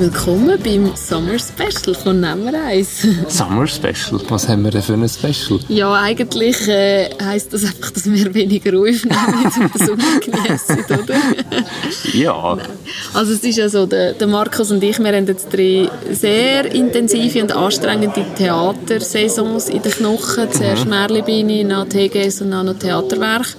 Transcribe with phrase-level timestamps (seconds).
[0.00, 3.06] Willkommen beim Summer Special von Nummer 1.
[3.28, 4.18] Summer Special?
[4.30, 5.60] Was haben wir denn für ein Special?
[5.68, 11.16] Ja, eigentlich äh, heisst das einfach, dass wir weniger aufnehmen und den Sommer genießen, oder?
[12.14, 12.58] ja.
[13.12, 16.74] Also es ist ja so, der, der Markus und ich, wir haben jetzt drei sehr
[16.74, 20.50] intensive und anstrengende Theatersaisons in den Knochen.
[20.50, 20.92] Zuerst mhm.
[20.92, 23.54] Merlibini, dann TGS und dann noch Theaterwerk.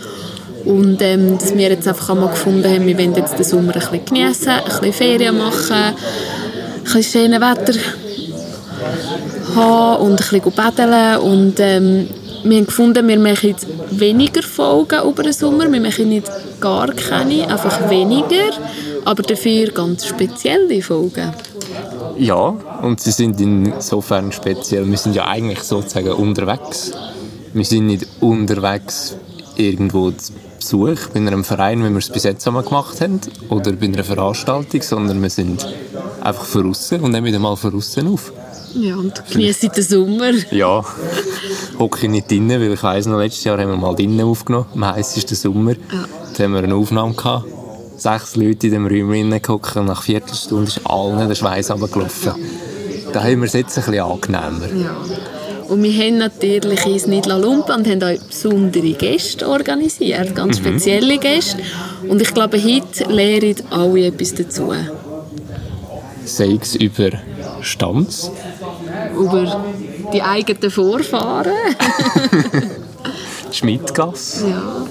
[0.65, 3.79] Und ähm, dass wir jetzt einfach einmal gefunden haben, wir wollen jetzt den Sommer ein
[3.79, 5.93] bisschen genießen, ein bisschen Ferien machen, ein
[6.83, 7.79] bisschen schönes Wetter
[9.55, 11.17] haben und ein bisschen baden.
[11.21, 12.07] Und ähm,
[12.43, 13.55] wir haben gefunden, wir machen
[13.91, 15.71] weniger Folgen über den Sommer.
[15.71, 18.51] Wir machen nicht gar keine, einfach weniger,
[19.05, 21.33] aber dafür ganz spezielle Folgen.
[22.17, 24.89] Ja, und sie sind insofern speziell.
[24.89, 26.91] Wir sind ja eigentlich sozusagen unterwegs.
[27.53, 29.15] Wir sind nicht unterwegs
[29.55, 30.11] irgendwo
[30.61, 34.03] Besuch bei einem Verein, wie wir es bis jetzt einmal gemacht haben, oder bei einer
[34.03, 35.67] Veranstaltung, sondern wir sind
[36.21, 38.31] einfach draußen und nehmen wieder mal draußen auf.
[38.73, 40.31] Ja, und genießen den Sommer.
[40.51, 40.85] Ja,
[41.77, 44.85] hocke nicht drinnen, weil ich weiss noch, letztes Jahr haben wir mal drinnen aufgenommen, am
[44.85, 45.71] heißesten Sommer.
[45.71, 46.05] Ja.
[46.37, 47.45] Da haben wir eine Aufnahme gehabt.
[47.97, 52.33] Sechs Leute in dem Raum gehockt und nach einer Viertelstunde ist allen der Schweiß runtergelaufen.
[53.11, 54.67] Da haben wir es jetzt ein bisschen angenehmer.
[54.73, 54.95] Ja.
[55.71, 60.65] Und wir haben natürlich ins Nidla Lumpa und haben auch besondere Gäste organisiert, ganz mhm.
[60.65, 61.59] spezielle Gäste.
[62.09, 64.73] Und ich glaube, heute lernen alle etwas dazu.
[66.25, 67.11] Sei es über
[67.61, 68.29] Stanz?
[69.17, 69.63] Über
[70.11, 71.53] die eigenen Vorfahren.
[73.53, 74.49] Schmidtgasse?
[74.49, 74.85] Ja.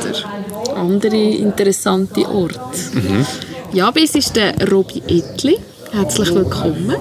[0.00, 2.58] Oder andere interessante Orte.
[2.94, 3.24] Mhm.
[3.72, 5.56] Ja, bis ist der Robi Etli.
[5.92, 6.96] Herzlich willkommen.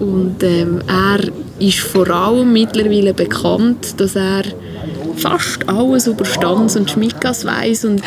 [0.00, 1.20] Und ähm, er
[1.58, 4.44] ist vor allem mittlerweile bekannt, dass er
[5.16, 8.02] fast alles über Stanz und Schmickas weiß und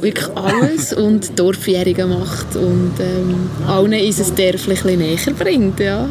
[0.00, 5.80] wirklich alles und Dorfjährige macht und ähm, allen unser Dörfli ein näher bringt.
[5.80, 6.06] Ja.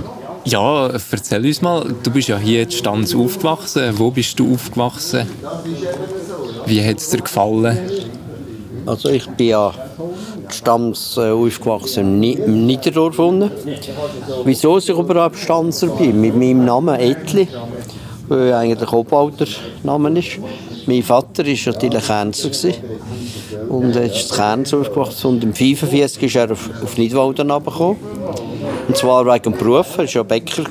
[0.45, 3.93] ja, erzähl uns mal, du bist ja hier in Stanz aufgewachsen.
[3.97, 5.27] Wo bist du aufgewachsen?
[6.65, 7.77] Wie hat es dir gefallen?
[8.87, 9.73] Also ich bin ja
[10.53, 13.51] Stamms äh, aufgewachsen im Niederdorf unten.
[14.43, 16.19] Wieso ich überhaupt Stanzer bin?
[16.21, 17.47] Mit meinem Namen Etli,
[18.29, 18.91] der eigentlich
[19.83, 20.39] Name ist.
[20.85, 22.49] Mein Vater war natürlich Kernzer
[23.69, 27.97] und er ist Kernzer aufgewachsen und im 1945 ist er auf, auf Nidwalden gekommen.
[28.87, 30.63] Und zwar wegen dem Beruf, er war ja Bäcker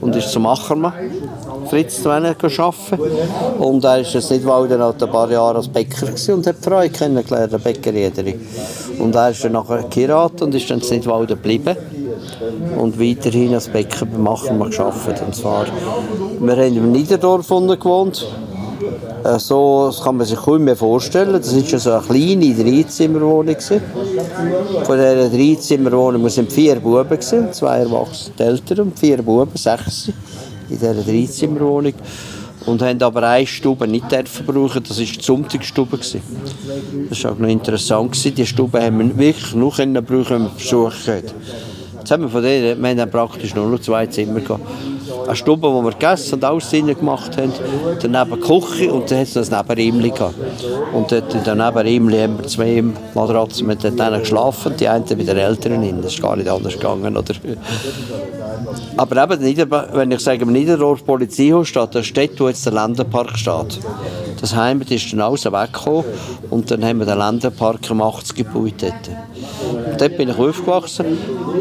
[0.00, 0.92] und ist zum Achermann
[1.68, 3.00] Fritz zu arbeiten.
[3.58, 6.62] Und er ist jetzt nicht weil er ein paar Jahre als Bäcker und hat die
[6.62, 8.40] Frau kennengelernt, eine Bäckerjägerin.
[8.98, 11.76] Und er ist dann nachher geheiratet und ist dann in Nidwalden geblieben
[12.78, 15.22] und weiterhin als Bäcker beim Achermann gearbeitet.
[15.26, 15.66] Und zwar,
[16.40, 18.26] wir haben im Niederdorf gewohnt
[19.24, 21.32] äh, so das kann man sich kaum mehr vorstellen.
[21.32, 23.56] Das war so eine kleine Dreizimmerwohnung.
[23.58, 27.18] Von dieser Dreizimmerwohnung waren vier Buben,
[27.52, 30.10] zwei erwachsene Eltern und vier Buben, sechs
[30.70, 31.94] in dieser Dreizimmerwohnung.
[32.66, 35.96] Und haben aber eine Stube nicht dürfen brauchen, das war die Sonntagsstube.
[35.96, 38.36] Das war auch noch interessant.
[38.36, 41.30] Die Stube haben wir wirklich nur brauchen, wenn wir Besuch hatten.
[41.98, 44.66] Jetzt haben wir von denen, wir haben praktisch nur noch zwei Zimmer gehabt
[45.26, 47.52] eine Stube, wo wir gegessen und alles drinnen gemacht haben.
[48.00, 50.34] Daneben die Küche und dann hat es ein Nebenräumchen gehabt.
[50.92, 52.84] Und dort in dem Nebenräumchen haben wir zwei
[53.14, 56.02] Matratzen mit denen geschlafen, die einen bei den Eltern hin.
[56.02, 57.16] Das ist gar nicht anders gegangen.
[57.16, 57.34] Oder?
[58.96, 63.36] Aber eben, wenn ich sage, im Niederrohr Polizeihaus steht, da steht, wo jetzt der Länderpark
[63.36, 63.80] steht.
[64.40, 66.04] Das Heim ist dann alles weggekommen
[66.50, 69.10] und dann haben wir den Länderpark im 80 gebaut dort.
[69.98, 71.18] Dort bin ich aufgewachsen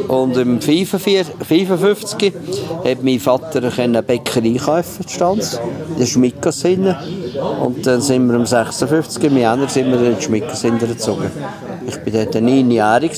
[0.07, 2.33] und im 55
[2.85, 3.38] hat mein Vater
[3.77, 5.59] eine Bäckerei kaufen, Stanz,
[5.97, 6.95] in Schmickasse
[7.61, 11.31] Und dann sind wir im 56, im Januar sind wir in Schmickasse gezogen.
[11.87, 13.11] Ich war dort neunjährig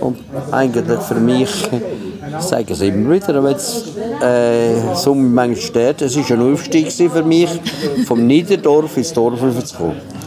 [0.00, 0.18] und
[0.50, 3.84] eigentlich für mich, ich sage es immer wieder, wenn es
[4.20, 7.50] äh, so manchmal steht, es war ein Aufstieg für mich,
[8.06, 10.21] vom Niederdorf ins Dorf zu kommen.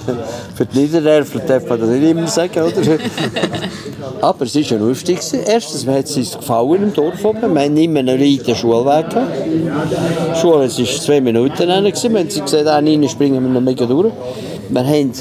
[0.56, 2.81] Für die Niedererfler darf man das nicht immer sagen, oder?
[4.22, 5.19] Aber es war ein Aufstieg.
[5.48, 7.54] Erstens hat es uns gefallen im Dorf oben.
[7.54, 9.31] Wir haben immer einen weiten Schulweg gehabt.
[9.46, 11.68] Die Schule war zwei Minuten.
[11.68, 14.12] Wenn sie gesehen haben, springen wir noch mega durch.
[14.69, 15.12] Wir haben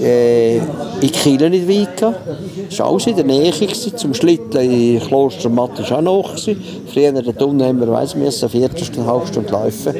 [0.00, 2.20] äh, in Kiel nicht weit gehabt.
[2.70, 3.50] Das war alles in der Nähe.
[3.50, 3.96] Gewesen.
[3.96, 6.38] Zum Schlitteln in Klostermatt war auch noch.
[6.92, 9.94] Früher dort unten haben wir, weiss, müssen eine Viertelstunde, eine halbe Stunde laufen,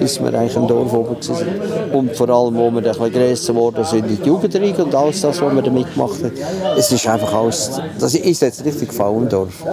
[0.00, 1.92] bis wir eigentlich im Dorf oben waren.
[1.92, 5.40] Und vor allem, wo wir ein grösser geworden sind, in die Jugendreihe und alles das,
[5.40, 6.32] was wir da mitgemacht haben.
[6.76, 9.64] Es ist einfach alles, das ist jetzt richtig gefallen im Dorf.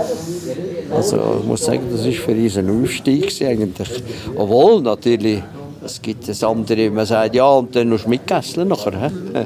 [0.93, 4.03] Also ich muss sagen, das war für uns ein Aufstieg eigentlich.
[4.35, 5.41] Obwohl natürlich
[5.85, 9.09] es gibt das andere, man sagt, ja, und dann noch Schmidtgässler nachher.
[9.09, 9.45] He?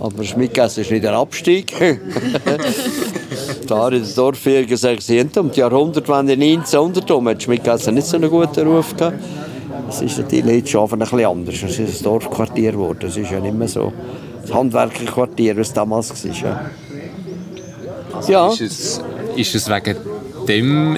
[0.00, 1.74] Aber Schmidgasse ist nicht der Abstieg.
[3.66, 8.06] da in der Dorfjäger gesagt, sie haben um die Jahrhundertwende 1900 um, hat Schmidgasse nicht
[8.06, 9.18] so einen guten Ruf gehabt.
[9.90, 11.62] Es ist natürlich jetzt schon ein bisschen anders.
[11.62, 13.06] Es ist ein Dorfquartier geworden.
[13.06, 13.92] Es ist ja nicht mehr so
[14.40, 16.32] das Handwerkerquartier, wie es damals war.
[16.32, 16.70] Ja.
[18.14, 18.48] Also ja.
[18.52, 19.02] Ist, es,
[19.36, 19.96] ist es wegen
[20.46, 20.96] dem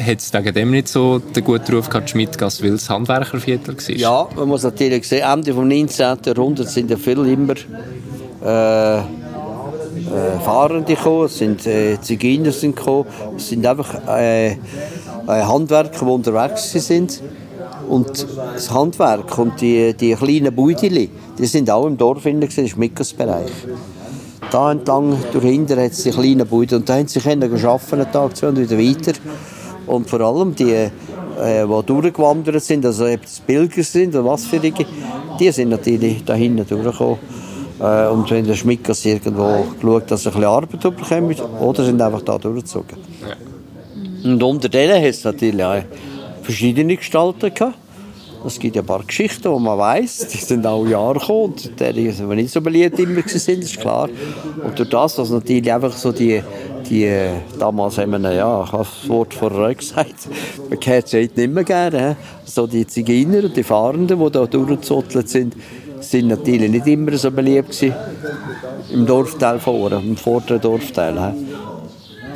[0.00, 3.96] hat es wegen dem nicht so den guten Ruf gehabt, Schmidgasse, weil es Handwerkerviertel war?
[3.96, 6.18] Ja, man muss natürlich sehen, Ende des 19.
[6.24, 7.54] Jahrhunderts sind ja viele immer
[8.44, 9.02] äh, äh,
[10.44, 13.06] Fahrende gekommen, es sind äh, Zigeuner sind gekommen,
[13.36, 14.56] es sind einfach äh, äh
[15.26, 17.20] Handwerker, die unterwegs sind.
[17.88, 22.68] Und das Handwerk und die, die kleinen Beuteli, die sind auch im Dorf in im
[22.68, 23.52] Schmickersbereich.
[24.50, 28.12] Da entlang, durch hinten hat es die kleinen Beute und da haben sie können einen
[28.12, 29.12] Tag, zwei und wieder weiter.
[29.86, 30.90] Und vor allem die, äh,
[31.66, 34.72] die durchgewandert sind, also ob es Pilger sind oder was für die,
[35.38, 37.18] die sind natürlich da hinten durchgekommen.
[37.80, 42.00] Äh, und wenn der Schmickers irgendwo geschaut, dass sie ein bisschen Arbeit bekommen, oder sind
[42.00, 42.98] einfach da durchgezogen.
[44.24, 45.82] Und unter denen hat es natürlich auch
[46.46, 47.76] verschiedene Gestalten gehabt.
[48.46, 52.10] Es gibt ja ein paar Geschichten, die man weiß, die sind auch Jahre gekommen die
[52.12, 54.08] sind nicht so beliebt immer sind, ist klar.
[54.64, 56.40] Und durch das, dass natürlich einfach so die,
[56.88, 57.28] die
[57.58, 60.14] damals haben wir, ja, ich habe das Wort vorher gesagt,
[60.70, 64.46] man kennt es heute nicht mehr gerne, so die Zigeuner und die Fahrenden, die da
[64.46, 65.56] durchgezottelt sind,
[65.98, 67.94] sind natürlich nicht immer so beliebt gewesen
[68.92, 71.34] im Dorfteil vorne, im vorderen Dorfteil.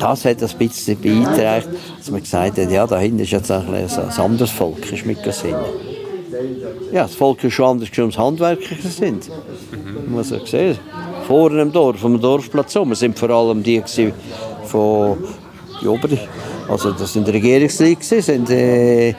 [0.01, 3.71] Das hat ein bisschen beigetragen, dass man gesagt hat, ja, da hinten ist jetzt ein,
[3.71, 5.55] ein anderes Volk, ist mitgesehen.
[6.91, 9.29] Ja, das Volk ist schon anders, als es Handwerker sind.
[9.29, 9.93] Mhm.
[10.05, 10.79] Man muss sehen.
[11.27, 13.83] Vorne im Dorf, am Dorfplatz um, sind vor allem die
[14.65, 15.17] von
[15.79, 16.19] die Oberen.
[16.67, 19.13] Also das sind Regierungsleute, sind äh,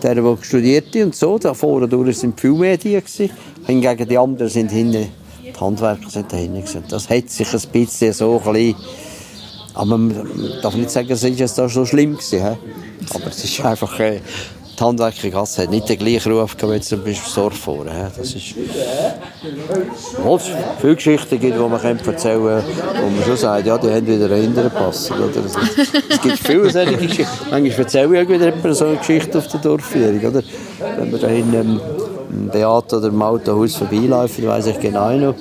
[0.00, 1.38] die, die studiert und so.
[1.38, 3.30] Da vorne durch sind viel mehr die gewesen.
[3.66, 5.08] Hingegen die anderen sind hinten,
[5.42, 6.84] die Handwerker sind da hinten gewesen.
[6.88, 8.76] Das hat sich ein bisschen so ein bisschen,
[9.74, 10.14] aber man
[10.62, 12.56] darf nicht sagen, es ist da so schlimm gewesen.
[13.12, 14.20] Aber es ist einfach, äh,
[14.78, 17.84] die Handwerkergasse hat nicht den gleichen Ruf wie zum Beispiel das Dorf vor.
[17.84, 18.54] Das ist,
[20.18, 20.50] obwohl es
[20.80, 22.64] viele Geschichten gibt, die man erzählen kann,
[23.02, 25.10] wo man schon sagt, ja, die haben wieder einen hinteren Pass.
[26.08, 27.28] Es gibt viele solche Geschichten.
[27.50, 30.18] Manchmal erzähle ich wieder so eine Geschichte auf der Dorfführung.
[30.18, 30.42] Oder?
[30.98, 31.80] Wenn man da in einem
[32.52, 35.34] Beat oder im Autohaus vorbeiläuft, weiß ich genau noch,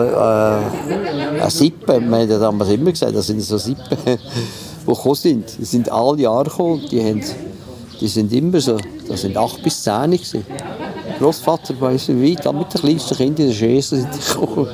[0.00, 5.14] äh, eine Sippe, wir haben ja damals immer gesagt, das sind so Sippen, die gekommen
[5.14, 5.58] sind.
[5.58, 7.22] Die sind alle Jahre gekommen die haben
[8.02, 10.44] die sind immer so, das sind acht bis zehn gewesen.
[11.20, 14.68] Großvater weiß nicht weit, mit den kleinsten Kindern in der Schäse sind die gekommen.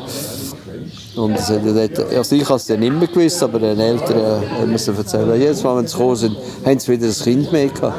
[1.15, 4.71] Und das hat dort, also ich habe es dann immer gewusst, aber den Eltern haben
[4.71, 7.97] mir erzählt, jedes Mal, wenn sie gekommen sind, haben sie wieder ein Kind mehr gehabt.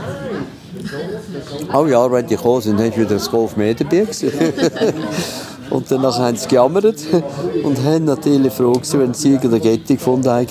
[1.68, 4.08] Alle Jahre, wenn die gekommen sind, haben sie wieder ein Golf mehr dabei
[5.70, 6.86] Und dann haben sie gejammert
[7.64, 10.48] und haben natürlich froh gewesen, wenn sie irgendeine Getty gefunden haben.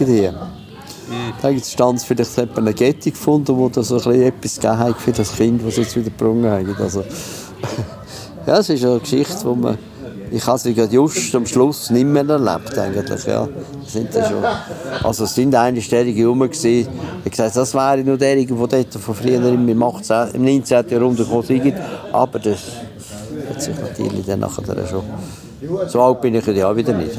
[1.41, 5.13] Da stand vielleicht hat man eine Kette gefunden, wo da so etwas gegeben hat für
[5.13, 6.77] das Kind, das sie jetzt wieder gebrungen haben.
[6.79, 7.05] Also,
[8.47, 9.79] ja, es ist eine Geschichte, wo man
[10.31, 13.49] ich habe sie just am Schluss nicht mehr erlebt, eigentlich, ja.
[13.87, 14.45] Sind da schon,
[15.03, 16.87] also es sind einige Städte rum gewesen.
[17.25, 20.89] Ich gesagt, das wäre nur derjenige, der dort von früher im, 18, im 19.
[20.91, 21.75] Jahrhundert gekommen.
[22.13, 22.59] Aber das
[23.49, 25.03] hat sich natürlich dann nachher schon...
[25.89, 27.19] So alt bin ich ja wieder nicht.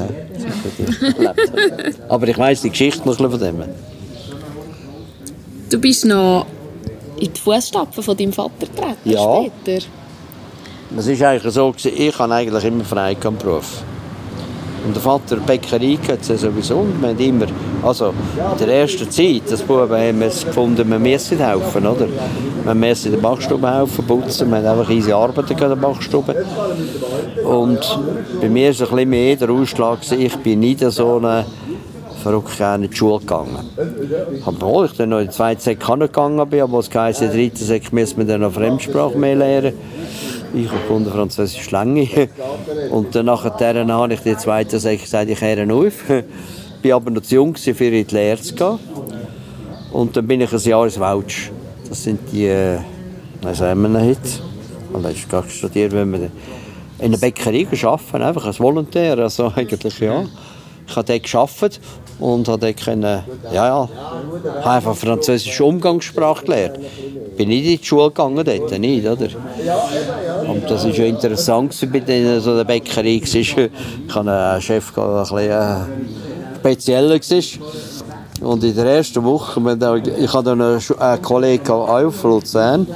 [2.08, 3.62] Aber ich weiss die Geschichte noch von dem.
[5.68, 6.46] Du bist noch
[7.18, 9.42] in die Fußstapfen von deinem Vater getreten ja.
[9.62, 9.86] später.
[10.96, 13.82] Es ist eigentlich so, ich habe eigentlich immer frei Beruf.
[14.84, 16.78] Und der Vater Bäckerei hat es sowieso.
[16.78, 17.46] Und wir haben immer,
[17.82, 18.12] also
[18.58, 22.06] in der ersten Zeit, das Buben haben wir gefunden, wir müssen helfen, oder?
[22.64, 26.44] Wir müssen in der Backstube helfen, putzen, wir haben einfach easy arbeiten in der Backstube.
[27.44, 27.98] Und
[28.40, 31.46] bei mir ist ein bisschen mehr der Ausschlag, ich bin nicht so eine
[32.22, 33.70] verrückt gerne in die Schule gegangen.
[34.44, 37.36] Obwohl ich dann noch in die zweite Sek gegangen bin, aber es heisst, in der
[37.36, 39.72] dritten Sek müssen wir dann noch Fremdsprache mehr lernen.
[40.52, 42.08] Ich habe Französisch lange.
[42.90, 43.52] Und dann nachher
[43.88, 45.94] habe ich die zweite Sek gesagt, ich höre auf.
[46.82, 48.78] War aber noch zu jung, für in die Lehre zu gehen.
[49.92, 51.50] Und dann bin ich ein Jahr ins Welsch.
[51.88, 52.78] Das sind die, äh,
[53.42, 54.20] was haben wir heute?
[54.92, 56.30] Und dann habe ich studiert, wenn wir
[57.00, 60.24] in der Bäckerei arbeiten, einfach als Volontär, also eigentlich ja.
[60.86, 61.80] Ich habe dort gearbeitet
[62.18, 63.22] und habe dort können,
[63.52, 63.88] ja, ja,
[64.62, 66.78] habe einfach französische Umgangssprache gelernt.
[67.36, 69.28] Bin nicht in die Schule gegangen dort, nicht, oder?
[70.48, 73.20] Und das war ja interessant bei so der Bäckerei.
[73.24, 75.86] Ich hatte einen Chef, ein bisschen
[76.60, 78.48] spezieller war.
[78.48, 79.60] Und in der ersten Woche,
[80.18, 82.86] ich hatte einen, einen Kollegen auf Luzern,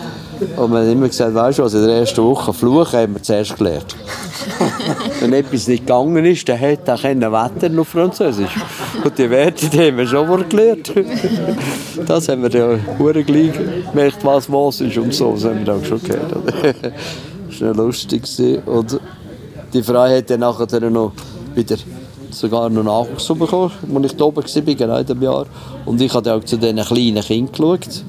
[0.57, 3.23] Und man hat immer gesagt, weißt du was, in der ersten Woche fluchen haben wir
[3.23, 3.95] zuerst gelernt.
[5.21, 8.55] Wenn etwas nicht gegangen ist, dann hätte er können wettern auf Französisch.
[9.05, 10.93] Und die Werte, die haben wir schon mal gelernt.
[12.07, 13.53] Das haben wir ja hure gleich
[13.93, 15.33] gemerkt, was was ist und so.
[15.35, 16.33] Das haben wir auch schon gehört.
[17.49, 18.23] Das war lustig.
[18.23, 18.63] gewesen.
[18.67, 18.99] Und
[19.73, 21.13] die Frau hat dann nachher noch
[21.55, 21.77] wieder
[22.35, 25.47] sogar noch Nachwuchs bekommen, als ich da oben war, genau in dem Jahr.
[25.87, 28.05] Und ich habe auch zu diesen kleinen Kindern geschaut.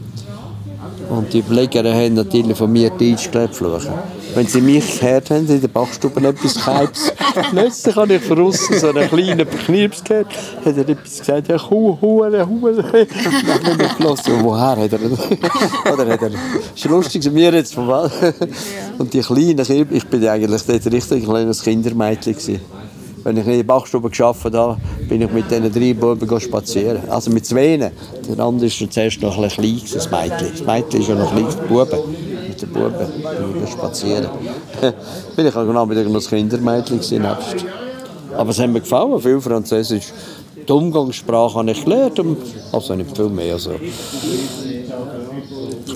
[1.09, 3.93] Und die Pfleger haben natürlich von mir Deutsch gelernt fluchen.
[4.33, 7.13] Wenn sie mich gehört haben, in der Bachstube etwas Keibs,
[7.51, 10.27] plötzlich habe ich von außen so einen kleinen Knirps gehört,
[10.65, 12.83] hat er etwas gesagt, ja, Hu, Hure, Hure.
[12.83, 15.93] Dann habe ich gelassen, woher hat er das?
[15.93, 16.31] Oder hat er,
[16.75, 18.11] ist lustig, mir jetzt vom Wald.
[18.97, 22.61] Und die kleinen Kinder, ich bin eigentlich dort richtig ein kleines Kindermädchen gewesen.
[23.25, 24.77] Wenn ich in der Bachstube gearbeitet habe,
[25.09, 27.09] bin ich mit diesen drei Buben spazieren.
[27.09, 27.75] Also mit zwei.
[27.75, 27.91] Der
[28.39, 30.51] andere war zuerst noch ein klein, das Mädchen.
[30.51, 31.99] Das Mädchen ist ja noch klein, die Buben.
[32.47, 34.27] Mit den Buben bin ich spazieren.
[35.35, 37.25] bin ich auch genau mit einem Kindermädchen gewesen.
[38.37, 40.13] Aber es hat mir gefallen, viel Französisch.
[40.67, 42.21] Die Umgangssprache habe ich gelernt,
[42.71, 43.53] also nicht viel mehr.
[43.53, 43.71] Also.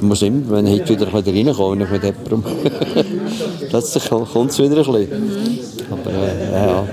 [0.02, 2.44] Muss immer, wenn ich heute wieder reinkomme, ich mit jemandem...
[3.70, 5.60] Plötzlich kommt es wieder ein bisschen.
[5.92, 6.88] Aber äh, ja,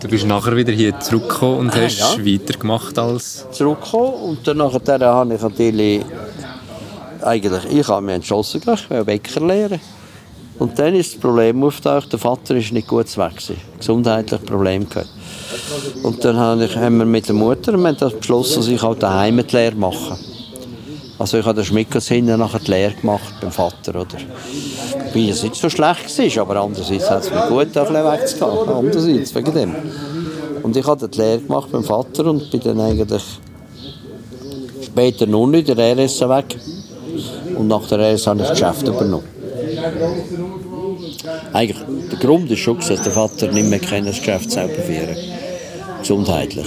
[0.00, 2.24] Du bist nachher wieder hier zurückgekommen und hast ja.
[2.24, 3.46] weitergemacht als...
[3.50, 6.02] zurückgekommen und dann nachher habe ich natürlich
[7.22, 9.80] eigentlich, ich habe mich entschlossen, ich will Bäcker lernen.
[10.58, 14.88] Und dann ist das Problem aufgetaucht, der Vater ist nicht gut weg gewesen, gesundheitlich Problem
[14.88, 15.08] gehabt.
[16.02, 18.82] Und dann habe ich, haben wir mit der Mutter wir haben das beschlossen, dass ich
[18.82, 20.18] halt daheim die Lehre mache.
[21.20, 24.16] Also ich habe den Schmickers nachher die Lehre gemacht beim Vater, oder?
[25.12, 28.74] Weil es nicht so schlecht war, aber andererseits hat es mir gut wegzugehen.
[28.74, 29.74] Andererseits, wegen dem.
[30.62, 33.22] Und ich habe die Lehre gemacht beim Vater und bin dann eigentlich
[34.82, 36.56] später noch nicht der RS weg.
[37.54, 39.24] Und nach der RS habe ich das Geschäft übernommen.
[41.52, 41.78] Eigentlich,
[42.12, 45.16] der Grund ist schon, dass der Vater nicht mehr das Geschäft selber führen
[46.00, 46.66] Gesundheitlich.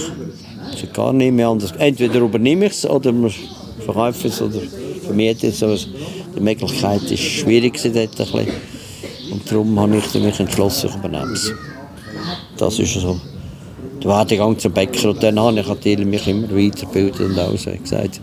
[0.70, 1.72] Also gar nicht mehr anders.
[1.76, 3.12] Entweder übernehme ich es oder
[3.88, 4.60] es oder
[5.04, 5.62] vermieten es.
[5.62, 5.76] Aber
[6.36, 8.48] die Möglichkeit ist schwierig dort ein.
[9.30, 11.52] Und darum habe ich mich entschlossen, ich übernehme es.
[12.56, 13.20] Das ist so.
[14.02, 17.66] Der Werdegang zum Bäcker und dann habe ich natürlich mich immer weitergebildet und alles.
[17.66, 18.20] Ich gesagt,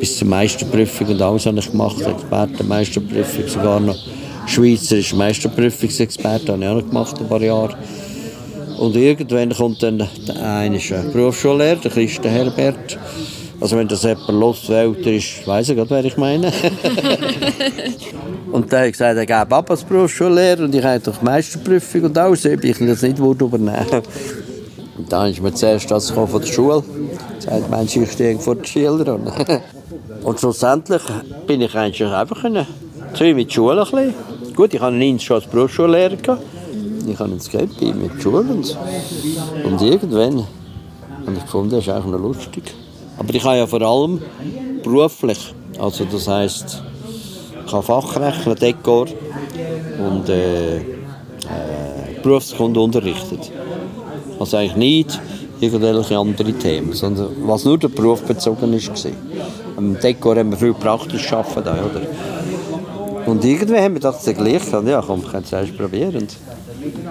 [0.00, 3.98] bis zur Meisterprüfung und alles habe ich gemacht, Expertenmeisterprüfung, sogar noch
[4.46, 7.76] Schweizerische Meisterprüfungsexperte habe ich auch noch gemacht, ein paar Jahre.
[8.78, 10.08] Und irgendwann kommt dann der
[10.42, 10.78] eine
[11.12, 12.98] Berufsschullehrer, der Christen Herbert.
[13.62, 16.48] Also wenn das jemand los älter ist, weiss ich gerade, wer ich meine.
[18.52, 22.18] und der hat gesagt, er gebe ab als Berufsschullehrer und ich habe doch Meisterprüfung und
[22.18, 24.02] alles, ob ich das nicht würde übernehmen
[24.98, 26.82] Und dann ist mir zuerst das von der Schule.
[27.38, 29.32] Sagt, Mensch, ich stehe vor den Schülern.
[30.24, 31.02] Und schlussendlich
[31.46, 32.66] bin ich eigentlich einfach können,
[33.14, 34.14] zu mit der Schule ein bisschen.
[34.56, 36.16] Gut, ich hatte schon als Berufsschullehrer.
[36.16, 36.42] gehabt.
[37.06, 38.38] Ich habe gehabt, bin mit der Schule.
[38.38, 38.76] Und,
[39.64, 40.46] und irgendwann
[41.26, 42.81] habe ich gefunden, das ist eigentlich noch lustig.
[43.22, 44.20] Aber ich habe ja vor allem
[44.82, 46.82] beruflich, also das heisst,
[47.64, 49.06] ich habe Fachrechner, Dekor
[50.04, 50.82] und äh, äh,
[52.20, 53.52] Berufskunde unterrichtet.
[54.40, 55.20] Also eigentlich nicht
[55.60, 58.90] irgendwelche andere Themen, sondern was nur der Beruf bezogen ist.
[59.76, 62.02] Am Dekor haben wir viel praktisch arbeiten, oder?
[63.24, 66.26] Und irgendwann haben wir das gleich ja komm, ich kann es probieren.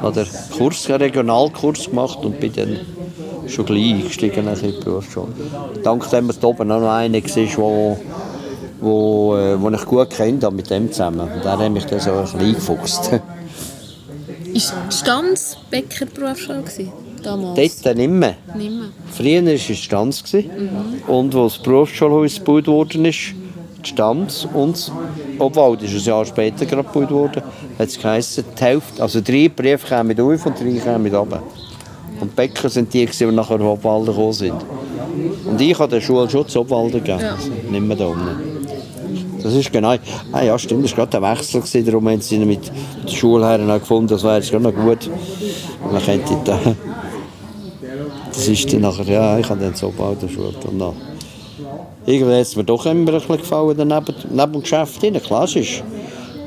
[0.04, 0.28] Den
[0.58, 2.80] Kurs, einen Regionalkurs gemacht und bin dann
[3.52, 5.28] schon gleich eingestiegen in die Berufsschule.
[5.84, 8.00] Dank dem, dass da oben auch noch einer war, wo,
[8.80, 11.30] wo, äh, wo ich gut kennt habe mit dem zusammen.
[11.32, 13.12] Und der hat mich dann so ein bisschen eingefuchst.
[14.54, 16.64] Ist Stanz Bäckerberufsschule?
[17.24, 17.82] Damals?
[17.82, 18.36] Dort nicht mehr.
[18.56, 18.90] Nicht mehr.
[19.12, 20.24] Früher war es Stanz.
[20.24, 20.50] gewesen.
[21.08, 23.34] Und als das Berufsschulhaus gebaut worden ist,
[23.86, 24.92] die Stanz und das
[25.40, 27.44] Obwald ist ein Jahr später gerade gebaut worden,
[27.80, 31.42] hat es geheißen, die Hälfte, also drei Briefe kamen auf und drei kamen runter.
[32.22, 34.54] Und Bäcker sind die, die nachher auf Obwalden gekommen sind.
[35.46, 37.36] Und ich habe der Schule schon zu Obwalden gegeben, Ja.
[37.70, 38.62] nicht mehr da unten.
[39.42, 39.96] Das ist genau,
[40.32, 42.72] ah ja stimmt, das war gerade der Wechsel, gewesen, darum haben sie mit
[43.04, 45.10] der Schulherren auch gefunden, das wäre jetzt gerade noch gut.
[45.92, 46.60] Dann könnte da,
[48.32, 50.54] das ist dann nachher, ja, ich habe dann so gebaut, der Schule.
[50.70, 50.94] Und dann,
[52.06, 55.84] irgendwann hat es mir doch immer ein bisschen gefallen, daneben, neben dem Geschäft es ist,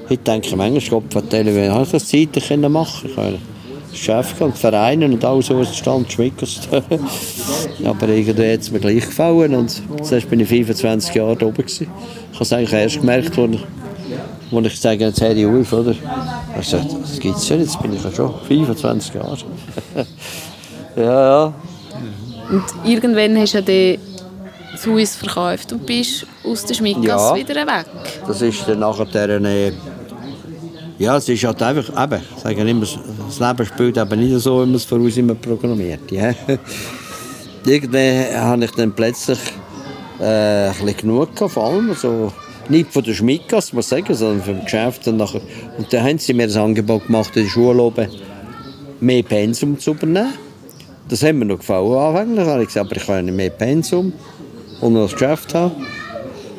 [0.09, 3.54] heute denke ich manchmal, Gott habe ich das können machen Ich
[3.95, 6.61] das Geschäft und Vereine und alles so stand, Schmickers.
[7.85, 11.57] Aber irgendwie hat es mir gleich gefallen und zuerst bin ich 25 Jahre da oben.
[11.57, 11.87] Gewesen.
[12.33, 13.51] Ich habe es eigentlich erst gemerkt, als
[14.51, 15.95] ich, ich sage, jetzt höre ich auf, oder?
[16.61, 19.39] Ich sagte, das gibt es schon, jetzt bin ich ja schon 25 Jahre.
[20.97, 21.53] ja, ja.
[22.51, 27.49] Und irgendwann hast du ja dann zu uns verkauft und bist aus der Schmiedgasse Ja.
[27.49, 27.87] wieder weg.
[28.27, 29.73] Das ist dann nachher eine
[30.99, 32.87] ja, es ist halt einfach, eben, sagen immer,
[33.27, 36.11] das Leben spielt eben nicht so, wie man es voraus immer programmiert.
[36.11, 36.33] Ja.
[37.67, 39.39] Irgendwann habe ich dann plötzlich
[40.21, 42.33] äh, ein bisschen genug gehabt, vor allem so,
[42.69, 45.07] nicht von der Schmiedgasse, muss ich sagen, sondern vom Geschäft.
[45.09, 45.41] Und, nachher,
[45.77, 48.09] und dann haben sie mir das Angebot gemacht, in der Schule oben
[49.01, 50.35] mehr Pensum zu übernehmen.
[51.09, 52.47] Das hat mir noch gefallen anfänglich.
[52.47, 54.13] habe ich gesagt, aber ich kann ja nicht mehr Pensum
[54.81, 55.73] und noch das Geschäft haben.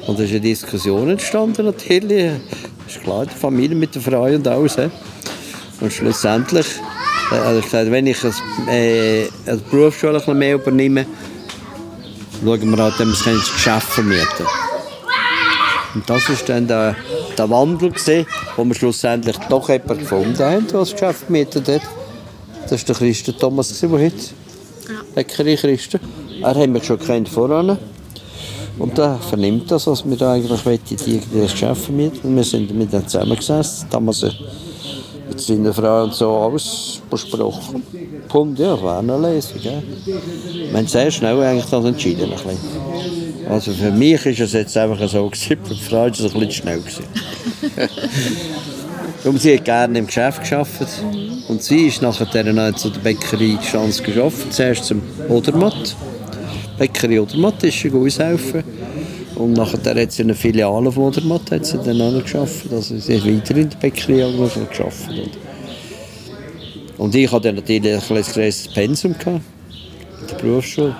[0.07, 2.31] Und da ist eine Diskussion entstanden natürlich.
[2.87, 4.75] Ist klar, die Familie mit der Frau und alles.
[4.75, 4.89] he.
[5.81, 6.67] Und schlussendlich
[7.31, 8.17] äh, habe ich gesagt, wenn ich
[8.69, 11.05] äh, die Berufsschule ein mehr übernehme,
[12.43, 14.45] schauen wir halt, ob wir das ins Geschäft vermieten
[15.95, 16.95] Und das war dann der,
[17.37, 18.25] der Wandel, gewesen,
[18.55, 21.81] wo wir schlussendlich doch jemanden gefunden haben, der das Geschäft vermietet hat.
[22.69, 24.15] Das war der Christen Thomas, der heute
[25.13, 25.99] Bäckerei Christen.
[26.41, 27.77] Er hat mich schon kennt voran.
[28.77, 32.19] Und da vernimmt das, was wir eigentlich wollen, die das Geschäft vermieten.
[32.23, 34.31] Und wir sind mit denen zusammengesessen, damals äh,
[35.29, 37.83] mit seiner Frau und so alles besprochen.
[38.27, 39.61] Punkt, ja, war eine Lesung.
[39.61, 39.81] Ja.
[40.05, 42.31] Wir haben sehr schnell eigentlich das entschieden.
[42.31, 43.49] Ein.
[43.49, 46.31] Also für mich ist es jetzt einfach so, gewesen, für die Frau war es ein
[46.31, 46.79] bisschen schnell.
[46.79, 47.05] Gewesen.
[49.37, 50.87] Sie hat gerne im Geschäft gearbeitet.
[51.47, 55.95] Und sie ist nachher dann zu der Bäckerei Schanz gearbeitet, zuerst zum Odermatt.
[56.77, 58.63] Bäckerei Odermatt ist aushelfen.
[59.35, 62.71] Und nachher hat sie eine Filiale von Odermatt hat sie dann auch gearbeitet.
[62.71, 65.37] Also sie hat weiter in der Bäckerei noch gearbeitet.
[66.97, 69.41] Und ich hatte natürlich ein kleines Pensum gehabt,
[70.21, 70.95] in der Berufsschule.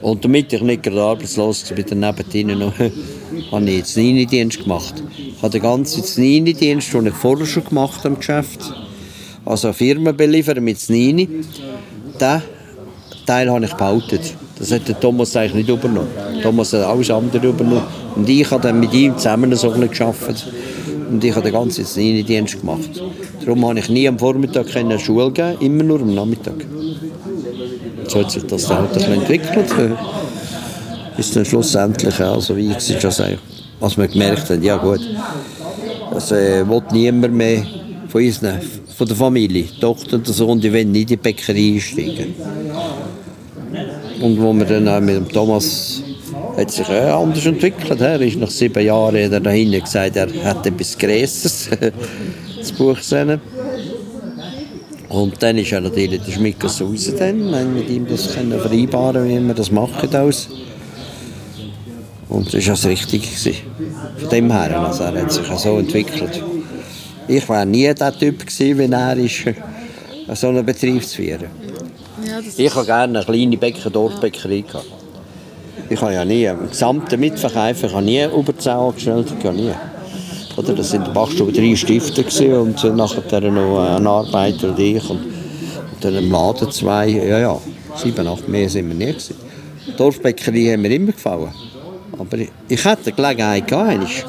[0.00, 2.72] Und damit ich nicht gerade arbeitslos war, bin nebenbei noch,
[3.52, 4.94] habe ich jetzt Nini-Dienst gemacht.
[5.16, 8.60] Ich habe den ganzen Nini-Dienst, den ich vorher schon gemacht habe im Geschäft,
[9.44, 11.28] also Firmen beliefern mit Nini,
[12.18, 12.42] den
[13.26, 14.20] Teil habe ich behalten.
[14.60, 16.10] Das hat der Thomas eigentlich nicht übernommen.
[16.42, 17.82] Thomas hat alles andere übernommen.
[18.14, 20.46] Und ich habe dann mit ihm zusammen so gearbeitet.
[21.10, 23.02] Und ich habe den ganzen Nini-Dienst gemacht.
[23.44, 26.54] Darum habe ich nie am Vormittag keine Schule gegeben, immer nur am Nachmittag.
[28.06, 29.70] So hat sich das dann halt ein entwickelt.
[29.78, 33.40] Äh, Ist dann schlussendlich auch so wie ich es eigentlich,
[33.80, 35.00] als wir gemerkt haben, ja gut,
[36.16, 37.62] es äh, will niemand mehr
[38.08, 38.40] von uns,
[38.96, 42.34] von der Familie, die Tochter und der Sohn, die wollen nicht in die Bäckerei einsteigen.
[44.20, 46.02] Und wo wir dann auch mit dem Thomas
[46.56, 48.00] hat sich äh, anders entwickelt.
[48.00, 51.70] Er ist nach sieben Jahren hat er dahin gesagt, er hat etwas Größeres
[52.58, 53.40] das Buch gesehen.
[55.08, 57.12] Und dann ist er natürlich der Schmickers raus.
[57.18, 57.50] Dann.
[57.50, 60.14] Wir haben mit ihm das können vereinbaren, wie wir das machen.
[60.14, 60.48] Aus.
[62.28, 63.26] Und das war das Richtige.
[64.18, 66.42] Von dem her, also er hat sich auch so entwickelt.
[67.26, 71.59] Ich war nie der Typ gewesen, wie er ist, so einen Betrieb zu führen.
[72.56, 74.86] Ich habe gerne eine kleine Bäcker, Dorfbäckerei gehabt.
[75.88, 79.56] Ich habe ja nie, im gesamten Mitverkäufer, ich habe nie über 10 Angestellte, ich habe
[79.56, 79.72] nie.
[80.56, 85.20] Oder, das sind in Bachstube drei gewesen und nachher noch ein Arbeiter und ich und,
[85.20, 87.60] und dann im Laden zwei, ja ja,
[87.96, 89.36] sieben, acht, mehr sind wir nie gewesen.
[89.86, 91.52] Die Dorfbäckerei hat mir immer gefallen.
[92.20, 92.36] Aber
[92.68, 94.26] ich, hatte Gelegenheit gehabt.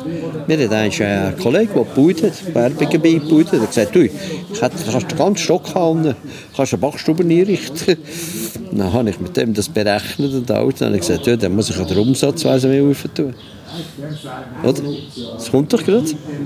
[0.48, 5.18] Mir hat ein Kollege, der bautet, Werbegebiet bautet, hat gesagt, du, ich hätte, kannst den
[5.18, 6.16] ganzen Stock haben,
[6.56, 7.98] kannst eine Backstube einrichten.
[8.72, 10.76] Dann habe ich mit dem das berechnet und alles.
[10.76, 13.34] Dann habe ich gesagt, ja, dann muss ich den Umsatz mehr tun.
[14.64, 14.82] Oder?
[15.34, 16.06] Das kommt doch gerade.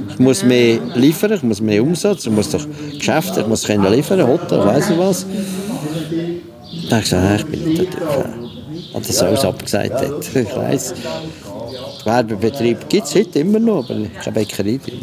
[0.09, 2.65] Ich muss mehr liefern, ich muss mehr Umsatz, ich muss doch
[2.97, 5.27] Geschäfte, ich muss können liefern, Hotel, ich weiss nicht was.
[6.89, 8.44] Dann habe ich gesagt, ich bin nicht der Typ.
[8.95, 10.35] Hat das alles abgesagt hat.
[10.35, 10.93] Ich weiss.
[12.05, 15.01] Werbebetrieb gibt es heute immer noch, aber keine Bäckerei drin.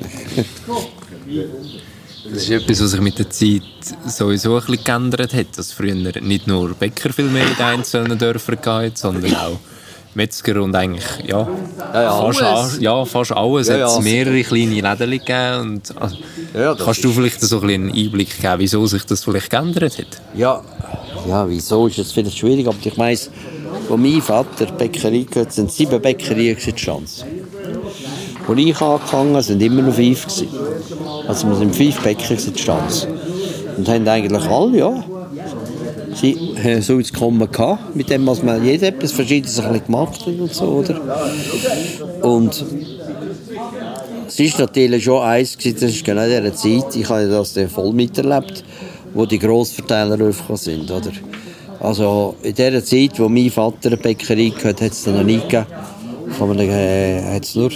[2.24, 3.62] Das ist etwas, was sich mit der Zeit
[4.06, 5.46] sowieso ein bisschen geändert hat.
[5.56, 9.58] Dass früher nicht nur Bäcker viel mehr in den einzelnen Dörfern gab, sondern auch
[10.14, 11.48] Metzger und eigentlich ja,
[11.92, 12.74] Ja, ja, fast, alles.
[12.74, 13.68] all, ja, fast alles.
[13.68, 14.00] Ja, hat es ja.
[14.00, 15.60] mehrere kleine Läden gegeben.
[15.60, 16.16] Und, also,
[16.54, 19.98] Ja, kannst du vielleicht so ein bisschen einen Einblick geben, wieso sich das vielleicht geändert
[19.98, 20.22] hat?
[20.34, 20.62] Ja,
[21.28, 23.30] ja, wieso ist das vielleicht schwierig, aber ich weiss,
[23.88, 27.24] wo mein Vater die Bäckerei gehört, sind sieben Bäckerien in Schanz.
[28.48, 30.26] Als ich angefangen habe, sind immer noch fünf.
[30.26, 30.48] Gewesen.
[31.28, 33.06] Also wir sind fünf Bäcker in Schanz.
[33.76, 35.04] Und haben eigentlich alle, ja,
[36.14, 40.26] sie äh, so ins Kommen gehabt, mit dem, was man jeder etwas Verschiedenes gemacht hat
[40.26, 41.00] und so, oder?
[42.22, 42.64] Und
[44.28, 47.92] es ist natürlich schon eins, das ist genau in dieser Zeit, ich habe das voll
[47.92, 48.64] miterlebt,
[49.14, 51.12] wo die Grossverteiler aufgekommen sind, oder?
[51.82, 55.66] Also in der Zeit, wo mein Vater eine Bäckerei gehört, hat es noch nie gegeben.
[56.38, 57.70] Von einem, äh, nur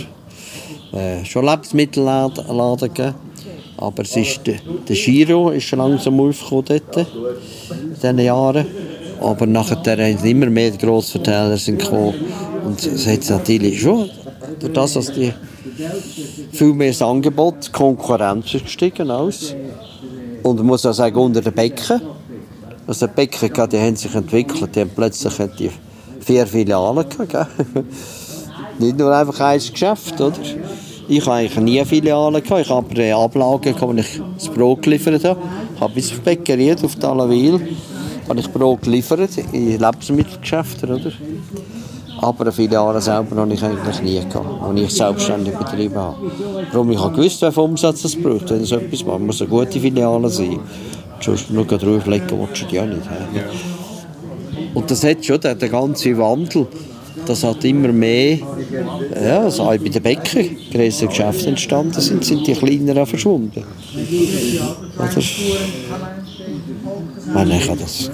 [0.92, 3.14] äh, schon Lebensmittelladen Laden gegeben.
[3.76, 8.66] Aber es ist, der, Giro ist schon langsam aufgekommen dort, in diesen Jahren.
[9.20, 12.14] aber nachher haben immer mehr Grossverteiler sind gekommen.
[12.64, 14.08] Und es hat natürlich schon,
[14.60, 15.32] durch das, dass die
[16.52, 19.52] viel mehr das Angebot, die Konkurrenz ist gestiegen aus.
[20.44, 22.00] Und man muss auch sagen, unter den Becken.
[22.86, 25.70] Also die Becken, die haben sich entwickelt, die haben plötzlich die
[26.20, 27.50] vier Filialen gehabt.
[28.78, 30.38] Nicht nur einfach ein Geschäft, oder?
[31.08, 32.62] Ich habe eigentlich nie Filialen gehabt.
[32.62, 35.40] Ich habe aber Ablagen, wo ich das Brot geliefert habe.
[35.74, 37.60] Ich habe bis auf die Bäckerei auf Talawil
[38.28, 41.12] habe ich Brot geliefert in Lebensmittelgeschäften, oder?
[42.20, 46.16] Aber eine Filiale selber habe ich eigentlich nie gehabt, als ich selbstständig betrieben habe.
[46.72, 49.20] Darum ich habe gewusst, viel Umsatz es braucht, wenn es etwas macht.
[49.20, 50.58] muss eine gute Filiale sein.
[51.20, 53.00] Sonst nur drauflegen willst du die auch nicht.
[54.74, 56.66] Und das hat schon, der, der ganze Wandel,
[57.26, 58.38] das hat immer mehr,
[59.14, 63.64] ja, also auch bei den Bäckern, größere Geschäfte entstanden sind, sind die kleineren verschwunden.
[64.98, 65.18] Oder?
[65.18, 65.56] Ich
[67.32, 68.10] meine, ich habe das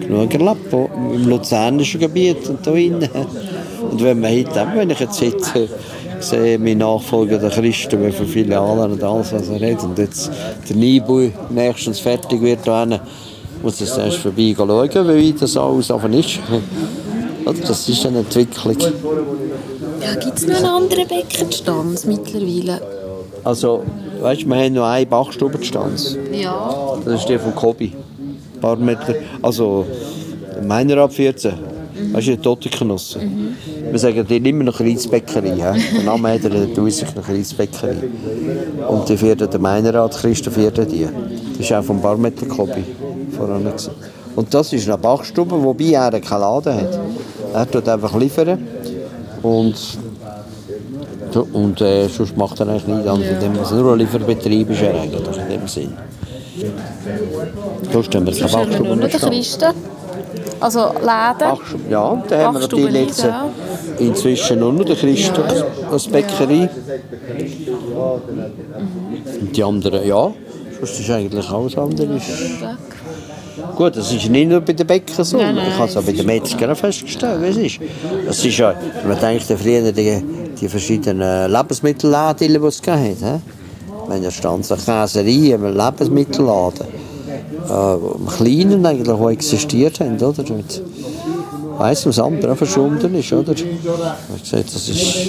[0.00, 3.08] genug erlebt, im luzernischen Gebiet und da innen.
[3.90, 5.68] Und wenn man heute, wenn ich jetzt heute
[6.20, 10.30] sehe, mein Nachfolger, der Christen, wie viele Filialen und alles, was er hat, und jetzt
[10.68, 12.86] der Nibu nächstens fertig wird, da
[13.62, 16.38] muss ich erst vorbei schauen, wie weit das alles ist.
[17.44, 18.74] Das ist eine Entwicklung.
[18.80, 22.80] Ja, Gibt es noch einen anderen Beckenstanz mittlerweile?
[23.44, 23.82] Also,
[24.20, 26.16] weißt du, wir haben noch einen Bachstubenstanz.
[26.32, 26.96] Ja.
[27.04, 27.92] Das ist der von Kobi.
[28.54, 29.14] Ein paar Meter.
[29.42, 29.84] Also,
[30.66, 31.73] meiner ab 14.
[31.94, 32.14] Mhm.
[32.14, 33.20] Weißt du, die Totikenosse.
[33.20, 33.56] Mhm.
[33.90, 35.54] Wir sagen, die immer noch Reisbäckerei.
[35.54, 35.72] Ja?
[35.72, 37.96] Der Name hat er, der sich noch Reisbäckerei.
[38.88, 41.06] Und die vierte, der Meinerrat, Christoph vierte die.
[41.52, 42.84] Das ist auch vom Barmeter Kobi
[43.36, 43.72] voran.
[44.36, 47.00] Und das ist eine Bachstube, wobei er keinen Laden hat.
[47.52, 48.66] Er tut einfach liefern
[49.42, 49.74] und,
[51.52, 55.00] und äh, sonst macht er eigentlich nichts anderes, indem es nur ein Lieferbetrieb ist er
[55.00, 55.92] eigentlich in dem Sinn.
[57.92, 59.93] Sonst haben wir keine Bachstube nur den Christen.
[60.64, 61.38] Also Läden?
[61.40, 63.26] Bachstube, ja, da haben wir natürlich jetzt
[63.98, 65.42] inzwischen nur noch den Christen
[65.90, 66.70] als Bäckerei.
[69.42, 70.32] Und die anderen, ja,
[70.80, 72.18] sonst ist eigentlich alles andere.
[73.76, 75.36] Gut, das ist nicht nur bei den Bäckern so.
[75.36, 77.80] Nein, nein, ich habe es auch bei den Metzgern festgestellt, es ist.
[78.26, 78.74] Das ist ja,
[79.06, 80.22] man denkt ja früher die,
[80.58, 83.40] die verschiedenen Lebensmittelläden, die es gegeben hat.
[84.08, 86.93] Wenn ja stand eine Käserei, ein Lebensmittelladen.
[87.68, 90.50] Äh, Kleinen eigentlich, die existiert haben, oder?
[90.50, 90.82] Und
[91.78, 93.52] weiss, was andere verschwunden ist, oder?
[93.52, 95.28] Ich gesagt, das ist,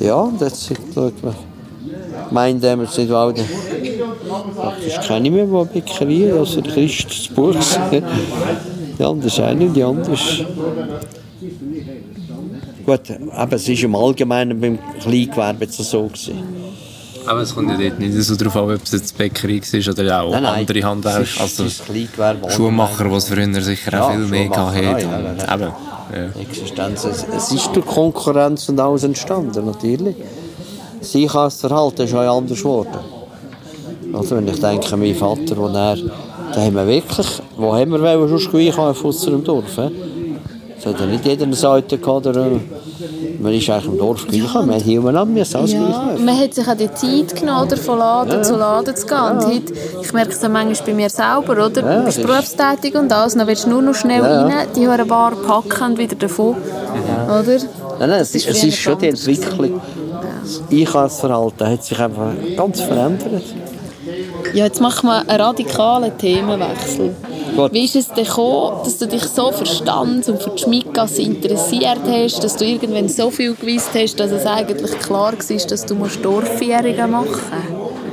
[0.00, 0.80] ja, das ist,
[2.30, 3.32] meint er, es sind auch
[4.56, 7.54] Praktisch keine mehr, die Bäckerei, also der Christ, das Buch.
[8.98, 10.44] Die andere ist eine die andere ist...
[12.86, 13.00] Gut,
[13.32, 16.04] aber es war im Allgemeinen beim Kleingewerbe so.
[16.04, 16.63] Gewesen.
[17.26, 20.20] Aber es kommt ja dort nicht so darauf an, ob es jetzt Bäckerei war oder
[20.20, 21.40] auch nein, nein, andere Handwerker.
[21.40, 21.64] Also
[22.50, 26.40] Schuhmacher, die es früher sicher ja, auch viel mehr gehabt ja, ja.
[26.40, 27.04] Existenz.
[27.04, 30.16] Es ist durch Konkurrenz und alles entstanden, natürlich.
[31.00, 32.98] Das Einkaufsverhalten ist auch anders geworden.
[34.12, 38.00] Also wenn ich denke, mein Vater, wo er, da haben wir wirklich, wo haben wir
[38.00, 39.76] wollen, sonst gleich auf unserem Dorf.
[39.76, 39.90] He?
[40.84, 42.46] Es hat ja nicht jeder eine Seite gehabt, oder,
[43.40, 46.20] man ist eigentlich im Dorf gleich, ja, man hier umeinander alles ja, gleich.
[46.20, 48.42] Man hat sich auch die Zeit genommen, oder, von Laden ja.
[48.42, 49.16] zu Laden zu gehen.
[49.16, 49.30] Ja.
[49.30, 51.82] Und heute, ich merke es manchmal bei mir selber, oder?
[51.82, 54.42] Ja, du bist berufstätig und alles, dann willst du nur noch schnell ja.
[54.42, 56.54] rein, die hören Bar packen und wieder davon,
[57.28, 57.42] oder?
[57.42, 59.80] Nein, nein, es, ist, es ist schon die Entwicklung.
[60.42, 63.42] Das Einkaufsverhalten hat sich einfach ganz verändert.
[64.52, 67.16] Ja, jetzt machen wir einen radikalen Themenwechsel.
[67.56, 67.72] Gut.
[67.72, 71.22] Wie ist es denn gekommen, dass du dich so für Stanz und für die Schmiedgasse
[71.22, 75.86] interessiert hast, dass du irgendwann so viel gewusst hast, dass es eigentlich klar war, dass
[75.86, 77.40] du Dorfjährige machen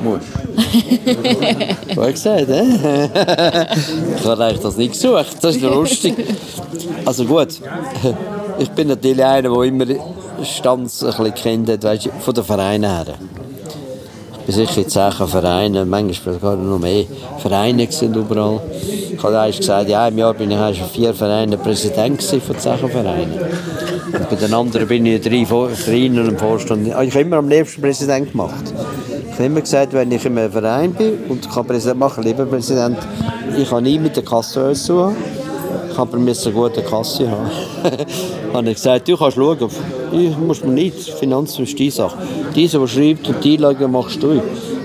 [0.03, 0.25] musst?
[1.95, 3.09] Was ich gesagt, eh?
[4.17, 6.15] ich habe eigentlich das nicht gesucht, das ist lustig.
[7.05, 7.59] Also gut,
[8.59, 9.85] ich bin natürlich einer, der immer
[10.43, 13.15] Stanz ein bisschen kennt, weißt, von den Vereinen her
[14.51, 17.05] sicher zehn Vereinen, manchmal gar noch mehr
[17.39, 18.61] Vereine sind überall.
[18.81, 22.77] Ich habe einmal gesagt, ja, im Jahr bin ich schon vier Vereine Präsident von zehn
[22.77, 23.39] Vereinen.
[24.13, 26.87] Und bei den anderen bin ich drei, drei einem Vorstand.
[26.87, 28.73] Ich habe immer am liebsten Präsident gemacht.
[29.27, 32.45] Ich habe immer gesagt, wenn ich in einem Verein bin und kann Präsident machen, lieber
[32.45, 32.97] Präsident,
[33.57, 35.15] ich kann nie mit der Kasse zu tun
[35.97, 37.49] aber eine gute Kasse haben.
[38.53, 39.69] habe ich gesagt, du kannst schauen,
[40.11, 42.17] ich muss mir nicht, Finanz- und Steuersache.
[42.55, 44.41] Diese, die schreibt und die Einlage machst du.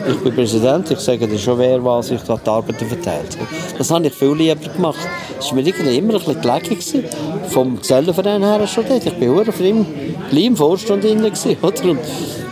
[0.09, 3.37] Ich bin Präsident, ich sage dir schon, wer was ich da die Arbeiter verteilt.
[3.77, 5.01] Das habe ich viel lieber gemacht.
[5.37, 7.09] Das war mir immer ein bisschen gelegen.
[7.49, 9.05] Vom Gesellenverein her schon dort.
[9.05, 9.87] Ich war für ihn
[10.31, 11.25] im Vorstand drin?
[11.25, 11.99] Und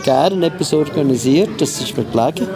[0.03, 2.47] gerne etwas organisiert, das ist mir gelegen.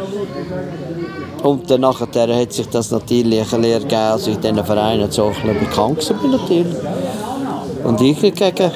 [1.43, 5.11] Und dann nachher hat sich das natürlich ein bisschen ergeben, als ich in diesen Vereinen
[5.11, 6.75] so ein bekannt war natürlich.
[7.83, 8.71] Und ich gegen,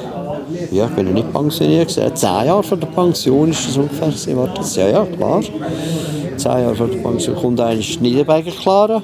[0.72, 2.06] ja, ich bin noch nicht pensioniert, zehn
[2.46, 4.76] Jahre vor der Pension ist das ungefähr, war das?
[4.76, 5.42] Ja, ja, klar.
[6.38, 9.04] Zehn Jahre vor der Pension kommt einer Schneiderberger Clara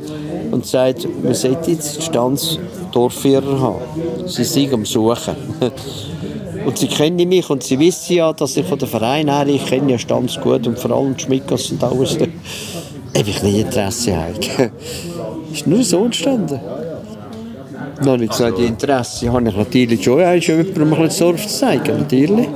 [0.51, 3.81] und sagt, wir sollten jetzt Standsdorfführer haben.
[4.25, 5.35] Sie sind am Suchen.
[6.65, 9.65] Und sie kennen mich und sie wissen ja, dass ich von der Verein her, ich
[9.65, 12.17] kenne ja Stanz gut und vor allem die Schmickers und alles,
[13.17, 14.33] habe ich nie Interesse habe.
[15.51, 16.59] ist nur so entstanden.
[18.05, 21.59] Habe ich gesagt, die Interesse habe ich natürlich schon, ja, jemandem ein bisschen Dorf zu
[21.59, 22.47] zeigen, natürlich.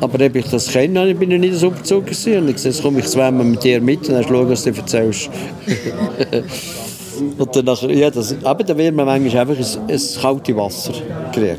[0.00, 2.08] Aber ob ich das kenne, bin ich nicht so überzeugt.
[2.08, 4.70] Und ich gesagt, jetzt komme ich zweimal mit dir mit und dann schaue, was du
[4.70, 5.30] erzählst.
[7.38, 10.92] und dann nachher, ja, das, aber dann wird man manchmal einfach ins, ins kalte Wasser.
[11.34, 11.52] He?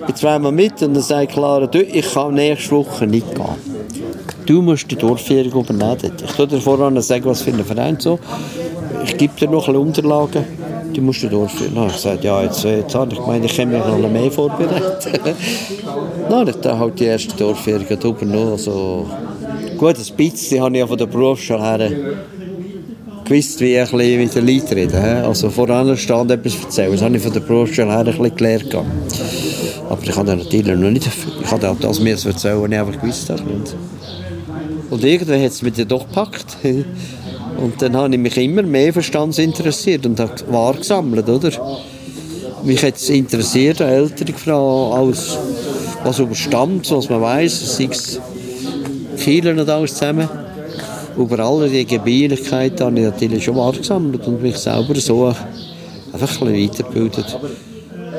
[0.00, 3.71] Ich bin zweimal mit und dann sagt Clara, du, ich kann nächste Woche nicht gehen.
[4.46, 6.12] Du musst die Durchführung übernehmen.
[6.24, 8.18] Ich tue dir voran sagen, was für ein Verein so.
[9.04, 10.44] Ich gebe dir noch ein Unterlagen
[10.94, 11.74] die musst du durchführen.
[11.74, 14.30] Dann habe ich gesagt, ja, jetzt, jetzt habe ich gemeint, ich kann mich noch mehr
[14.30, 15.12] vorbereiten.
[16.28, 18.52] Dann ich dann halt die erste Durchführung übernommen.
[18.52, 19.06] Also,
[19.76, 21.90] gut, ein bisschen habe ich ja von der Berufsschule her
[23.24, 25.24] gewusst, wie ich mit den Leuten rede.
[25.24, 26.92] Also voran stand etwas erzählen.
[26.92, 28.74] Das habe ich von der Berufsschule her ein bisschen gelernt.
[28.74, 33.30] Aber ich habe natürlich noch nicht, ich habe das mir erzählen, was ich einfach gewusst
[33.30, 33.42] habe.
[34.92, 36.58] Und, irgendwann hat es mich doch gepackt.
[36.62, 41.50] Und dann habe ich mich immer mehr interessiert und habe Ware gesammelt, oder?
[42.64, 45.38] Mich hat es interessiert, eine ältere Frau, alles,
[46.02, 48.20] was über Stanz, was man weiß, sei es
[49.18, 50.28] Kielen und alles zusammen.
[51.16, 55.26] Über alle die Gebieligkeiten habe ich natürlich schon Ware gesammelt und mich selber so
[56.12, 57.38] einfach ein bisschen weitergebildet.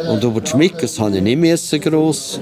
[0.10, 2.40] Und über die Schmickers habe ich nicht mehr so gross.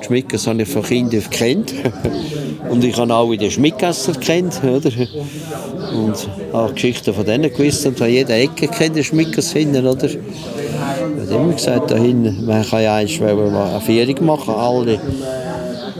[0.00, 1.74] Die Schmickers habe ich von Kindern gekannt.
[2.70, 4.90] Und ich habe auch die Schmickesser kennt, oder?
[5.92, 10.06] Und habe Geschichten von denen gewusst und an jeder Ecke kennt die Schmickers finden, oder?
[10.06, 15.00] Ich habe immer gesagt, dahin, man kann ja eigentlich eine Führung machen, alle,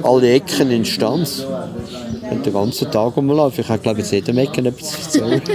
[0.02, 1.46] alle Ecken in Stanz.
[2.30, 3.60] Und den ganzen Tag rumlaufen.
[3.60, 5.42] Ich habe, glaube ich, jedem Ecken etwas zu erzählen.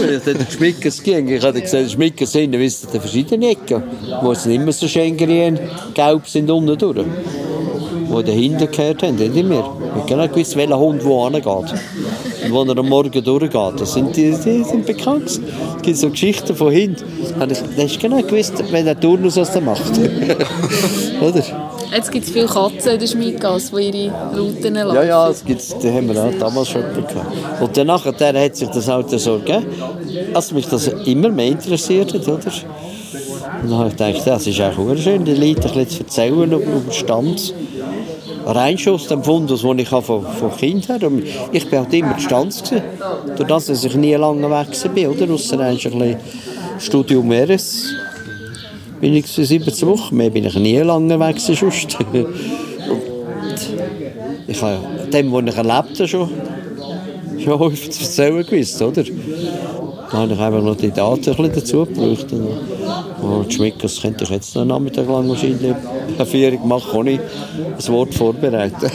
[0.00, 3.82] Wenn ich dann Schmickers ging, ich habe gesagt, Schmickers sind, wisst ihr, verschiedene Ecken,
[4.22, 5.58] wo es nicht mehr so schön grün,
[5.94, 7.06] gelb sind unten durch
[8.18, 9.64] die dahinter gehört haben, nicht mehr.
[9.98, 11.46] Ich genau gewusst, welcher Hund wo hingeht.
[11.46, 13.80] Und wo er am Morgen durchgeht.
[13.80, 15.26] Das sind, die, die sind bekannt.
[15.28, 15.40] Es
[15.82, 17.04] gibt so Geschichten von hinten.
[17.38, 17.46] Da
[17.82, 19.92] hast genau gewusst, wenn der Turnus was er macht.
[21.20, 21.69] Oder?
[21.92, 24.94] Jetzt gibt es viele Katzen in der Schmiedgasse, die ihre Routen laufen.
[24.94, 27.26] Ja, ja, das gibt's, die haben wir auch damals schon gehabt.
[27.60, 29.66] Und danach der hat sich das Auto so gegeben,
[30.32, 32.52] dass mich das immer mehr interessiert hat, oder?
[33.62, 36.52] Und dann habe ich gedacht, das ist eigentlich schön, die Leute ein bisschen zu erzählen
[36.52, 37.54] über, über Stand
[38.46, 41.22] rein schon aus dem Fundus, den ich von, von Kind her habe.
[41.52, 42.62] Ich war halt immer Stanz.
[43.36, 45.32] Durch das, dass ich nie lange weg war, oder?
[45.32, 46.16] Ausser ein bisschen
[46.78, 47.94] Studium RS.
[49.00, 51.96] Bin ich 17 Wochen, mehr bin ich nie lange weg sonst.
[54.46, 54.78] ich habe
[55.10, 56.28] dem, was ich erlebt habe, schon,
[57.42, 59.02] schon häufig zu erzählen gewusst, oder?
[59.02, 62.26] Dann habe ich einfach noch die Daten ein dazu gebraucht.
[63.22, 65.74] Und die Schmickers könnte ich jetzt noch Nachmittag lang wahrscheinlich
[66.16, 68.90] eine Führung machen, ohne ein Wort vorbereiten.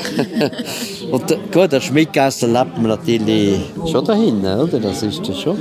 [1.11, 3.59] und gut, das Schmickessen lebt man natürlich
[3.91, 4.79] schon dahin, oder?
[4.79, 5.57] Das ist das schon.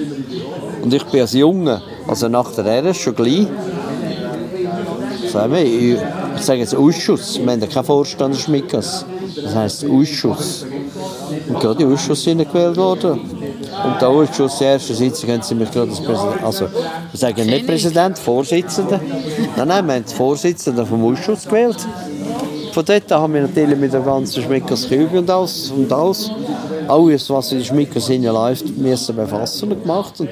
[0.82, 3.46] Und ich bin als Junge, also nach der RS schon gleich,
[5.34, 5.98] ich,
[6.36, 9.04] ich sage jetzt Ausschuss, wir haben ja keinen Vorstand Schmickers.
[9.42, 10.64] Das heisst Ausschuss.
[11.48, 13.20] Und gerade die Ausschuss sind gewählt worden.
[13.20, 17.46] Und der Ausschuss, die erste Sitzung, haben sie mich gerade als Präsident, also, wir sagen
[17.46, 19.00] nicht Präsident, Vorsitzender.
[19.56, 21.78] Nein, nein, wir haben den Vorsitzenden vom Ausschuss gewählt.
[22.72, 26.30] Von dort haben wir natürlich mit der ganzen Schmickers Kübe und alles, und alles,
[26.88, 30.20] alles, was in den Schmickers läuft, müssen befassen und gemacht.
[30.20, 30.28] Und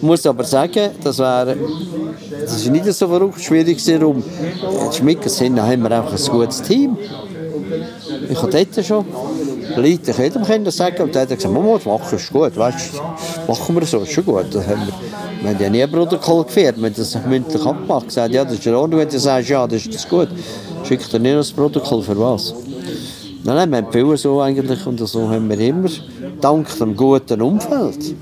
[0.00, 1.54] ich muss aber sagen, das wäre
[2.40, 4.24] das nicht so verrückt schwierig darum.
[4.90, 6.96] Die Schmickers haben wir einfach ein gutes Team.
[8.30, 9.04] Ich habe dort schon
[9.76, 12.94] Leute jedem können sagen und dann hat gesagt, Mama, das machen ist gut, weißt,
[13.46, 14.46] machen wir so, ist schon gut.
[14.50, 14.94] Das haben wir,
[15.42, 18.54] wir haben ja nie ein Protokoll geführt, wir haben das mündlich abgemacht, gesagt, ja, das
[18.54, 20.28] ist in Ordnung, wenn du sagst, ja, das ist das gut,
[20.84, 22.54] schickt er nicht das Protokoll, für was?
[23.44, 25.90] Nein, nein, wir haben viel so eigentlich und so haben wir immer,
[26.40, 28.14] dank dem guten Umfeld.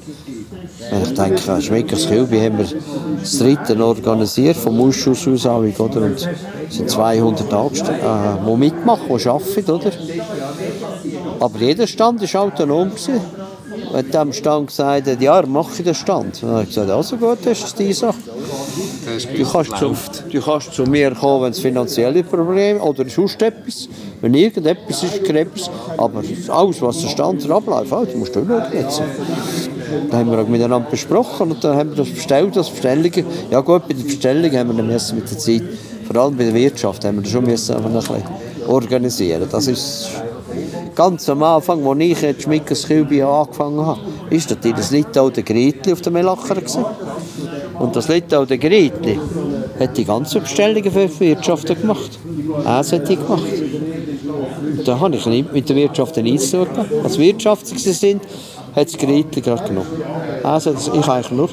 [0.90, 2.66] Ich denke, an Schmeckers Kilby haben wir
[3.20, 6.03] das dritte organisiert, vom Ausschuss aus, oder?
[6.03, 6.29] Und
[6.68, 9.92] es sind 200 Angestellte, äh, die mitmachen, die arbeiten, oder?
[11.40, 12.90] Aber jeder Stand war autonom.
[12.90, 13.20] Gewesen.
[13.92, 16.42] Wenn dem Stand gesagt hat, ja, mache ich den Stand.
[16.42, 18.16] Dann habe ich gesagt, also gut, das ist die Sache.
[19.37, 19.94] Du kannst, zu,
[20.31, 23.88] du kannst zu mir kommen, wenn es finanzielle Probleme oder sonst etwas,
[24.20, 28.62] wenn irgendetwas ist, etwas, aber alles, was der Stand abläuft, oh, du musst du schauen
[28.72, 29.03] jetzt.
[30.11, 33.24] Da haben wir miteinander besprochen und dann haben wir das bestellt, das Bestellungen.
[33.51, 35.62] Ja gut, bei der Bestellung haben wir dann mit der Zeit,
[36.07, 38.22] vor allem bei der Wirtschaft, haben wir schon müssen ein bisschen
[38.66, 39.48] organisieren.
[39.51, 40.11] Das ist
[40.94, 45.92] ganz am Anfang, als ich jetzt Schmickers angefangen habe, ist natürlich das Litau der Gretli
[45.92, 46.85] auf dem Melacher gewesen.
[47.79, 49.18] Und das Litau der Gretli
[49.79, 52.18] hat die ganzen Bestellungen für die Wirtschaft gemacht.
[52.64, 53.42] Er hat die gemacht.
[54.77, 56.27] Und da habe ich nicht mit der Wirtschaft tun.
[57.05, 58.22] Als Wirtschaftler sind,
[58.79, 59.88] hat das Gretli gerade genommen.
[60.43, 61.49] Also ich eigentlich nur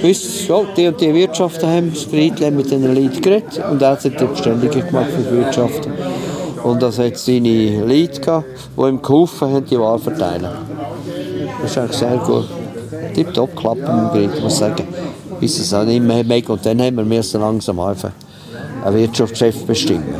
[0.00, 3.90] gewusst, ja, die und die Wirtschaften haben das Gretli mit den Leuten geredet und er
[3.90, 5.88] hat die Bestellungen gemacht für die Wirtschaft.
[6.64, 10.48] Und das hat seine Leute gehabt, die ihm geholfen haben, die Ware verteilen.
[11.62, 12.44] Das ist eigentlich sehr gut.
[13.14, 14.88] Tipptopp klappen mit dem Gretli, muss ich sagen.
[15.40, 18.10] Bis es auch nicht mehr weg und dann haben wir langsam einfach
[18.84, 20.14] einen Wirtschaftschef bestimmen.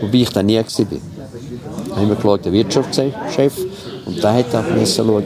[0.00, 0.64] Wobei ich dann nie war.
[0.64, 3.52] Dann haben wir geschaut, den Wirtschaftschef
[4.06, 5.24] und der hat dann müssen schauen.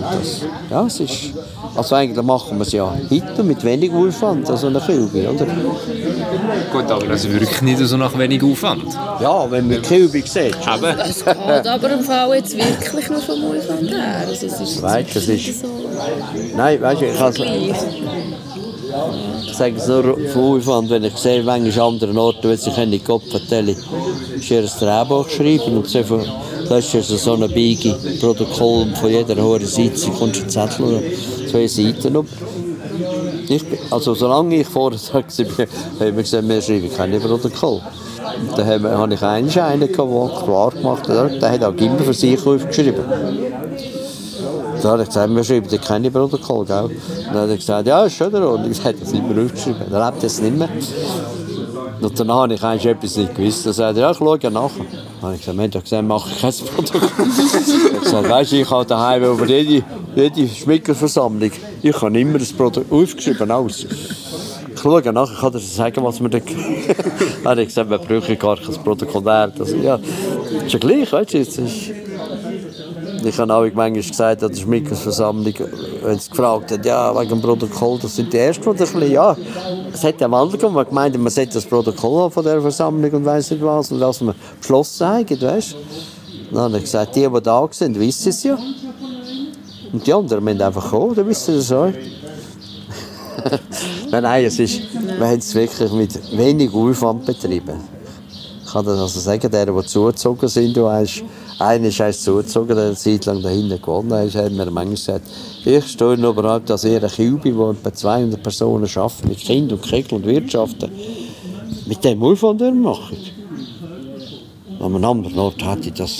[0.00, 1.12] Das, ja, es ist,
[1.74, 5.46] also eigentlich machen wir es ja heute mit wenig Aufwand, also eine Kühlbe, oder?
[6.72, 8.84] Gut, aber das wirkt nicht so nach wenig Aufwand.
[9.20, 10.56] Ja, wenn man Kühlbe sieht.
[10.66, 14.24] Aber Es geht aber im Fall jetzt wirklich nur vom Aufwand her.
[14.28, 15.68] Also es ist Weißt, das ist- so
[16.56, 17.72] Nein, weißt du, ich kann gleich.
[19.46, 22.76] Ich sage es nur von Aufwand, wenn ich sehe, manchmal an anderen Orten, wenn sich
[22.76, 23.74] in Kopf vertelle,
[24.36, 26.20] ist ihr ein Drehbuch geschrieben und so von,
[26.68, 31.00] das ist so ein Bigi, Protokoll von jeder hohen Seite, kommst du Zettel oder
[31.50, 32.26] zwei Seiten ab.
[33.48, 37.80] Ich, also solange ich vorher war, haben wir gesagt, wir schreiben keine Protokoll.
[38.50, 42.14] Und wir- habe ich einen gehabt, der klar gemacht hat, der hat auch immer für
[42.14, 43.04] sich aufgeschrieben.
[44.82, 46.84] Da habe ich gesagt, wir schreiben keine Protokoll, gell?
[46.84, 46.94] Und
[47.28, 48.70] dann hat er gesagt, ja, ist schon in Ordnung.
[48.70, 49.82] Ich habe das nicht mehr aufgeschrieben.
[49.90, 50.68] Dann lebt es nicht mehr.
[52.04, 53.64] Und danach habe ich eigentlich etwas nicht gewusst.
[53.64, 54.50] Dann sagte er, ja, ich schaue nachher.
[54.50, 57.08] Dann habe ich gesagt, doch gesagt, mache ich kein Protokoll.
[57.94, 61.50] ich gesagt, ich habe daheim über jede, jede Schmickerversammlung,
[61.82, 63.84] ich habe immer das Protokoll aufgeschrieben, alles.
[63.84, 66.38] Ich schaue nachher, ich kann dir sagen, was wir da...
[67.42, 69.22] Dann habe ich gesagt, wir brauchen gar kein Protokoll.
[69.22, 72.03] Das, ja, das ist ja gleich, weißt du, jetzt ist...
[73.26, 75.54] Ich habe auch manchmal gesagt an der Schmickersversammlung,
[76.02, 79.10] wenn sie gefragt hat, ja, wegen dem Protokoll, das sind die Ersten, die ein bisschen,
[79.10, 79.34] ja,
[79.92, 83.10] es hat ja Wandel gegeben, man gemeint, man sollte das Protokoll haben von dieser Versammlung
[83.10, 85.76] und weiss nicht was, und was wir beschlossen haben, weißt.
[86.50, 88.58] Dann habe ich gesagt, die, die da sind, wissen es ja.
[89.92, 91.92] Und die anderen müssen einfach kommen, dann wissen sie es auch.
[94.10, 97.80] nein, nein, es ist, wir haben es wirklich mit wenig Aufwand betrieben.
[98.64, 101.22] Ich kann das also sagen, der, die zugezogen sind, du hast,
[101.58, 105.26] einer ist zugezogen, der eine Zeit lang dahinter gewonnen hat, hat mir manchmal gesagt,
[105.64, 109.82] ich stehe noch überhaupt als ihr Kübi, wo etwa 200 Personen arbeiten, mit Kind und
[109.82, 110.90] Kegel und Wirtschaften,
[111.86, 113.16] mit dem Aufwand machen.
[114.80, 116.16] An einem anderen Ort hätte ich das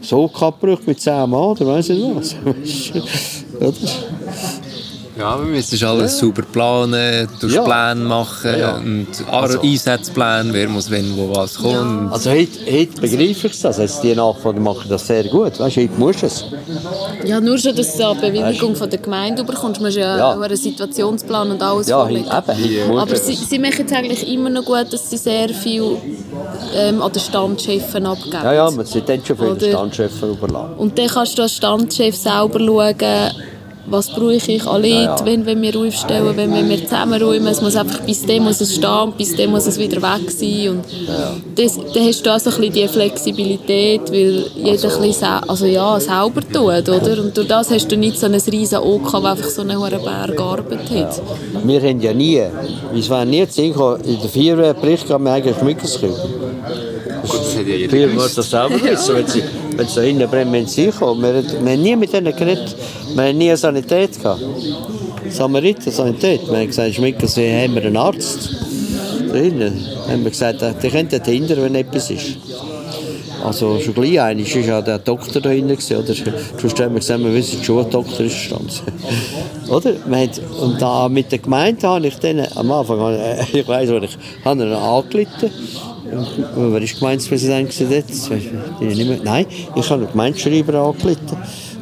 [0.00, 2.36] so gehabt mit 10 Mann, oder weiss ich was.
[5.20, 7.62] Ja, wir müssen alles super planen, durch Ja.
[7.62, 8.76] Pläne machen Ja.
[8.76, 9.60] und also.
[9.60, 12.10] Einsatzpläne, wer muss wenn wo was kommt.
[12.10, 13.76] Also heute, heute begreife ich das.
[13.76, 15.60] Jetzt die Nachfolger machen das sehr gut.
[15.60, 16.44] Weißt heute musst du es.
[17.26, 20.40] Ja, nur schon, dass du eine Bewilligung von der Gemeinde bekommst, musst du ja, Ja.
[20.40, 22.24] einen Situationsplan und alles Ja, vorlegen.
[22.24, 23.50] eben, Aber sie, es.
[23.50, 25.98] sie machen es eigentlich immer noch gut, dass sie sehr viel
[26.74, 28.38] ähm, an den Standchefen abgeben.
[28.42, 30.74] Ja, ja, man sind dann schon viele Standchefs überlassen.
[30.78, 32.94] Und dann kannst du als Standchef selber schauen,
[33.86, 35.16] was brauche ich an Leuten, ja.
[35.24, 37.48] wenn, wenn wir aufstellen, wenn, wenn wir zusammenräumen.
[37.48, 40.30] Es muss einfach, bis dem muss es stehen, und bis dem muss es wieder weg
[40.30, 40.68] sein.
[40.68, 40.84] Und
[41.56, 45.66] das, dann hast du auch so ein bisschen die Flexibilität, weil jeder ein bisschen also
[45.66, 47.22] ja, selber tut, oder?
[47.22, 50.02] Und durch das hast du nicht so ein riesen OK, der einfach so einen hohen
[50.02, 51.22] Berg gearbeitet hat.
[51.64, 52.42] Wir haben ja nie,
[52.96, 56.16] es war nie zu sehen, in den vier Berichten haben wir eigentlich mitgeschrieben.
[57.22, 58.38] Das hat ja jeder gewusst.
[58.38, 59.42] das selber wissen, wenn sie,
[59.80, 61.22] wenn sie da hinten brennen, wenn sie kommen.
[61.22, 62.76] Wir, wir haben nie mit denen geredet.
[63.14, 64.42] Wir haben nie eine Sanität gehabt.
[65.30, 66.46] Samariter, Sanität.
[66.46, 68.50] Wir haben gesagt, Schmicker, Sie haben wir einen Arzt.
[69.32, 69.86] Da hinten.
[70.08, 72.36] haben wir gesagt, der könnte dort hinten, wenn etwas ist.
[73.42, 76.14] Also schon gleich einer ist ja der Doktor da hinten oder?
[76.60, 78.52] Sonst haben wir gesagt, wir wissen, der Schuldoktor ist
[79.70, 79.94] oder?
[80.06, 80.28] Wir
[80.60, 83.18] und da mit der Gemeinde habe ich dann, am Anfang,
[83.52, 85.50] ich, weiss, ich habe ihn angerufen.
[86.10, 87.68] Wer war Gemeindepräsident?
[87.68, 89.18] Das mehr.
[89.22, 89.46] Nein,
[89.76, 91.18] ich habe einen Gemeindeschreiber angerufen.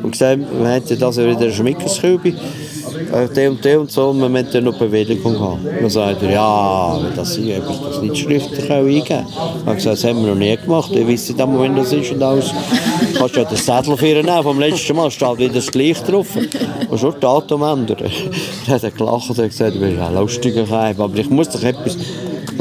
[0.03, 4.21] und gesagt, wir hätten das in der Schmickerskübe, äh, der und der und so, und
[4.21, 5.61] wir möchten noch Bewilligung haben.
[5.65, 9.67] Dann sagt er, ja, wenn das ist, ob ich das nicht schriftlich auch eingeben Ich
[9.67, 12.13] habe gesagt, das haben wir noch nie gemacht, ich weiss nicht einmal, wenn das ist
[12.13, 12.51] und alles.
[13.13, 16.29] Du kannst ja den Zettel ihn nehmen, vom letzten Mal steht wieder das gleiche drauf.
[16.89, 17.97] Und schon Datum ändern.
[17.99, 18.11] Dann
[18.75, 21.97] hat er gelacht und gesagt, du bist ein lustiger Keim, aber ich muss doch etwas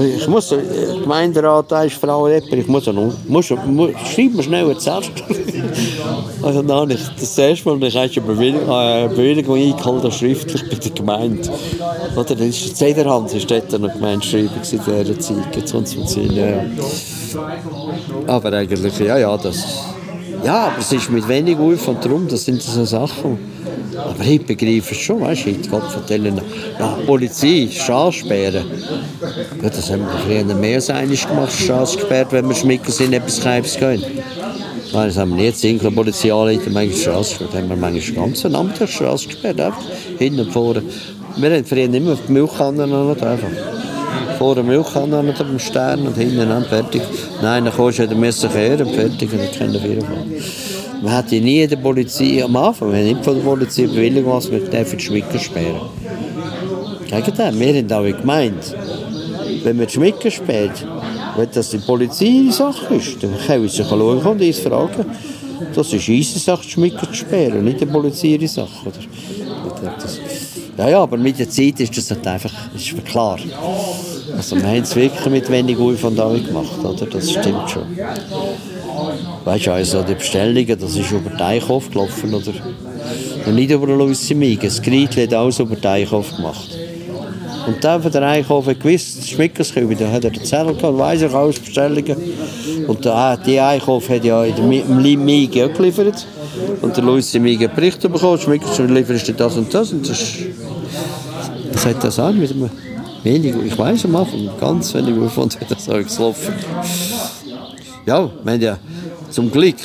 [0.04, 0.60] ich muss, der
[1.02, 5.24] Gemeinderat, da ist Frau Lepper, ich muss, noch, muss, muss schreib mir schnell eine Zettel.
[6.43, 10.70] also dann habe ich das erste Mal, ich habe eine Bewilligung, äh, Bewilligung eingeholt, schriftlich
[10.70, 11.50] bei der Gemeinde.
[12.16, 16.64] Oder, dann ist Zederhans, ist dort noch Gemeindeschreiber in dieser Zeit, jetzt kommt es ja.
[18.28, 19.66] Aber eigentlich, ja, ja, das...
[20.43, 23.39] Ja, aber es ist mit wenig Aufwand drum, das sind so Sachen.
[23.98, 26.39] Aber ich begreife es schon, weißt du, ich Gott vertellen,
[26.80, 28.66] nach Polizei, Straßsperren.
[29.62, 33.39] Ja, das haben wir früher mehr als gemacht, Straße gesperrt, wenn wir schmicken sind, etwas
[33.39, 34.04] Kreibs gehen.
[34.93, 35.58] Nein, das haben wir nicht.
[35.58, 37.54] Single Polizei anleiten, manchmal Straße gesperrt.
[37.54, 39.74] haben wir manchmal ganz eine Amt Straße gesperrt,
[40.18, 40.84] hinten und vorne.
[41.36, 43.48] Wir haben früher immer die Milchkannen noch einfach.
[44.38, 47.02] Vorne Milchkanne mit dem Stern und hinten an, fertig.
[47.41, 50.77] Nein, dann kommst du wieder müssen kehren, fertig, und dann können wir fahren.
[51.02, 54.34] Man hat ja nie der Polizei am Anfang, wir haben nicht von der Polizei Bewilligung,
[54.34, 55.82] was wir dürfen die Schmicker sperren.
[57.08, 58.76] Gegenteil, wir haben auch gemeint,
[59.64, 60.86] wenn man die Schmicker sperrt,
[61.36, 65.06] wenn das die Polizei-Sache ist, dann können wir sich schauen und uns fragen.
[65.74, 68.91] Das ist unsere Sache, die Schmicker zu sperren, nicht die Polizei-Sache.
[70.78, 73.39] Ja, ja, aber mit der Zeit ist das halt einfach ist klar.
[74.36, 77.06] Also wir haben es wirklich mit wenig Aufwand gemacht, oder?
[77.08, 77.84] Das stimmt schon.
[79.48, 82.52] Weißt du, also die Bestellungen, das ist über den Einkauf gelaufen, oder?
[83.45, 84.68] Und nicht über Lucy Miege.
[84.68, 86.78] Das Gretchen hat alles über den Einkauf gemacht.
[87.66, 90.98] Und dann von der Einkauf hat gewusst, das Schmickerskübe, da hat er den Zettel gehabt,
[90.98, 92.18] weiss ich alles Bestellungen.
[92.88, 94.66] Und der, die Einkauf hat ja in der
[95.18, 96.28] Miege auch geliefert.
[96.82, 99.93] Und der Lucy Miege Bericht bekommen, Schmickerskübe liefert das und das.
[99.93, 100.34] Und das,
[101.72, 102.70] das hat das an mit einem
[103.24, 106.54] wenig, ich weiß am Anfang, ganz wenig Aufwand hat das alles gelaufen.
[108.06, 108.78] Ja, wir haben ja
[109.30, 109.76] zum Glück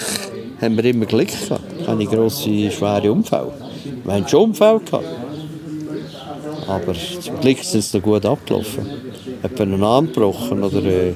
[0.60, 1.84] haben wir immer Glück gehabt.
[1.84, 3.52] Keine grosse, schwere Unfälle.
[4.04, 5.04] Wir haben schon Unfälle gehabt.
[6.68, 8.86] Aber zum Glück sind sie gut abgelaufen.
[9.42, 11.14] Hat einen Arm gebrochen oder äh,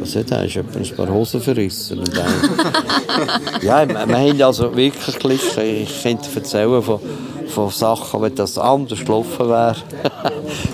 [0.00, 0.40] was hat er?
[0.40, 2.00] ein paar Hosen verrissen.
[2.00, 2.12] Und
[3.62, 5.40] ja, wir, wir haben also wirklich Glück.
[5.58, 6.98] Ich könnte erzählen von,
[7.46, 9.76] von Sachen, wenn das anders gelaufen wäre.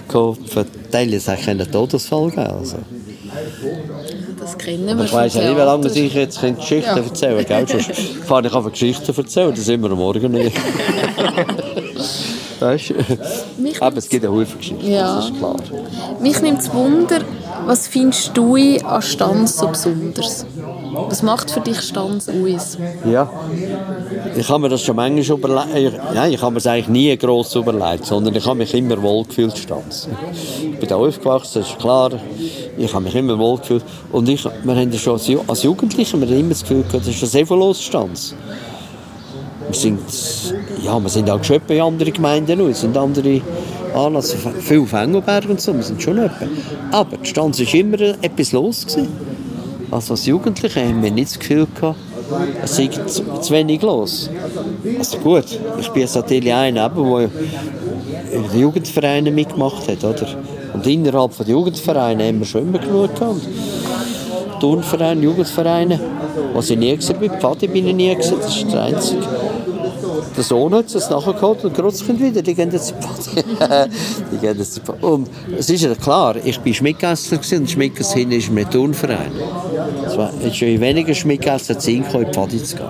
[0.91, 2.79] Teilweise hätte es einen Todesfall geben also
[4.59, 6.97] kennen Ich weiss ja nicht, wie lange ich jetzt Geschichten ja.
[6.97, 7.67] erzählen kann.
[7.67, 7.91] Sonst
[8.27, 10.57] fahre ich einfach Geschichten erzählen, dann sind wir am Morgen nicht.
[12.61, 12.95] weißt du?
[13.81, 15.17] Aber es gibt eine Haufen Geschichten, ja.
[15.17, 15.57] das ist klar.
[16.21, 17.21] Mich nimmt es Wunder,
[17.67, 20.47] was findest du an Stanz so besonders?
[20.93, 22.79] Was macht für dich Stanz aus?
[23.05, 23.31] Ja,
[24.37, 26.01] ich habe mir das schon manchmal überlegt.
[26.15, 29.57] Nein, ich habe mir es eigentlich nie gross überlegt, sondern ich habe mich immer wohlgefühlt
[29.59, 30.09] Stanz.
[30.73, 32.13] Ich bin da aufgewachsen, das ist klar.
[32.77, 33.85] Ich habe mich immer wohlgefühlt.
[34.13, 37.29] Und ich, wir haben schon als Jugendliche wir immer das Gefühl gehabt, das ist ein
[37.29, 38.35] sehr los Stanz.
[39.69, 40.01] Wir sind,
[40.83, 43.43] ja, wir sind auch schon in anderen Gemeinden, es sind andere
[43.95, 46.47] Anlässe, viel auf Engelberg und so, wir sind schon etwa.
[46.91, 48.87] Aber die Stanz war immer etwas los.
[48.87, 49.38] Gewesen.
[49.91, 51.99] Also als Jugendliche haben wir nicht das Gefühl gehabt,
[52.63, 54.29] es sei zu, zu wenig los.
[54.99, 55.47] Also gut,
[55.81, 57.31] ich bin natürlich einer, der
[58.33, 60.27] in den Jugendvereinen mitgemacht hat, oder?
[60.75, 63.41] Und innerhalb der Jugendvereine haben wir schon immer genug gehabt.
[64.61, 66.01] Turnvereine, Jugendvereine,
[66.53, 69.23] was ich nie gesehen bin, Pfadi bin ich nie gesehen, das ist der einzige.
[70.37, 72.95] Der Sohn hat es nachgeholt und Großkind wieder, die gehen jetzt
[74.33, 78.71] die gehen jetzt Und es ist ja klar, ich bin Schmidtgässler und Schmidtgässler ist ein
[78.71, 79.33] Turnverein.
[80.07, 82.87] Es war schon weniger Schmidtgässler zu in die Pfadi zu gehen.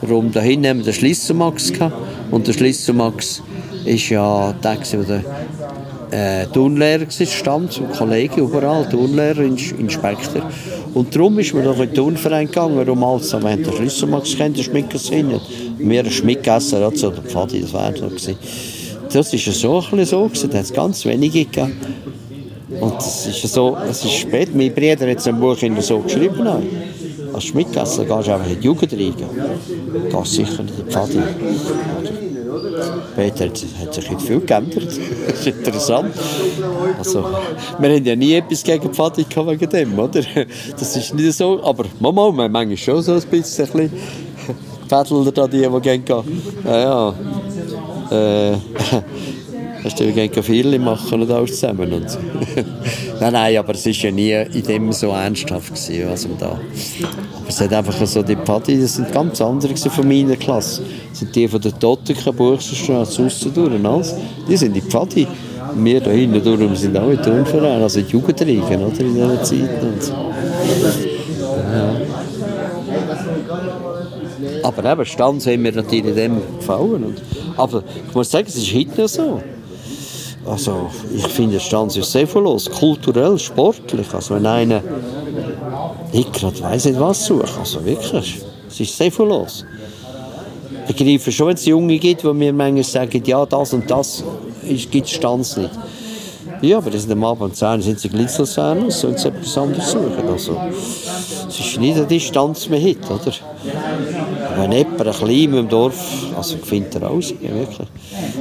[0.00, 1.96] Darum dahin haben wir den Schlissermax gehabt
[2.30, 3.42] und der Schlissermax
[3.84, 5.24] ist ja der, der
[6.14, 10.42] äh, Turnlehrer war, stammt zum Kollege überall, Turnlehrer, Inspektor.
[10.94, 13.62] Und darum ist man noch in den Turnverein gegangen, um alles zu haben.
[13.62, 15.40] Der Schlüsselmax kennt, der Schmickersinn.
[15.78, 18.06] Wir Schmickessen, also der Pfadi, das war so.
[18.06, 18.36] Gewesen.
[19.12, 21.72] Das war so ein so, da hat es ganz wenige gegeben.
[22.80, 26.46] Und es ist so, es ist spät, mein Bruder hat ein Buch in so geschrieben.
[27.32, 29.14] Als Schmidtgasser gehst du einfach in die Jugend rein.
[30.10, 31.22] Gehst sicher in die Pfadi.
[33.12, 34.86] Später hat, sich nicht viel geändert.
[35.28, 36.14] das ist interessant.
[36.98, 37.24] Also,
[37.78, 40.22] wir haben ja nie etwas gegen Pfadi wegen dem, oder?
[40.78, 41.62] Das ist nicht so.
[41.62, 43.90] Aber Mama, wir haben manchmal schon so ein bisschen
[44.88, 46.04] Pädler da, die, die gehen.
[46.64, 47.14] Ja, ja.
[48.10, 48.56] Äh,
[49.84, 51.92] Hast du gegen viele machen und alles zusammen.
[51.92, 52.06] Und
[53.20, 56.60] nein, nein, aber es war ja nie in dem so ernsthaft, gewesen, was da Aber
[57.48, 60.84] es hat einfach so die Pfadi, das sind ganz andere von meiner Klasse.
[61.10, 64.14] Das sind die von der Totteken, Buchsenstraße, Aussendur und alles.
[64.48, 65.26] Die sind die Pfadi.
[65.74, 69.82] Wir da hinten durch, sind auch in Turnverein, also Jugendreichen, oder, in dieser Zeit.
[69.82, 70.53] Und ja.
[74.64, 77.04] Aber eben, Stanz haben mir natürlich dem gefallen.
[77.04, 77.22] Und,
[77.58, 79.42] aber ich muss sagen, es ist heute noch so.
[80.46, 84.06] Also, ich finde, Stanz ist sehr los, kulturell, sportlich.
[84.14, 84.82] Also, wenn einer
[86.14, 89.66] nicht gerade weiss nicht was sucht, also wirklich, es ist sehr los.
[90.88, 94.24] Ich begreife schon, wenn es Junge gibt, die mir manchmal sagen, ja, das und das
[94.90, 95.70] gibt Stanz nicht.
[96.62, 100.28] Ja, aber das sind am Abend 10 sind sie Glitzelsahne, sollen sie etwas anderes suchen.
[100.30, 100.56] Also,
[101.48, 103.32] es ist nicht eine Distanz mehr heute, oder?
[104.56, 107.88] Wenn jemand ein klein im Dorf, also findet er aus, wirklich.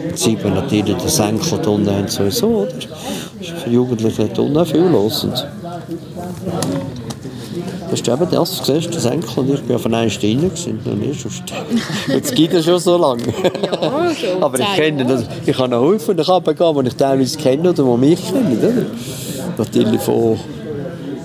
[0.07, 2.71] Dann sieht man natürlich den Senkel unten sowieso, oder?
[2.71, 2.85] Das
[3.41, 5.23] ist für Jugendliche da unten viel los.
[5.23, 5.47] Und
[7.93, 10.95] das ist eben das, du siehst, das Enkel und ich bin auf einer Stelle noch
[10.95, 11.43] nicht sonst.
[12.07, 13.21] Jetzt gibt es schon so lange.
[13.63, 16.95] Ja, schon Aber ich kenne das, ich kann noch häufig nach oben gehen, die ich
[16.95, 18.85] teilweise kenne oder die mich kennen, oder?
[19.59, 20.39] Natürlich von,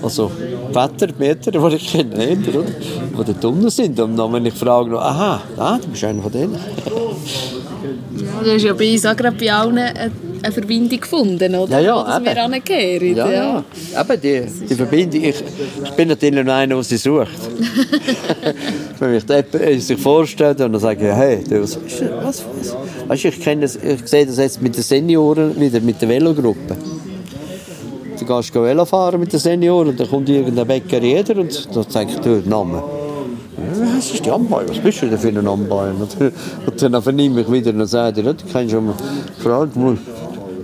[0.03, 0.31] also
[0.71, 2.63] Wettermeter, die ich kenne, oder?
[2.63, 3.99] Die dort unten sind.
[3.99, 6.53] Und dann, wenn ich frage, noch, aha, ah, du bist einer von denen.
[6.53, 9.77] Ja, du hast ja bei uns auch gerade bei allen
[10.41, 11.79] eine, Verbindung gefunden, oder?
[11.79, 12.25] Ja, ja, dass eben.
[12.25, 13.15] wir angehören.
[13.15, 13.63] Ja, ja.
[14.01, 15.23] Eben, die, die Verbindung.
[15.23, 15.43] Ich,
[15.83, 17.27] ich bin natürlich noch einer, der sie sucht.
[18.99, 21.77] Wenn mich jemand äh, sich vorstellt und dann sage ich, hey, du, was,
[22.23, 22.75] was, was?
[23.07, 26.09] Weißt du, ich, kenne das, ich sehe das jetzt mit den Senioren wieder, mit der
[26.09, 26.75] Velogruppe.
[28.19, 31.85] Du gehst Velo fahren mit den Senioren und dann kommt irgendein Bäcker jeder und dann
[31.89, 32.83] sage ich, du, Name.
[33.57, 34.67] Ja, Was ist die Amboy?
[34.67, 35.91] Was bist du denn für ein Amboy?
[36.65, 38.95] Und, dann vernehme ich wieder und sage, ja, du kennst schon mal,
[39.39, 39.65] Frau,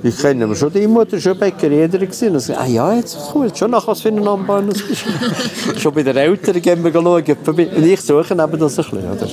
[0.07, 2.33] ich kenne schon die Mutter, schon Bäcker, jeder gesehen.
[2.33, 5.03] Und sage, ah ja, jetzt jetzt schon nach was für ein Amboy das bist.
[5.79, 7.23] schon bei den Eltern gehen wir schauen.
[7.23, 9.27] Und ich suche eben das ein bisschen, oder?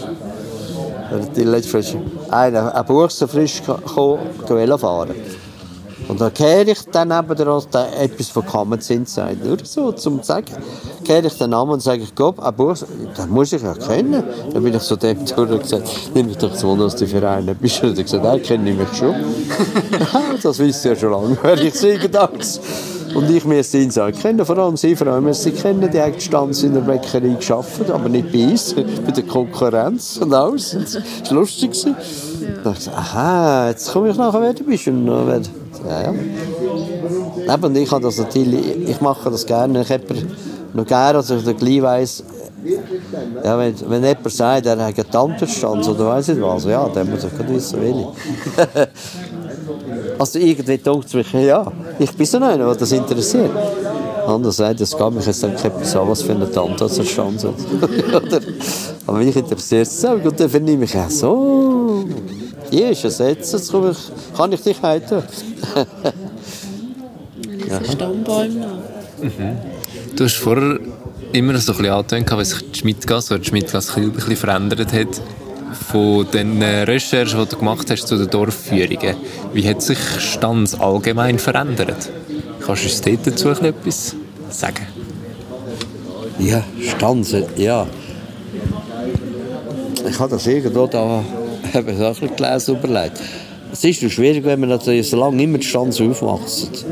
[1.37, 1.95] Die letzte Frisch,
[2.31, 5.15] einer, ein Buch so frisch gekommen, fahren.
[6.09, 9.45] Und dann kehre ich dann neben der Rost etwas von Common Sense sagt.
[9.45, 10.47] Nur so, zum zu sagen,
[11.05, 12.77] kehre ich den Namen und sage, ich glaube, ein Buch,
[13.17, 14.23] den muss ich ja kennen.
[14.53, 17.07] Dann bin ich so dem durch und gesagt, nimm mich doch das Wunder, was du
[17.07, 17.83] für einen bist.
[17.83, 19.15] Und er hat gesagt, nein, kenne ich mich schon.
[20.43, 22.61] das wisst ihr ja schon lange, weil ich sage das.
[23.15, 26.63] Und ich müsste ihn sagen, kennen vor allem Sie, Frau Emmer, Sie kennen die Stanz
[26.63, 30.71] in der Bäckerei geschafft, aber nicht bei uns, bei der Konkurrenz und alles.
[30.73, 31.71] Das war lustig.
[31.71, 31.97] gewesen.
[32.63, 34.87] Dann habe ich aha, jetzt komme ich nachher, wer du bist.
[34.89, 37.55] Und ja, ja.
[37.55, 39.83] Eben, ich habe das natürlich, ich mache das gerne.
[39.83, 40.05] Ich habe
[40.73, 42.25] noch gerne, dass ich dann gleich weiss,
[43.45, 47.11] ja, wenn, wenn jemand sagt, er hat einen Tannenstanz oder weiss nicht was, ja, dann
[47.11, 48.89] muss ich gerade wissen, welche.
[50.23, 53.51] also irgendwie denkt es mich, ja, ich bin so einer, der das interessiert.
[54.25, 56.93] Anders sagt, es geht mich jetzt nicht etwas an, was für eine Tante hat.
[58.23, 58.41] Oder?
[59.05, 60.25] Aber mich interessiert es auch.
[60.25, 62.05] Und dann vernehme ich, ja, so,
[62.71, 65.23] hier ist es jetzt, jetzt komme ich, kann ich dich heiten.
[67.69, 67.81] Ja.
[67.91, 70.15] Stammbäume noch.
[70.15, 70.79] Du hast vorher
[71.33, 74.93] immer so ein bisschen angetönt, wie sich die Schmidtgasse oder die Schmidtgasse ein bisschen verändert
[74.93, 75.23] hat
[75.73, 79.17] von den äh, Recherchen, die du gemacht hast zu den Dorfführungen.
[79.53, 82.11] Wie hat sich Stanz allgemein verändert?
[82.65, 84.15] Kannst du uns dazu ein etwas
[84.51, 84.87] sagen?
[86.39, 87.87] Ja, Stanze, ja.
[90.09, 91.23] Ich habe das irgendwo da
[91.75, 93.21] eben so ein bisschen gelesen überlegt.
[93.73, 96.85] Es ist schwierig, wenn man natürlich so lange immer die Stanze aufwachst.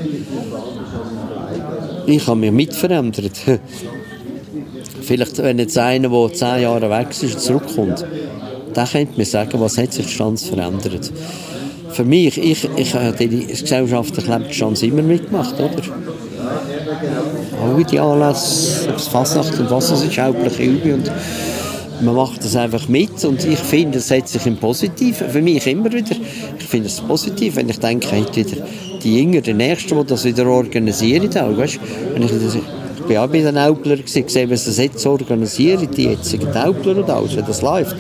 [2.07, 3.39] Ich habe mich mitverändert.
[5.03, 8.05] Vielleicht, wenn jetzt einer, der zehn Jahre weg ist, zurückkommt,
[8.81, 11.13] der könnte mir sagen, was hat sich die Stanze verändert.
[11.91, 15.83] Für mich, ich, ich habe die gesellschaftliche Lebensstanz immer mitgemacht, oder?
[17.63, 21.11] Alle die Anlässe, ob es Fasnacht und was es ist, hauptsächlich Übe und
[22.03, 25.67] man macht das einfach mit und ich finde, es hat sich im Positiven, für mich
[25.67, 26.17] immer wieder,
[26.59, 28.67] ich finde es positiv, wenn ich denke, heute wieder
[29.03, 31.79] die Jünger, der Nächste, die das wieder organisieren, auch, weißt,
[32.15, 36.05] wenn ich, das, ich bin auch bei den Aupler gesehen, sie das jetzt organisieren, die
[36.05, 37.97] jetzigen Aupler und alles, wenn das läuft,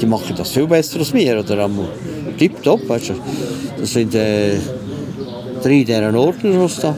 [0.00, 1.78] die machen das viel besser als wir, oder am
[2.38, 3.14] tipptopp, weißt du,
[3.78, 4.56] das sind äh,
[5.62, 6.94] drei dieser Ordner, was da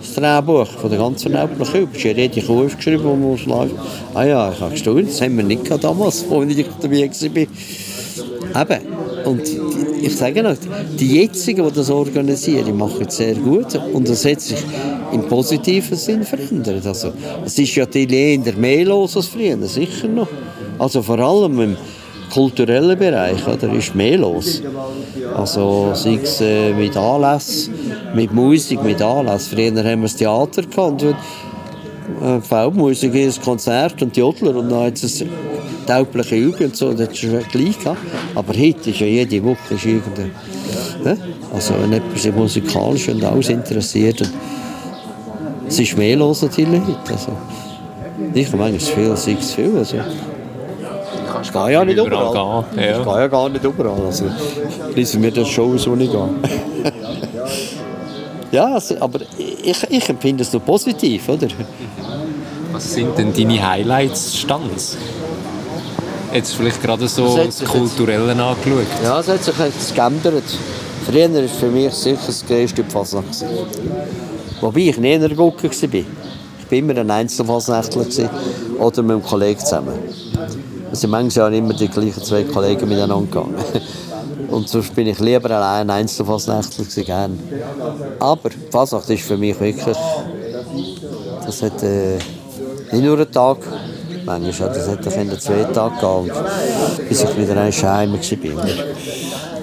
[0.00, 1.88] das Drehbuch von der ganzen Kübel.
[1.94, 3.74] Ich habe jede Kuh aufgeschrieben, die muss läuft.
[4.14, 7.10] Ah ja, ich habe gestaunt, das haben wir nicht damals, als ich dabei
[8.52, 8.62] war.
[8.62, 8.80] Eben,
[9.24, 9.42] und
[10.02, 10.56] ich sage noch,
[10.98, 14.58] die jetzigen, die das organisieren, machen es sehr gut und das hat sich
[15.12, 16.86] im positiven Sinn verändert.
[16.86, 17.12] Also,
[17.44, 20.28] es ist ja die eher mehr los als früher, sicher noch.
[20.78, 21.76] Also vor allem im
[22.30, 24.62] kulturellen Bereich oder, ist mehr los.
[25.36, 27.74] Also sei es äh, mit Anlässen,
[28.14, 29.56] mit Musik, mit Anlässen.
[29.56, 31.02] Früher haben wir das Theater gehabt.
[31.02, 35.24] Äh, V-Musik, ein Konzert und Jodler und dann hat es
[35.86, 37.76] taugliche Übung und so, das ist schon gleich.
[38.34, 40.30] Aber heute ist ja jede Woche ist irgendein,
[41.04, 41.16] ne?
[41.52, 44.30] also wenn jemand sich musikalisch und alles interessiert, und
[45.68, 47.12] es ist mehr los natürlich heute.
[47.12, 47.32] Also,
[48.34, 49.76] ich habe manchmal zu viel, es viel.
[49.76, 49.96] Also.
[51.42, 52.64] Ich gehe ja nicht überall.
[52.74, 52.84] Gehen.
[52.84, 52.98] Ja.
[52.98, 54.06] Ich gehe ja gar nicht überall.
[54.06, 54.24] Also,
[54.94, 56.28] lesen wir das schon aus, wo ich gehe.
[58.52, 61.48] ja, also, aber ich, ich empfinde es noch positiv, oder?
[62.72, 64.96] Was sind denn deine Highlights Stands?
[66.32, 68.86] Jetzt vielleicht gerade so Das Kulturelle angeschaut.
[69.02, 70.44] Ja, es hat sich jetzt geändert.
[71.04, 73.44] Früher war für mich sicher das größte Fasnacht.
[74.60, 75.70] Wobei ich nie in der Gucke war.
[75.72, 78.30] Ich war immer ein Einzelfasnächtler
[78.78, 79.94] oder mit einem Kollegen zusammen.
[80.92, 83.54] Es sind manchmal immer die gleichen zwei Kollegen miteinander gegangen.
[84.50, 87.38] Und sonst bin ich lieber allein ein Einzelfasnächtler gewesen, gern.
[88.18, 89.96] Aber die Fasnacht ist für mich wirklich...
[91.46, 92.18] Das hat äh,
[92.92, 93.58] nicht nur einen Tag,
[94.24, 96.32] manchmal hat das hätte zwei Tage gehen,
[97.08, 98.20] bis ich wieder ein Scheim war.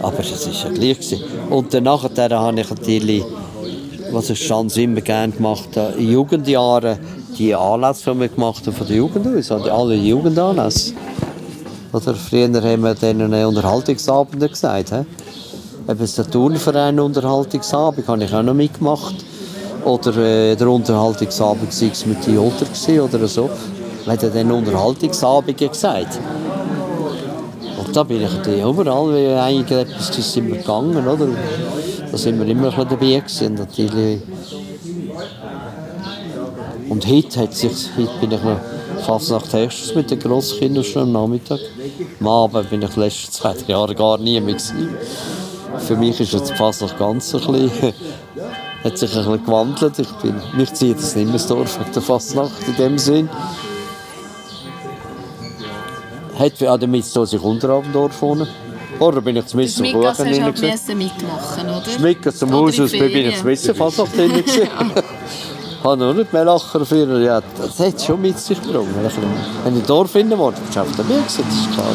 [0.01, 1.23] Aber das war ja gleich.
[1.49, 3.23] Und dann nachher habe ich natürlich,
[4.11, 6.97] was ich schon immer gerne gemacht habe, in Jugendjahren
[7.38, 10.93] die Anlässe, die wir gemacht haben von der Jugend aus, also alle Jugendanlässe.
[11.93, 14.91] Oder früher haben wir denen Unterhaltungsabende gesagt.
[14.91, 19.15] Eben der Turnverein Unterhaltungsabend habe ich auch noch mitgemacht.
[19.85, 22.25] Oder äh, der Unterhaltungsabend sei es mit
[22.65, 23.49] gewesen oder so.
[24.03, 26.19] Wir haben dann Unterhaltungsabende gesagt.
[27.77, 31.27] Und da bin ich natürlich überall, wie eigentlich etwas das sind wir gegangen, oder?
[32.11, 34.21] Da sind wir immer dabei gewesen, natürlich.
[36.89, 38.59] Und heute, hat sich, heute bin ich noch
[39.06, 41.60] fast nach Texas mit den Grosskindern schon am Nachmittag.
[42.20, 44.95] Am Abend bin ich die letzten zwei Jahre gar nie mehr gewesen.
[45.80, 47.72] Für mich ist jetzt fast noch ganz ein bisschen,
[48.84, 50.00] hat sich ein bisschen gewandelt.
[50.00, 53.30] Ich bin, mich zieht das nicht mehr das Dorf mit der Fastnacht in dem Sinn.
[56.38, 58.48] Hat auch damit zu tun, dass ich Unterabendorf wohne.
[59.00, 61.86] Oder bin ich zum Missen Mit Kuchen müssen mitmachen, oder?
[61.86, 64.08] Schmecken zum Haus in aus, bin ich zum Missen fast noch
[65.88, 68.85] habe noch nicht mehr lachen für ja, das hat schon mit sich gebracht.
[68.95, 69.05] Wenn
[69.75, 71.85] ich- ich Dorf finden wollte, du auf der gewesen, das ist klar.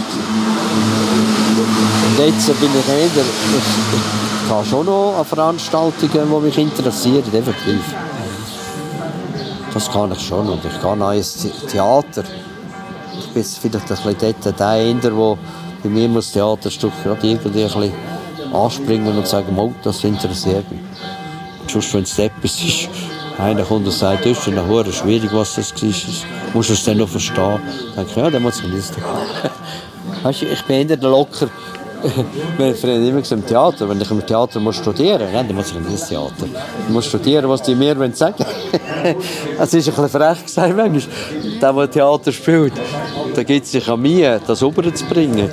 [2.06, 7.24] Und jetzt bin ich eher, ich, ich gehe schon noch an Veranstaltungen, die mich interessieren,
[7.32, 7.80] effektiv.
[9.72, 10.48] Das kann ich schon.
[10.48, 12.24] Und ich gehe noch ins The- Theater.
[13.18, 15.10] Ich bin vielleicht ein bisschen dort der Eher, der
[15.82, 17.92] bei mir muss das Theaterstück gerade irgendwie ein bisschen
[18.52, 20.80] anspringen und sagen, oh, das interessiert mich.
[21.70, 22.88] Sonst, wenn es etwas ist,
[23.38, 25.90] einer kommt und sagt, das ist ja hure schwierig, was das war.
[26.54, 27.60] Musst du es dann noch verstehen?
[27.96, 28.92] Dann denke ich, ja, dann muss ich nicht.
[30.22, 31.48] Weißt du, ich bin eher locker.
[32.58, 35.74] Wir haben immer im Theater, wenn ich im Theater muss studieren muss, dann muss ich
[35.74, 36.46] nicht ins Theater.
[36.86, 38.44] Ich muss studieren, was die mir wollen sagen
[39.58, 41.02] Es ist ein bisschen frech gesagt, manchmal.
[41.60, 42.72] Der, der Theater spielt,
[43.34, 45.48] da gibt es sich an mir, das rüberzubringen.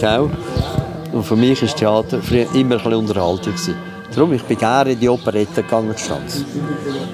[1.11, 2.19] Und für mich war Theater
[2.53, 3.53] immer ein bisschen Unterhaltung.
[3.53, 3.88] gewesen.
[4.13, 5.95] Darum, ich bin gerne in die Operette gegangen.
[5.97, 6.43] Stanz.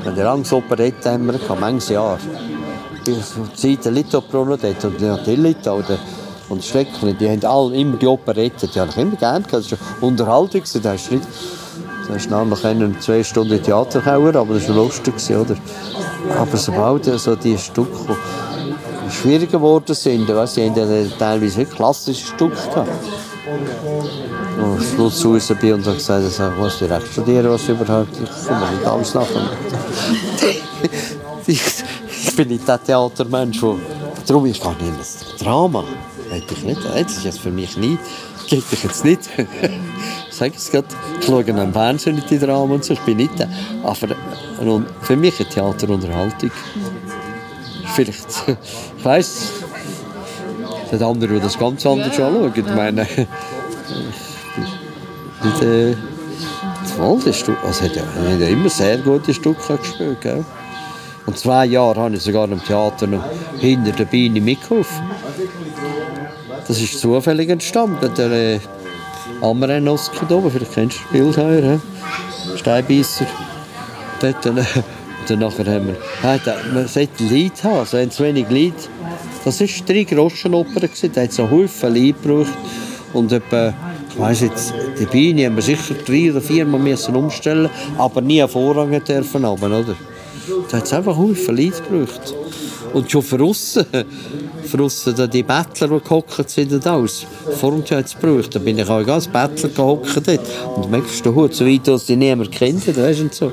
[0.03, 2.17] Wenn der Angst Operette haben wir gehabt, manches Jahr.
[3.05, 5.83] Ich Zeit der Lito-Bruno dort und die Lito
[6.49, 9.71] und Schreckli, die haben alle immer die Operette, die habe ich immer gerne gehabt.
[9.71, 11.27] Das war Unterhaltung, da hast du nicht...
[12.07, 15.55] Da hast du nämlich einen zwei Stunden Theater gehauen, aber das war lustig, oder?
[16.37, 18.15] Aber sobald so die Stücke
[19.09, 22.89] schwieriger geworden sind, weißt, die haben teilweise klassische Stücke gehabt.
[23.45, 28.71] Und Schluss raus bin und habe gesagt, ich muss direkt studieren, was überhaupt, ich komme
[28.71, 29.49] nicht alles nachher.
[31.47, 33.61] ich, bin nicht der Theatermensch,
[34.25, 35.83] darum ich gar nicht ins Drama.
[36.29, 37.99] Hätte ich nicht, das ist jetzt für mich nie,
[38.47, 39.29] geht ich jetzt nicht.
[40.37, 40.87] Ich es gerade,
[41.17, 43.47] ich schaue am Fernsehen nicht die Drama und so, ich bin nicht der.
[43.83, 44.13] Aber
[45.01, 46.51] für mich ist Theater Unterhaltung.
[47.95, 48.27] Vielleicht,
[48.97, 49.51] ich weiss,
[50.85, 52.51] es hat andere, die das ganz anders anschauen.
[52.55, 53.07] Ich meine,
[55.43, 55.95] nicht, äh,
[56.81, 60.45] das Waldestück, also hat ja, haben ja immer sehr gute Stücke gespielt, gell?
[61.25, 63.23] Und zwei Jahre habe ich sogar im Theater noch
[63.59, 65.01] hinter der Biene mitgeholfen.
[66.67, 68.59] Das ist zufällig entstanden, der äh,
[69.41, 72.57] Amrenowski da oben, vielleicht kennst du das Bild hier, he?
[72.57, 73.25] Steinbeißer.
[74.19, 74.63] Dort, äh, und
[75.27, 78.75] dann nachher haben wir, da, man sollte Lied haben, also wenn zu wenig Lied,
[79.45, 82.57] das war drei Groschenoper, da hat es einen Haufen Lied gebraucht
[83.13, 83.73] und etwa,
[84.09, 88.21] ich weiss jetzt, die Biene haben wir sicher drei oder vier Mal müssen umstellen, aber
[88.21, 89.95] nie einen Vorrang dürfen haben, oder?
[90.69, 92.33] Da hat es einfach Haufen Lied gebraucht.
[92.93, 93.85] Und schon von aussen,
[94.63, 97.25] von aussen die Bettler, die gehockt sind und alles,
[97.59, 98.55] vor dem hat es gebraucht.
[98.55, 100.39] Da bin ich auch als Bettler gehockt dort.
[100.75, 103.51] Und du merkst, Hut, so weit, dass die niemand kennt, weißt du, und so.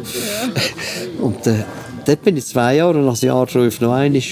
[1.21, 1.65] Und, äh,
[2.07, 4.23] dort bin ich zwei Jahre nach dem Jahrruf noch einmal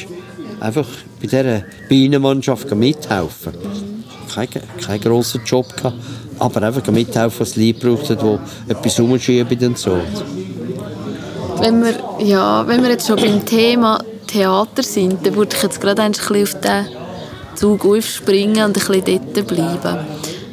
[0.60, 0.86] einfach
[1.20, 3.52] bei dieser Bienenmannschaft mithelfen.
[4.34, 4.48] Kein,
[4.84, 5.96] kein grosser Job gehabt,
[6.38, 9.98] aber einfach mithelfen, was die Leute braucht, wo etwas umschieben und so.
[11.58, 11.94] Wenn wir,
[12.24, 16.12] ja, wenn wir jetzt schon beim Thema Theater sind, dann würde ich jetzt gerade ein
[16.12, 16.86] bisschen auf den
[17.54, 19.98] Zug aufspringen und ein bisschen dort bleiben.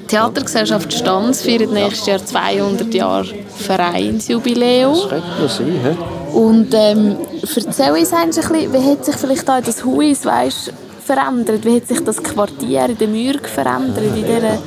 [0.08, 3.26] Die Theatergesellschaft Stanz feiert nächstes Jahr 200 Jahre
[3.58, 4.93] Vereinsjubiläum.
[4.93, 6.38] Das könnte man sein, he?
[6.38, 10.72] Und ähm, erzähl uns ein bisschen, wie hat sich vielleicht auch das Haus weißt,
[11.05, 11.66] verändert?
[11.66, 14.16] Wie hat sich das Quartier in der Mürg verändert?
[14.16, 14.58] In dieser,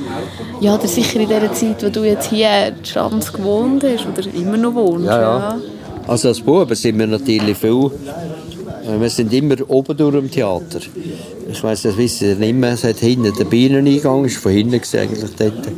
[0.61, 4.35] ja, oder sicher in dieser Zeit, wo du jetzt hier in Stanz gewohnt hast oder
[4.35, 5.07] immer noch wohnst.
[5.07, 5.59] Ja, ja.
[6.07, 7.91] Also als Buben sind wir natürlich viel...
[8.91, 10.81] äh, Wir sind immer oben durch im Theater.
[11.51, 12.73] Ich weiss, das wissen Sie nicht mehr.
[12.73, 15.69] Es hat hinten den Bieneneingang, ist von hinten eigentlich dort.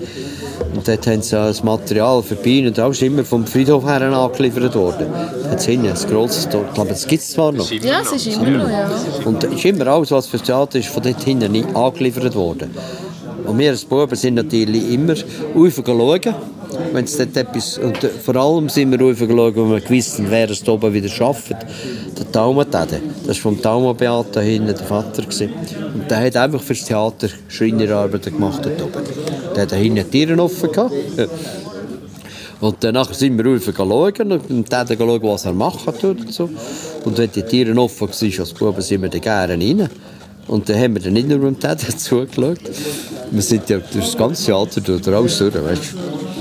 [0.75, 3.85] Und dort haben sie auch das Material für die Bienen, das ist immer vom Friedhof
[3.85, 5.07] her angeliefert worden.
[5.55, 6.65] Es hinten ein grosses Tor.
[6.69, 7.71] Ich glaube, das gibt es zwar noch.
[7.71, 8.91] Ja, es ist immer noch, ja.
[9.25, 12.71] Und es ist immer alles, was für das Theater ist, von dort hinten angeliefert worden.
[13.45, 15.15] Und wir als Buben sind natürlich immer
[15.55, 16.35] raufgeschaut,
[16.93, 17.79] wenn es dort etwas...
[17.79, 20.93] Und äh, vor allem sind wir raufgeschaut, wenn wir gewusst haben, wer es da oben
[20.93, 21.57] wieder schafft.
[22.19, 23.01] Der Taumatade.
[23.27, 25.23] Das war vom Tauma Beata hinten der Vater.
[25.23, 25.51] Gewesen.
[25.95, 29.05] Und der hat einfach fürs Theater Schreinerarbeiten gemacht dort oben.
[29.55, 30.93] Der hat da hinten die Türen offen gehabt.
[32.63, 36.49] Und danach sind wir rauf schauen und dann schauen, was er machen tut und so.
[37.05, 39.91] Und wenn die Tiere offen waren, als Buben, sind wir dann gerne rein.
[40.47, 42.61] Und dann haben wir dann nicht nur beim Täter zugeschaut.
[43.31, 46.32] Wir sind ja durch das ganze Theater durch, raus durch, weißt du.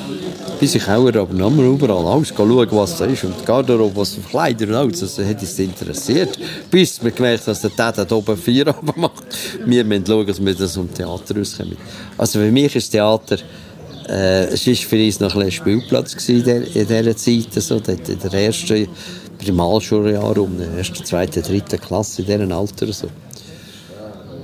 [0.61, 3.23] Bis ich auch aber noch mal überall alles schauen, was da ist.
[3.23, 6.37] Und die Garderobe, was für Kleider und alles, das hat uns interessiert.
[6.69, 9.23] Bis wir gemerkt haben, dass der Täter da oben vier Abend macht.
[9.65, 11.77] Wir müssen schauen, dass wir das um Theater rauskommen.
[12.15, 13.37] Also für mich ist Theater
[14.07, 18.19] äh, es war für uns noch ein, ein Spielplatz in, dieser Zeit, so, dort in
[18.19, 18.87] der ersten
[19.39, 22.93] Primarschuljahr, um der ersten, zweiten, dritten Klasse, in diesem Alter.
[22.93, 23.07] So.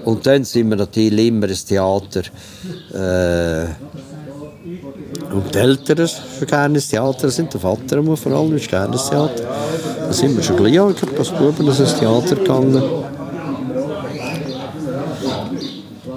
[0.06, 2.22] Und dann sind wir natürlich immer ins Theater.
[2.94, 3.68] Äh,
[5.32, 6.10] und die Eltern
[6.48, 9.44] gerne ins Theater sind, der Vater muss vor allem ist gerne ins Theater.
[10.00, 12.82] Da sind wir schon gleich als Buben ins Theater gegangen.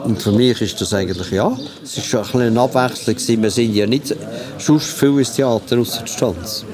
[0.04, 3.42] Und für mich ist das eigentlich, ja, es ist schon ein bisschen eine Abwechslung.
[3.42, 4.14] Wir sind ja nicht
[4.58, 6.64] sonst viel ins Theater außer die Stanz.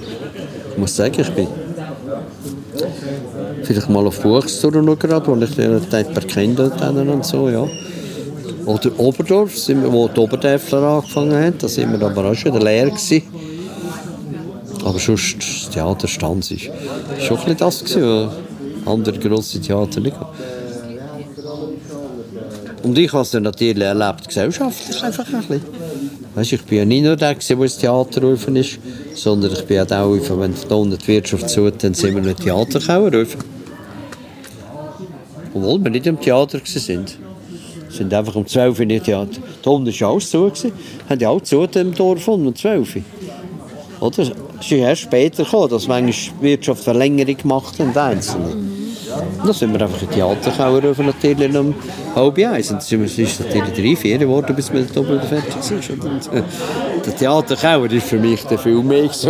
[0.72, 1.48] Ich muss sagen, ich bin
[3.62, 7.66] vielleicht mal auf Buchstour noch gerade, wo ich den jemanden kenne und so, ja.
[8.66, 12.90] Oder Oberdorf, wo die Oberdörfler angefangen haben, da sind wir aber auch schon in Lehre
[12.90, 13.22] gewesen.
[14.84, 16.70] Aber sonst, das Theater Stanz ist,
[17.20, 18.30] schon ein das was
[18.84, 20.36] andere grosse Theater nicht haben.
[22.82, 25.62] Und ich habe es natürlich erlebt, gesellschaftlich einfach ein bisschen.
[26.34, 28.78] Weißt, ich bin ja nicht nur der, der ins Theater rufen ist,
[29.14, 32.22] sondern ich bin auch der, rufen, wenn da unten die Wirtschaft zu dann sind wir
[32.22, 33.40] nicht Theater rufen.
[35.54, 37.06] Obwohl wir nicht im Theater waren.
[37.96, 39.40] Sind einfach um 12 Uhr in Theater.
[39.62, 40.44] Da unten war alles zu.
[40.44, 40.72] Gewesen.
[41.08, 43.02] Haben ja auch zu im Dorf um 12 Uhr.
[44.00, 44.22] Oder?
[44.22, 48.46] Es ist erst später gekommen, dass manchmal die Wirtschaft Verlängerung gemacht haben, einzelne.
[48.46, 51.74] Und dann sind wir einfach in die Theaterkauer rufen, natürlich um
[52.14, 52.70] halb eins.
[52.70, 55.90] Und dann ist es natürlich drei, vier geworden, bis wir doppelt fertig sind.
[56.04, 56.30] Und,
[57.06, 59.26] der Theaterkauer ist für mich der viel mehr als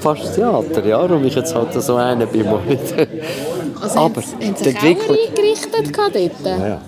[0.00, 0.86] fast Theater.
[0.86, 2.42] Ja, warum ich jetzt halt so einer bin.
[2.68, 2.94] nicht-
[3.84, 6.30] Also Aber haben sie- haben gehabt dort?
[6.60, 6.78] Ja, ja.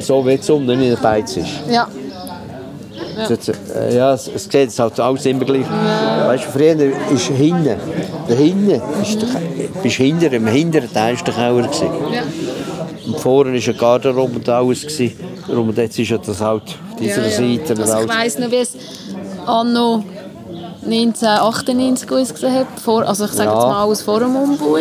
[0.00, 1.48] So wie es unten in der Beiz ist.
[1.70, 1.88] Ja.
[3.28, 5.66] Das, äh, ja, es, es sieht jetzt halt alles immer gleich.
[6.26, 6.76] Weißt du, früher
[7.12, 7.76] ist hinten,
[8.28, 8.70] da hinten,
[9.02, 9.28] ist der,
[9.82, 11.88] bist hinter, im hinteren Teil ist der Keller gewesen.
[12.12, 12.22] ja.
[13.06, 14.82] Und vorne war ein Garderobe und alles.
[14.82, 15.12] Gewesen.
[15.48, 17.58] Und jetzt ist ja das halt auf dieser ja, ja.
[17.58, 17.80] Seite.
[17.82, 18.76] Also ich weiss noch, wie es
[19.46, 20.02] anno
[20.86, 22.66] 1998 ausgesehen hat.
[22.82, 23.54] Vor, also ich sage Ja.
[23.54, 24.76] jetzt mal alles vor dem Umbau.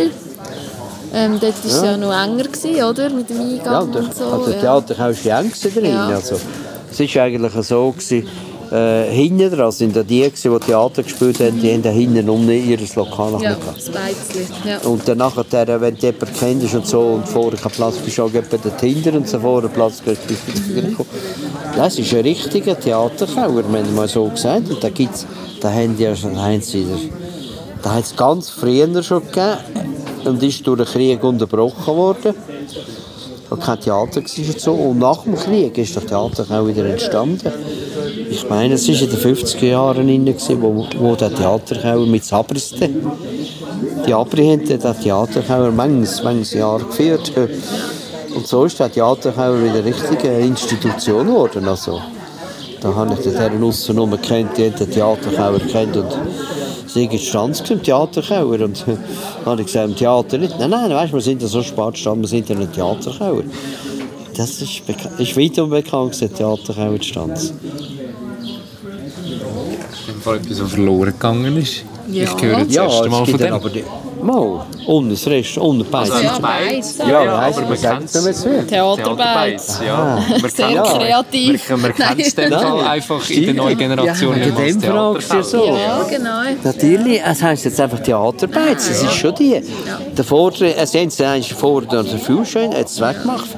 [1.13, 1.97] Ähm, dort war es ja.
[1.97, 3.09] noch enger, gewesen, oder?
[3.09, 4.25] Mit dem Eingang Ja, der, und so.
[4.25, 4.59] also ja.
[4.59, 5.85] Theater war eng drin.
[5.85, 6.07] Ja.
[6.07, 6.39] Also,
[6.91, 8.27] es war eigentlich so, gewesen,
[8.71, 12.49] äh, hinten dran sind ja die, gewesen, die Theater gespielt haben, die haben hinten unten
[12.49, 14.47] ihr Lokal noch ja, das Beizli.
[14.65, 14.79] Ja.
[14.89, 15.45] Und dann nachher,
[15.79, 19.17] wenn du jemanden kennst und so und vorher keinen Platz bist, auch jemand dort hinten
[19.17, 21.09] und so vorher Platz kriegst, bist du gekommen.
[21.75, 24.67] Das ist ein richtiger Theaterkauer, wir haben mal so gesagt.
[24.67, 25.27] Und da gibt's,
[25.61, 26.97] da haben die ja schon eins wieder,
[27.83, 29.57] da hat es ganz früher schon gegeben
[30.25, 32.33] und ist durch den Krieg unterbrochen worden.
[33.49, 34.73] Und kein Theater war so.
[34.73, 37.51] Und nach dem Krieg ist der Theater auch wieder entstanden.
[38.29, 42.89] Ich meine, es war in den 50er Jahren, gewesen, wo, wo der Theaterkauer mit Sabriste
[44.05, 47.31] die Abri haben den Theaterkauer manches, manches Jahr geführt.
[48.35, 51.67] Und so ist der Theaterkauer wieder eine richtige Institution geworden.
[51.67, 52.01] Also,
[52.83, 56.11] Da habe ich den Herrn aussen gekannt, die hat den Theaterkauer kennt und
[56.93, 58.97] sie war Stanz im Theaterkauer und dann
[59.45, 60.57] habe ich gesagt, im Theater nicht.
[60.59, 63.43] Nein, nein, weißt, wir sind ja so spät gestanden, wir sind ja ein Theaterkauer.
[64.35, 64.81] Das ist,
[65.19, 67.53] ist weit unbekannt, der Theaterkauer Stanz.
[70.07, 71.83] Wenn Fall etwas so verloren gegangen ist.
[72.11, 72.23] Ja.
[72.23, 73.83] Ich höre das Ja, erste Mal es von dem.
[74.23, 74.65] Mal,
[75.09, 76.09] das Rest, unten Beiz.
[76.11, 76.97] Also, Ja, Beiz.
[76.97, 76.97] Beiz.
[76.97, 78.65] Ja, Ja, heisst, aber man damit zu.
[78.67, 79.79] Theaterbeiz.
[79.85, 81.69] Ja, man Sehr kennt kreativ.
[81.69, 82.61] Man, man kennt es dann Nein.
[82.61, 85.43] Fall einfach in der neuen Generation Ja, nicht mehr als wegen dem fragst du ja
[85.43, 85.65] so.
[85.65, 86.41] Ja, genau.
[86.63, 89.61] Natürlich, es heisst jetzt einfach Theaterbeiz, es ist schon die.
[90.17, 93.49] Der Vordere, es haben sie eigentlich vorne der Fühlschein, jetzt weggemacht.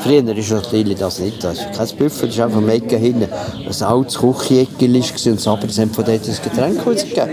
[0.00, 3.24] Früher ist natürlich das nicht, das ist kein Büffel, das ist einfach Mega hinten.
[3.32, 7.30] Ein altes Kücheneckchen war und aber sie haben von dort ein Getränk gegeben.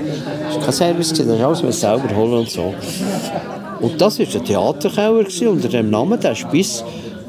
[0.47, 2.73] Das war kein Service, das ist alles selber holen und so.
[3.79, 6.83] Und das war der Theaterkeller unter dem Namen, der ist bis,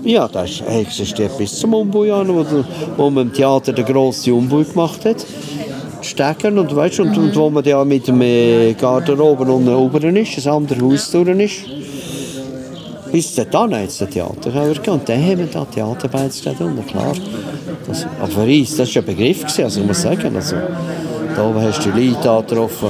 [0.05, 2.65] ja, der ist, er existiert bis zum Umbau wo,
[2.97, 5.25] wo man im Theater den grossen Umbau gemacht hat.
[6.03, 10.37] Stecken und, weißt, und, und wo man ja mit dem äh, Garderobe unten oben ist,
[10.37, 11.65] das andere Haus durch ist.
[13.13, 17.13] Bis dann hat es den Theaterkeller gegeben und dann haben wir da Theaterbeiz unten, klar.
[17.87, 20.57] Das, aber für uns, das war ein Begriff, gewesen, also ich muss sagen, also,
[21.37, 22.89] da oben hast du die Leute angetroffen.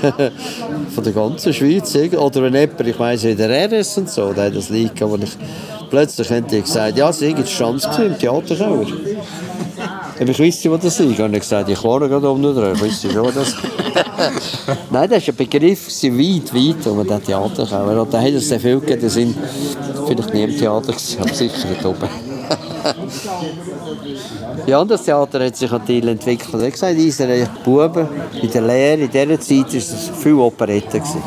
[0.98, 1.94] von der ganzen Schweiz.
[1.94, 5.24] Oder wenn jemand, ich weiss, der RS und so, der hat das Lied gehabt, wo
[5.24, 5.30] ich
[5.88, 8.86] plötzlich hätte ich gesagt, ja, war Stanz gewesen im Theaterkeller.
[10.20, 11.20] Aber ich wusste, was das ist.
[11.20, 12.74] Und ich gesagt, ich wohne gerade oben dran.
[12.74, 13.54] Ich wusste schon, was das
[14.90, 18.48] Nein, das war ein Begriff, weit, weit, wo man den Theaterkeller Und da hat es
[18.48, 19.36] sehr viel gegeben, die sind
[20.04, 22.27] vielleicht nie im Theater gewesen, aber sicher nicht oben.
[24.66, 26.52] Ja, das Theater hat sich natürlich entwickelt.
[26.52, 28.08] Habe gesagt, in unseren Buben,
[28.40, 31.00] in der Lehre, in dieser Zeit, war es viel Operette.
[31.00, 31.22] gewesen.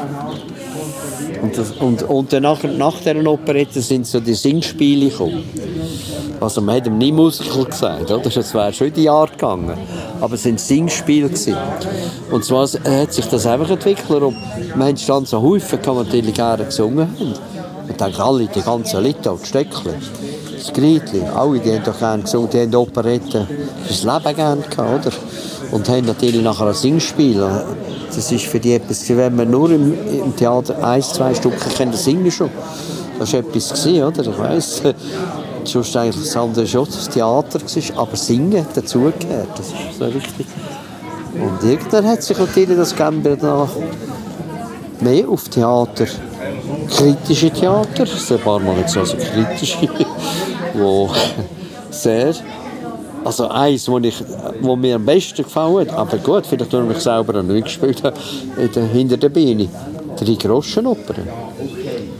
[1.41, 5.43] Und, das, und, und dann nach, nach dieser Operette sind so die Singspiele gekommen.
[6.39, 8.29] Also man hat ihm nie Musical gesagt, oder?
[8.29, 9.77] Das wäre schon in die Jahre gegangen.
[10.19, 11.27] Aber es waren Singspiele.
[11.27, 11.57] Gewesen.
[12.31, 14.21] Und zwar hat sich das einfach entwickelt.
[14.21, 14.35] Und
[14.75, 17.33] man stand so Häufen, kann man natürlich gerne gesungen haben.
[17.87, 19.91] Und dann alle, die ganzen Lieder, die Steckli,
[20.61, 23.47] das Grietli, alle, die haben doch gerne gesungen, die haben Operetten
[23.85, 25.15] fürs Leben gerne gehabt, oder?
[25.71, 27.43] Und haben natürlich nachher ein Singspiel.
[28.07, 31.93] Das ist für die etwas, wenn man nur im, im Theater ein, zwei Stücke können
[31.93, 32.49] singen schon.
[33.17, 34.21] Das war etwas, gewesen, oder?
[34.21, 34.81] Ich weiss.
[35.63, 39.49] Sonst eigentlich das andere schon das Theater war, aber Singen dazugehört.
[39.55, 40.47] Das ist so richtig.
[41.33, 43.69] Und irgendwann hat sich natürlich das Gambia da
[44.99, 46.05] mehr auf Theater,
[46.89, 49.77] kritische Theater, ein paar Mal jetzt also kritische,
[50.73, 51.09] wo
[51.89, 52.33] sehr,
[53.23, 54.23] also eins, wo, ich,
[54.61, 58.03] wo mir am besten gefallen hat, aber gut, vielleicht nur mich selber noch nicht gespielt
[58.03, 58.17] habe,
[58.93, 59.67] hinter der Bühne,
[60.17, 61.27] drei Groschenopern.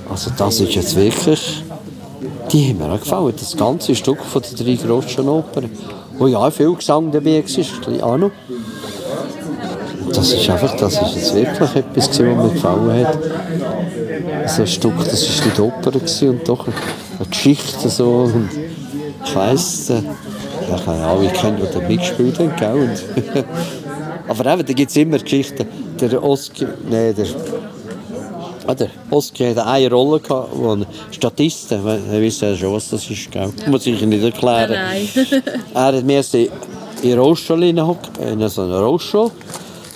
[0.10, 1.64] Also das ist jetzt wirklich,
[2.52, 5.70] die haben mir auch gefallen, das ganze Stück von den drei Groschenopern,
[6.18, 8.32] wo ja auch viel Gesang dabei war, auch noch.
[10.14, 13.18] Das ist einfach, das ist jetzt wirklich etwas, was mir gefallen hat.
[14.48, 15.96] So ein Stück, das war nicht Oper
[16.30, 18.30] und doch eine Geschichte so.
[18.34, 18.50] Und
[19.24, 22.74] ich weiss, äh, ja, ich habe alle kennt, die da mitgespielt haben, gell?
[22.74, 23.46] Und
[24.28, 25.68] Aber eben, da gibt es immer Geschichten.
[26.00, 27.26] Der Oskar, nee, der,
[28.66, 31.84] ah, der Oskar hatte eine Rolle, gehabt, wo ein Statist, ihr
[32.22, 33.52] wisst ja schon, was das ist, gell?
[33.68, 34.72] Muss ich nicht erklären.
[34.72, 35.08] Nein.
[35.74, 36.50] Er hat mir erst in
[37.02, 37.78] in Rollstuhl in
[38.50, 39.32] so einen Rollstuhl.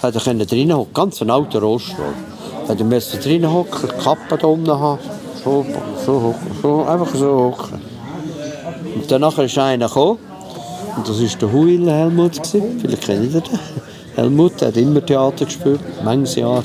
[0.01, 2.13] Hat er können drinnen hocken, ganz ein alter Rollstuhl.
[2.68, 4.99] Hat er müssen drinnen hocken, die Kappe da unten haben,
[5.43, 5.66] so,
[6.05, 7.82] so hocken, so, einfach so hocken.
[8.95, 10.20] Und danach ist einer gekommen,
[10.97, 12.80] und das war der Huil Helmut, gewesen.
[12.80, 13.59] vielleicht kennt ihr den.
[14.16, 16.63] Helmut, hat immer Theater gespielt, manches Jahre.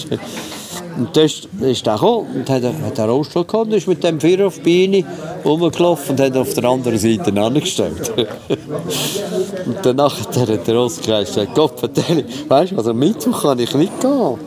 [0.96, 4.20] Und dann ist er gekommen und hat, hat einen Rollstuhl gehabt und ist mit dem
[4.20, 5.04] Vierer auf die Beine
[5.44, 8.12] rumgelaufen und hat auf der anderen Seite angestellt.
[9.66, 11.82] und danach hat der, der Oskar gesagt, Gott,
[12.48, 14.38] weißt du, also Mittwoch kann ich nicht gehen.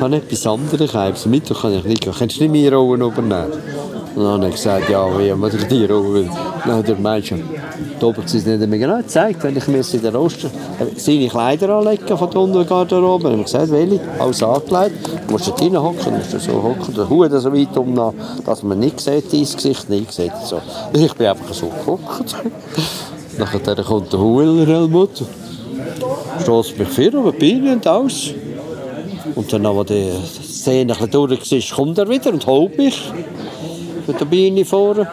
[0.00, 2.04] Habe etwas anderes, am Mittwoch kann ich nicht.
[2.04, 3.52] Kannst du nicht meine Rollen übernehmen?
[4.14, 6.28] Und dann habe ich gesagt, ja, wie muss ich die Rolle?
[6.64, 10.14] Dann hat der Mensch die Oberzeit nicht mehr genau gezeigt, wenn ich mir in der
[10.14, 10.46] Rost
[10.96, 13.24] seine Kleider anlegen von der Untergarderobe.
[13.24, 14.00] Dann habe ich gesagt, welche?
[14.18, 15.10] Alles angelegt.
[15.26, 19.40] Du musst musst du so hocken, den Hut so weit dass man nicht sieht, dein
[19.40, 20.32] Gesicht nicht sieht.
[20.44, 20.60] So.
[20.92, 22.36] Ich bin einfach so gehockt.
[23.38, 25.22] Nachher kommt der Hueler Helmut,
[26.42, 28.34] stößt mich vor, aber Beine und alles.
[29.40, 30.12] Und dann, als die
[30.46, 33.10] Szene ein bisschen durch war, kommt er wieder und holt mich
[34.06, 35.08] mit der Beine vorne.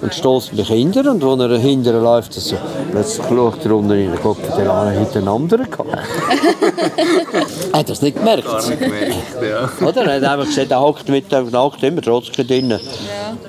[0.00, 2.56] und stoßt mich hinter und als er hinterher läuft, so,
[2.92, 5.88] plötzlich schaut er unten rein, guckt der eine hinter den anderen gehabt.
[7.72, 8.44] er hat das nicht gemerkt.
[8.46, 9.86] ja.
[9.86, 10.02] Oder?
[10.04, 12.70] Er hat einfach gesagt, er hockt mit dem Nackt immer trotzdem drin.
[12.70, 12.78] Ja.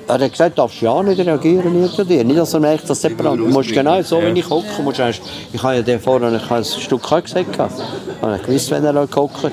[0.07, 2.23] Er hat gesagt, darfst du ja nicht reagieren irgendwie.
[2.23, 3.39] Nicht, dass er merkt, dass jemand.
[3.39, 5.21] Du musst genau so, wie ich hocke, musst du erst-
[5.51, 7.51] Ich habe ja den vorne ich habe ein Stück gesagt.
[7.51, 7.73] gehabt.
[8.17, 9.51] Ich habe gewusst, wenn er hockt.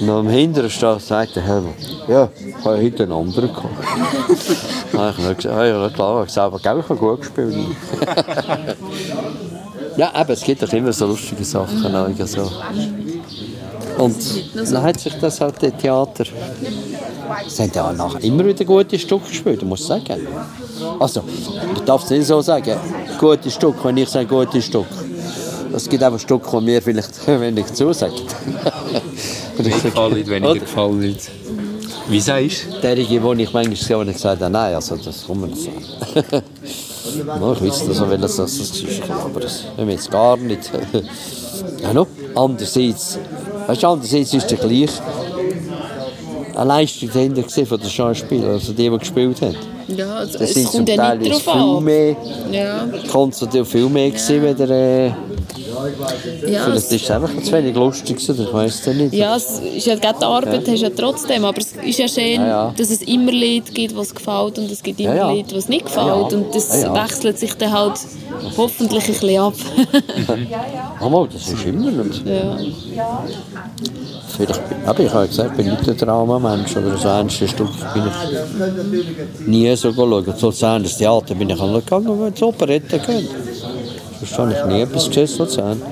[0.00, 1.74] Und am Hinteren steht, sagt der Helmut,
[2.08, 3.74] ja, ich habe heute einen anderen gehabt.
[4.92, 7.54] Habe ich nur gesagt, ja klar, ich habe aber ich habe gut gespielt.
[9.96, 11.94] ja, eben, es gibt doch immer so lustige Sachen.
[11.94, 12.50] auch, So.
[13.98, 14.16] Und
[14.54, 16.24] dann hat sich das halt im Theater.
[17.46, 20.26] Sie haben ja nach immer wieder gute Stücke gespielt, muss ich sagen.
[20.98, 21.22] Also,
[21.74, 22.76] ich darf es nicht so sagen.
[23.18, 24.86] Gute Stücke, wenn ich sage gute Stücke.
[25.74, 28.14] Es gibt einfach Stücke, die mir vielleicht wenig zusagen.
[29.58, 31.16] Gefallen, weniger gefallen.
[32.08, 32.80] Wie sagst du?
[32.80, 35.70] Derige, wo ich manchmal gesehen habe, gesagt, habe, nein, also das kommt mir nicht so.
[37.38, 40.70] no, ich weiß so, welches das ist, aber das haben wir jetzt gar nicht.
[41.82, 42.06] ja, no.
[42.34, 43.18] Andererseits,
[43.66, 44.90] weißt du, andererseits ist der gleich
[46.56, 49.56] eine Leistung dahinter gewesen von den Schauspielern, also die, die gespielt haben.
[49.88, 51.84] Ja, also, Das es sind zum kommt ja Teil nicht drauf viel an.
[51.84, 52.16] mehr,
[52.52, 54.50] Ja, konzentriert viel mehr gewesen, ja.
[54.50, 55.10] wieder, äh,
[55.86, 59.14] ja, vielleicht es, ist es einfach zu wenig lustig gewesen, ich weiß es nicht.
[59.14, 62.08] ja, es ist ja gerade die Arbeit hast du ja trotzdem, aber es ist ja
[62.08, 62.74] schön, Ja, ja.
[62.76, 65.32] dass es immer Lied gibt, was gefällt und es gibt immer Ja, ja.
[65.32, 66.14] Lied, was nicht gefällt Ja.
[66.14, 67.04] und das Ja, ja.
[67.04, 67.94] wechselt sich dann halt
[68.56, 69.54] hoffentlich ein bisschen ab.
[71.10, 71.88] Mal, das ist immer.
[71.88, 72.58] Und ja.
[74.36, 77.68] Vielleicht, aber ich habe ja gesagt, ich bin nicht der Traumamensch oder das ernste Stück
[77.92, 80.24] bin ich nie so schauen.
[80.36, 83.28] So das Theater bin ich auch gegangen, wenn es Operette gehen.
[84.36, 85.82] Habe ich nie etwas gesehen, Luzern.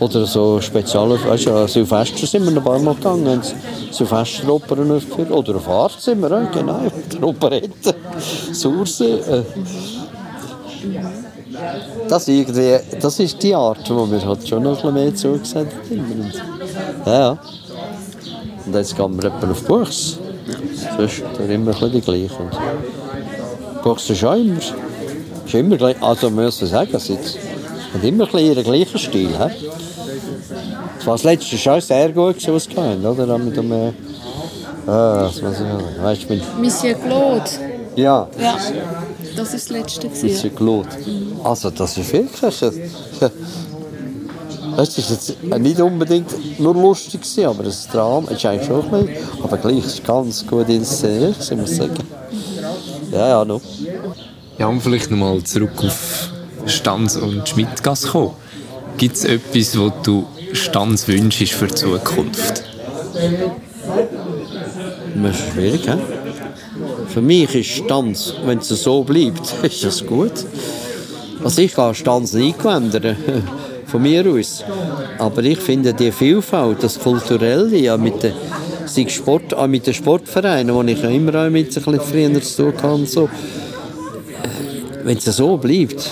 [0.00, 3.42] Oder so Spezial, weißt du, Silvester sind wir ein paar Mal gegangen, haben
[3.92, 5.30] Silvesteroperen aufgeführt.
[5.30, 6.80] Oder auf Art sind wir auch, genau,
[7.12, 7.94] der Operette,
[8.52, 9.14] Sursee.
[9.14, 9.42] Äh.
[12.08, 15.72] Das, irgendwie, das ist die Art, wo wir halt schon noch ein bisschen mehr zugesagt
[15.90, 16.32] haben.
[17.06, 17.38] Ja, ja.
[18.66, 20.18] Und jetzt gehen wir etwa auf Buchs.
[20.96, 22.36] Sonst er immer ein bisschen die gleiche.
[22.36, 24.58] Und Buchs ist auch immer,
[25.54, 27.38] ist immer gleich, also muss ich sagen, es ist-
[28.02, 29.28] immer ein ihren gleichen Stil.
[29.28, 29.68] He?
[30.98, 33.38] Das war das letzte schon sehr gut, was sie hatten, oder?
[33.38, 33.92] Mit dem, äh,
[34.86, 36.02] ah, was muss ich?
[36.02, 37.50] Weißt du, mit, Monsieur Claude.
[37.96, 38.56] ja, Ja,
[39.36, 40.06] das ist das letzte.
[40.06, 40.36] mit Gewesen.
[40.40, 40.86] Cyklot.
[41.44, 42.62] Also das ist wirklich...
[42.62, 43.30] äh,
[44.78, 49.44] Es ist jetzt nicht unbedingt nur lustig, aber das Drama ist eigentlich schon ein bisschen,
[49.44, 51.94] aber gleich ist es ganz gut inszeniert, muss ich sagen.
[53.12, 53.60] Ja, ja, no.
[54.58, 56.30] Ja, um vielleicht nochmal zurück auf
[56.66, 58.32] Stanz und Schmidtgasse kommen.
[58.98, 62.64] Gibt es etwas, was du Stanz wünschst für die Zukunft?
[65.14, 65.98] Das ist schwierig, he?
[67.08, 70.32] Für mich ist Stanz, wenn es so bleibt, ist das gut.
[71.42, 73.16] Also ich kann Stanz nicht ändern,
[73.86, 74.64] von mir aus.
[75.18, 80.74] Aber ich finde die Vielfalt, das Kulturelle, ja, mit den, Sport, auch mit den Sportvereinen,
[80.74, 83.28] wo ich ja immer auch mit ein bisschen früher zu tun hatte, und so.
[85.04, 86.10] Wenn es so bleibt,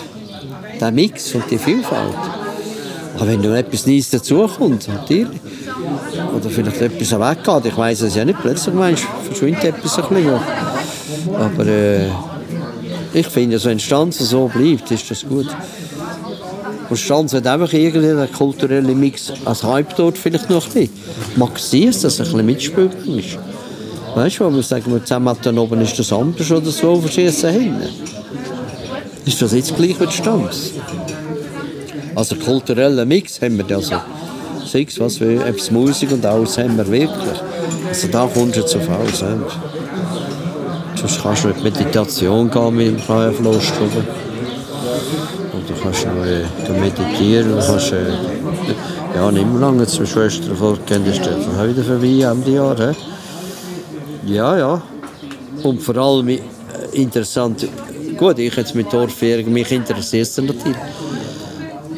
[0.81, 2.15] der Mix und die Vielfalt.
[3.17, 5.29] Aber wenn noch etwas Neues dazukommt, natürlich.
[6.35, 10.41] Oder vielleicht etwas weggeht, ich weiß es ja nicht, plötzlich meinst, verschwindet etwas ein bisschen.
[11.35, 12.07] Aber äh,
[13.13, 15.49] ich finde, also wenn Stanz so bleibt, ist das gut.
[16.89, 19.61] Und Stanz hat einfach irgendeinen kulturellen Mix als
[19.97, 20.91] dort vielleicht noch ein bisschen.
[21.37, 23.39] Mag sein, dass das ein bisschen mitspielbar ist.
[24.15, 27.89] Weißt du, wo wir sagen, wir zusammen oben ist das anders oder so, verschießen hinten.
[29.25, 30.73] Ist das jetzt gleich mit Stanz?
[32.15, 33.97] Also kulturellen Mix haben wir also.
[34.65, 37.41] Sei es was, wie etwas Musik und alles haben wir wirklich.
[37.89, 39.21] Also da kommst du zu Haus.
[39.21, 39.37] Ja.
[40.97, 43.73] Sonst kannst du mit Meditation gehen mit dem freien Fluss.
[43.81, 44.05] Oder?
[45.67, 47.53] Du kannst noch äh, meditieren.
[47.53, 48.13] Du kannst, äh,
[49.15, 51.05] ja, nicht mehr lange zum Schwester vorgehen.
[51.05, 52.77] Das ist dann wieder vorbei, Ende Jahr.
[52.77, 54.35] He?
[54.35, 54.83] Ja, ja.
[55.63, 56.41] Und vor allem äh,
[56.93, 57.67] interessant,
[58.21, 60.77] gut, ich jetzt mit Dorfjährigen, mich interessiert es natürlich.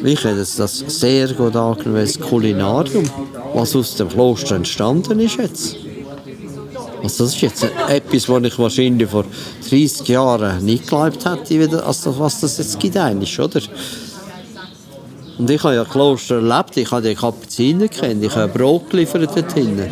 [0.05, 3.03] Ich hätte das sehr gut angenommen, das Kulinarium,
[3.53, 5.75] was aus dem Kloster entstanden ist jetzt.
[7.03, 9.25] Also das ist jetzt etwas, was ich wahrscheinlich vor
[9.69, 13.59] 30 Jahren nicht geglaubt hätte, also was das jetzt gibt eigentlich, oder?
[15.37, 19.29] Und ich habe ja Kloster erlebt, ich habe die Kapuziner kennt, ich habe Brot geliefert
[19.35, 19.91] dort hinten.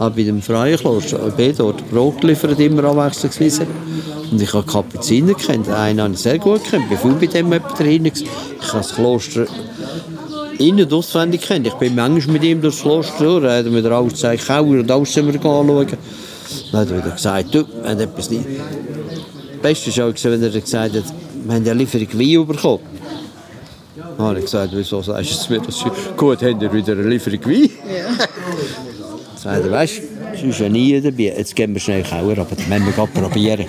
[0.00, 3.66] Auch bei dem freien Kloster, ich bin dort Brot geliefert, immer abwechslungsweise.
[4.32, 7.34] Und ich habe Kapuziner kennt, einen habe ich sehr gut kennt, ich bin viel bei
[7.34, 8.06] dem drin.
[8.06, 8.24] Ich
[8.68, 9.44] habe das Kloster
[10.56, 11.66] innen und auswendig kennt.
[11.66, 14.90] Ich bin manchmal mit ihm durchs Kloster durch, er hat mir alles gezeigt, Kauer und
[14.90, 15.86] alles wir anschauen.
[16.72, 18.46] Dann hat er wieder gesagt, du, wenn etwas nicht...
[19.60, 21.04] Beste war auch, wenn er gesagt hat,
[21.44, 22.80] wir haben ja Lieferung Wein bekommen.
[24.16, 25.84] Dann habe ich gesagt, wieso sagst du mir das?
[26.16, 27.70] Gut, haben wir wieder eine Lieferung Wein?
[27.86, 28.26] Ja.
[29.42, 30.02] Sagt er, weißt du,
[30.34, 31.34] es ist ja nie dabei.
[31.38, 33.64] Jetzt gehen wir schnell Kauer, aber das müssen wir gerade probieren.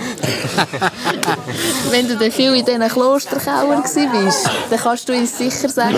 [1.91, 5.95] Wenn du dann viel in diesen Klosterkauern warst, dann kannst du uns sicher sagen,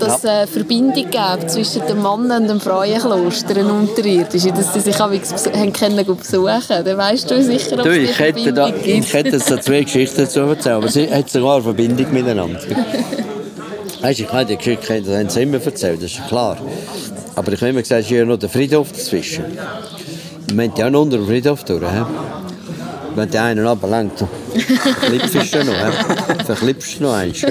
[0.00, 4.80] dass es eine Verbindung gibt zwischen dem Mann und dem Frauenkloster, ein unterirdische, dass sie
[4.80, 5.10] sich auch
[5.72, 8.86] können besuchen Dann weißt du sicher, ob du, es ich hätte da, gibt.
[8.86, 12.60] Ich hätte da zwei Geschichten zu erzählen, aber sie hat sogar eine Verbindung miteinander.
[14.00, 16.58] Weißt, ich habe die Geschichte, das haben sie immer erzählt, das ist klar.
[17.34, 19.44] Aber ich habe immer gesagt, es ist ja noch der Friedhof dazwischen.
[20.52, 21.82] Wir haben ja noch unter dem Friedhof durch.
[23.14, 24.24] Wenn der einen ablenkt,
[24.54, 25.74] verklipst du noch.
[25.74, 26.44] He?
[26.44, 27.44] Verklipst du noch eins.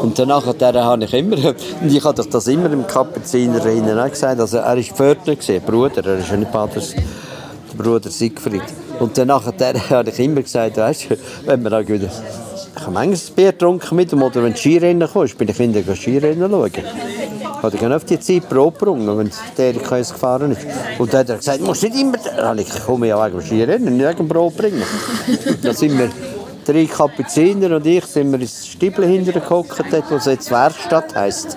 [0.00, 4.76] Und danach habe ich immer, und ich habe das immer im Kapuziner gesagt, also er
[4.76, 5.34] war Pförtner,
[5.66, 8.62] Bruder, er ist nicht Pater, der Bruder Siegfried.
[9.00, 11.16] Und danach habe ich immer gesagt, weißt du,
[11.46, 12.08] wenn wir da wieder
[12.74, 15.82] ich habe manchmal ein Bier getrunken mit ihm, oder wenn Skirennen kommst, bin ich Kinder
[15.94, 16.72] Skirennen schauen.
[17.62, 20.66] Hat ich auf die Zeit Probe gebrungen, wenn der Erik gefahren ist.
[20.98, 22.18] Und dann hat er gesagt, du musst nicht immer...
[22.36, 24.82] Dann ich komme ja wegen Skirennen, nicht wegen Probe bringen.
[25.62, 26.10] dann sind wir
[26.64, 31.14] drei Kapuziner und ich sind wir ins Stiebel hinterher gehockt, dort, wo es jetzt Werkstatt
[31.14, 31.56] heisst.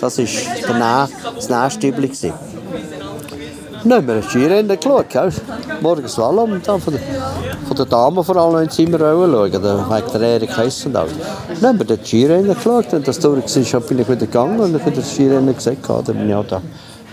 [0.00, 2.08] Das war das Nähstiebel.
[2.08, 2.32] Dann
[3.88, 5.08] haben wir ein Skirennen geschaut.
[5.10, 5.32] Gell?
[5.80, 7.02] Morgen Slalom und dann von der,
[7.66, 11.12] von der Dame vor allem ins Zimmer schauen, wegen der Erik Hess und alles.
[11.60, 14.80] Dann haben wir das Skirennen geschaut und das durch war, bin ich wieder gegangen und
[14.80, 15.78] habe das Skirennen gesehen.
[15.86, 16.60] Dann bin ich auch da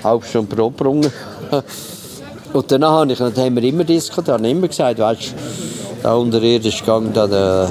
[0.03, 1.11] halb schon Probe gebrungen.
[2.53, 5.33] Und danach habe ich, haben wir immer diskutiert, habe immer gesagt, weißt
[6.03, 7.69] der unterirdische Gang, da, da,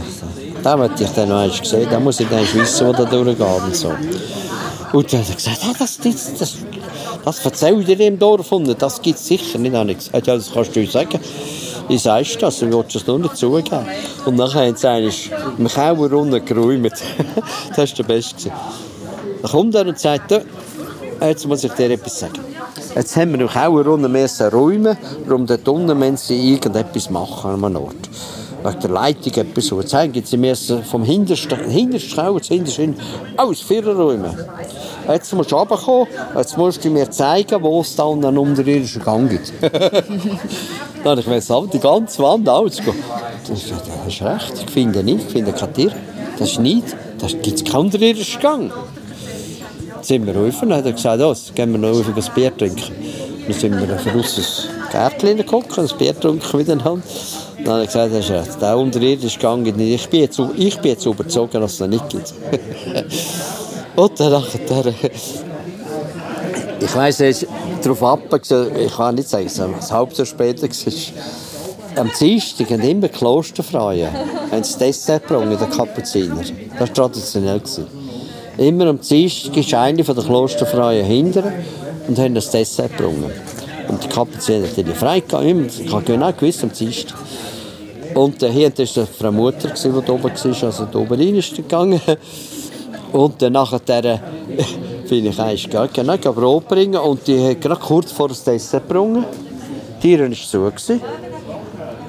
[0.63, 3.47] da möchte ich dann noch einmal sehen, da muss ich dann wissen, wo da durchgeht
[3.65, 3.93] und so.
[4.93, 6.55] Und dann hat er gesagt, ah, das, das, das,
[7.27, 9.75] das erzählt ihr im Dorf das gibt es sicher nicht.
[9.75, 11.19] Habe ich gesagt, ja, das kannst du sagen.
[11.89, 13.85] Ich sagst das, du willst es nur nicht zugeben.
[14.25, 16.93] Und dann haben sie eigentlich im Kauer unten geräumt.
[17.77, 18.53] das war der Beste.
[19.43, 20.41] Dann kommt er und sagt,
[21.21, 22.45] jetzt muss ich dir etwas sagen.
[22.95, 24.97] Jetzt haben wir im Kauer unten räumen,
[25.29, 28.09] um dort unten sie irgendetwas machen an einem Ort
[28.67, 29.71] wegen der Leitung etwas.
[29.71, 31.59] Jetzt haben sie müssen vom hintersten,
[31.99, 32.97] Schau zum hintersten
[33.37, 34.35] alles vier räumen.
[35.09, 39.31] Jetzt musst du runterkommen, jetzt musst du mir zeigen, wo es da einen unterirdischen Gang
[39.31, 39.53] gibt.
[41.05, 41.41] Dann ich mir
[41.73, 42.97] die ganze Wand ausgehen.
[43.47, 45.93] Das, das ist recht, ich finde nicht, ich finde kein Tier.
[46.39, 48.73] Das ist nicht, da gibt es keinen unterirdischen Gang.
[49.95, 52.57] Jetzt sind wir rauf und hat er gesagt, oh, gehen wir noch rauf ein Bier
[52.57, 52.93] trinken.
[53.47, 54.25] Dann sind wir auf ein
[54.91, 57.03] Gärtchen geguckt, ein Bier getrunken miteinander.
[57.67, 59.95] Dann habe ich gesagt, der unterirdische Gang nicht.
[60.03, 62.33] Ich bin jetzt, ich bin jetzt überzogen, dass es noch nicht gibt.
[63.97, 64.87] Und dann nachher,
[66.81, 67.45] ich weiss, er ist
[67.83, 70.69] darauf ab, ich kann nicht sagen, es war ein halbes Jahr später.
[71.97, 76.43] Am Dienstag haben immer Klosterfreien haben das Dessert gebracht, der Kapuziner.
[76.79, 77.61] Das war traditionell.
[78.59, 81.53] Immer am Dienstag ist eine der Klosterfreien hinter
[82.07, 83.17] und haben das Dessert gebracht.
[83.89, 85.69] Und die Kapuziner haben frei gegangen.
[85.85, 87.17] Ich habe genau gewusst, am Dienstag.
[88.17, 91.35] Und äh, hier war eine Frau Mutter, die da oben war, also da oben rein
[91.35, 92.01] ist gegangen.
[93.13, 93.79] Und dann nachher
[95.07, 99.27] bin ich eigentlich gegangen, Brot bringen und die hat gerade kurz vor das Essen gebracht.
[100.03, 101.01] Die Tür war zu gewesen.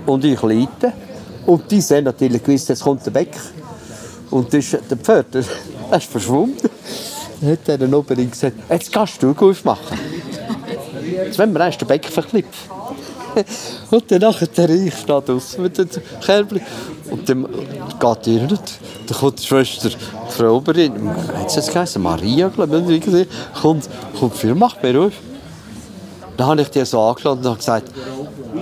[0.05, 0.93] und ich leite.
[1.45, 3.41] Und die sehen natürlich gewusst, jetzt kommt der Bäcker.
[4.31, 5.43] Und das ist der Pförtner,
[5.91, 6.69] er ist verschwunden.
[7.41, 9.99] Dann hat er dann oben gesagt, jetzt kannst du aufmachen.
[11.05, 12.76] Jetzt wollen wir erst den Bäcker verklippen.
[13.91, 15.89] und dann nachher der ich stehe draußen mit dem
[16.21, 16.61] Kerbli.
[17.09, 17.47] Und dann
[17.99, 18.79] geht ihr nicht.
[19.07, 19.95] Dann kommt die Schwester, die
[20.29, 22.01] Frau Oberin, hat sie jetzt geheißen?
[22.01, 23.27] Maria, glaube ich,
[23.61, 25.13] kommt, kommt viel, macht mir auf.
[26.35, 27.91] Dann habe ich die so angeladen und gesagt,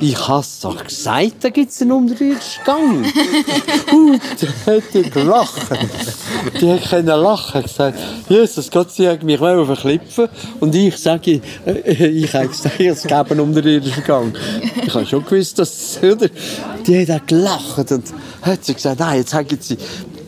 [0.02, 3.14] ich habe es doch gesagt, da gibt es einen unterirdischen Gang.
[3.88, 4.20] dann
[4.76, 5.62] hat die gelacht.
[6.60, 7.62] Die hat können lachen.
[7.64, 10.30] gesagt, Jesus Gott, sie hat mich verklippen
[10.60, 14.38] Und ich sage, äh, ich habe gesagt, es gäbe einen unterirdischen Gang.
[14.84, 16.28] Ich habe schon gewusst, dass oder?
[16.86, 19.78] Die hat auch gelacht und hat sie gesagt, nein, jetzt haben sie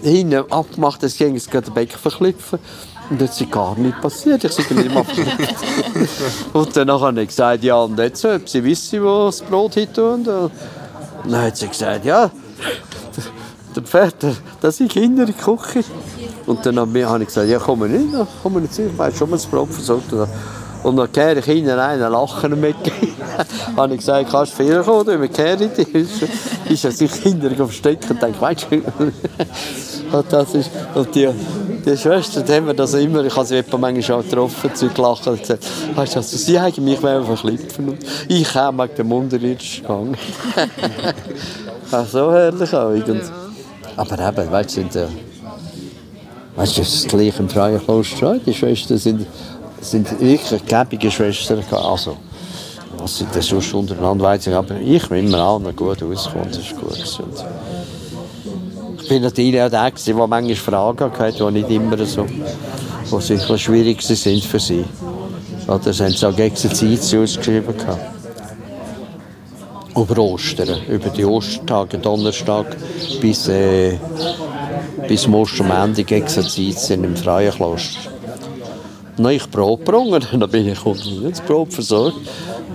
[0.03, 2.59] hinten abgemacht, dass sie den Becken verklippen.
[3.09, 4.43] Und das ist gar nicht passiert.
[4.43, 5.05] Ich sage nicht mal
[6.53, 9.93] Und dann habe ich gesagt, ja, und jetzt, ob sie wissen, wo das Brot hin
[9.93, 10.27] tun.
[10.27, 10.51] Und
[11.23, 12.29] dann hat sie gesagt, ja,
[13.75, 14.15] der Pferd,
[14.59, 15.83] das ist Kinder in der Küche.
[16.45, 18.13] Und dann habe ich gesagt, ja, komm nicht,
[18.43, 20.11] komm nicht ich weiß schon, mal das Brot versorgt.
[20.13, 20.27] Und
[20.83, 23.15] dann kehre ich hinten einen Lachen mitgegeben.
[23.77, 26.07] habe ich gesagt, kannst du Fehler kommen, wir kehren die.
[26.73, 28.75] Ist er sich hinter versteckt und denkt, weißt du,
[30.17, 31.29] und das ist, und die,
[31.85, 35.27] die Schwester, die haben wir das immer, ich habe sie manchmal schon getroffen, sie gelacht
[35.27, 39.85] und gesagt, weißt du, also, sie haben mich verklippen und ich kam mit dem unterirdischen
[39.85, 40.17] Gang.
[41.91, 42.89] Ach, so herrlich auch.
[42.89, 43.21] Und,
[43.95, 45.07] Aber eben, weißt du, sind, äh,
[46.55, 48.37] weißt du, das ist gleich im freien Kloster.
[48.45, 49.25] Die Schwestern sind,
[49.81, 51.63] sind wirklich gebige Schwestern.
[51.71, 52.17] Also,
[52.97, 56.49] was sie dann sonst untereinander weiss, aber ich bin immer allen gut ausgekommen.
[56.49, 57.19] Das ist gut.
[57.19, 63.21] Und Ich bin natürlich auch der, der manchmal Fragen hatte, die nicht immer so, die
[63.21, 64.83] sicher schwierig sind für sie.
[65.67, 67.75] Oder das haben sie auch gegen die Zeit ausgeschrieben.
[69.95, 72.77] Über Ostern, über die Ostertage, Donnerstag
[73.19, 73.97] bis, äh,
[75.07, 78.16] bis zum Ostermende gegen die Zeit sind im freien Kloster.
[79.17, 82.17] Habe ich Brot gebrungen, dann bin ich das Brot versorgt.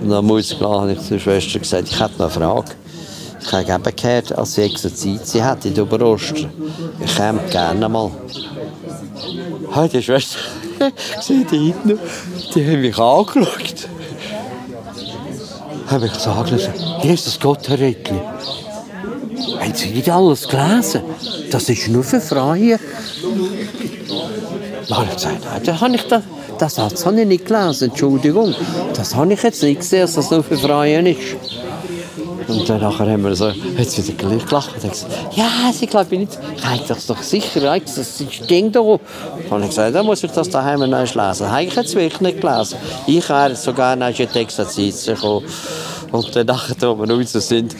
[0.01, 2.71] Und dann muss ich habe ich zur Schwester gesagt, ich hätte noch eine Frage.
[3.41, 6.49] Ich habe eben gehört, als sie Exerzit sie hätte über Ostern.
[7.03, 8.11] Ich käme gerne mal.
[9.71, 10.39] Hey, die Schwester,
[11.21, 11.99] sie die hinten,
[12.53, 13.87] die haben mich angeschaut.
[15.87, 16.69] Haben mich gesagt,
[17.03, 18.19] Jesus Gott, Herr Rettli.
[19.59, 21.01] Haben Sie nicht alles gelesen?
[21.51, 22.79] Das ist nur für Freie.
[24.89, 26.23] Dann habe ich das
[26.57, 28.55] das Satz habe ich nicht gelesen, Entschuldigung.
[28.95, 31.35] Das habe ich jetzt nicht gesehen, dass das nur für Freie ist.
[32.47, 36.13] Und dann nachher haben wir so, jetzt wieder gleich gelacht und gesagt, ja, sie glaube
[36.13, 38.81] ich nicht, ich habe das doch sicher, ich, das Ding da.
[38.81, 38.99] Dann
[39.49, 41.51] habe ich gesagt, dann muss ich das daheim noch lesen.
[41.51, 42.77] Habe ich jetzt wirklich nicht gelesen.
[43.07, 44.57] Ich wäre sogar noch in Text
[45.05, 45.45] gekommen.
[46.11, 47.75] Und dann da wir raus sind,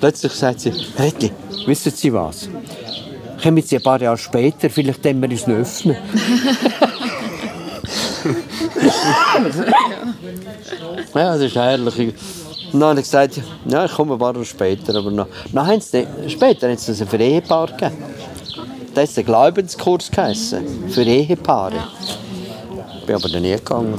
[0.00, 1.32] plötzlich sagt sie, Rätli,
[1.66, 2.48] wissen Sie was?
[3.42, 5.96] Kommen Sie ein paar Jahre später, vielleicht dann wir uns noch öffnen.
[11.14, 12.14] ja, das ist herrlich.
[12.72, 14.96] Dann habe ich gesagt, ja, ich komme ein paar Jahre später.
[14.96, 17.96] Aber noch, noch haben sie, später haben sie das für Ehepaare gegeben.
[18.94, 21.82] Das ist der Glaubenskurs geheißen, für Ehepaare.
[23.00, 23.98] Ich bin aber noch nie gegangen.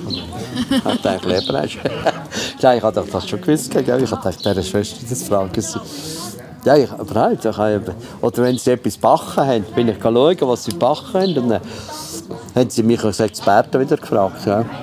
[0.70, 1.80] Ich dachte, Leberreich.
[2.60, 3.74] ja, ich hatte das schon gewusst.
[3.74, 5.80] Ich dachte, dieser Schwester, das fragen sie.
[6.64, 10.38] Ja, ich, aber halt, ich habe, oder wenn sie etwas backen haben, bin ich schauen,
[10.42, 11.38] was sie backen haben.
[11.38, 11.62] Und dann
[12.56, 14.46] haben sie mich als Experten wieder gefragt.
[14.46, 14.64] Ja.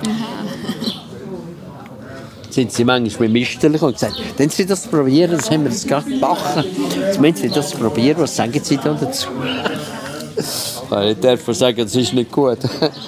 [2.49, 5.85] sind sie manchmal mit Misterlich und gesagt, wenn Sie das probieren, das haben wir das
[5.85, 6.65] gerade gebacken.
[6.99, 9.29] Jetzt müssen Sie das probieren, was sagen Sie da dazu?
[11.07, 12.57] Ich darf sagen, es ist nicht gut.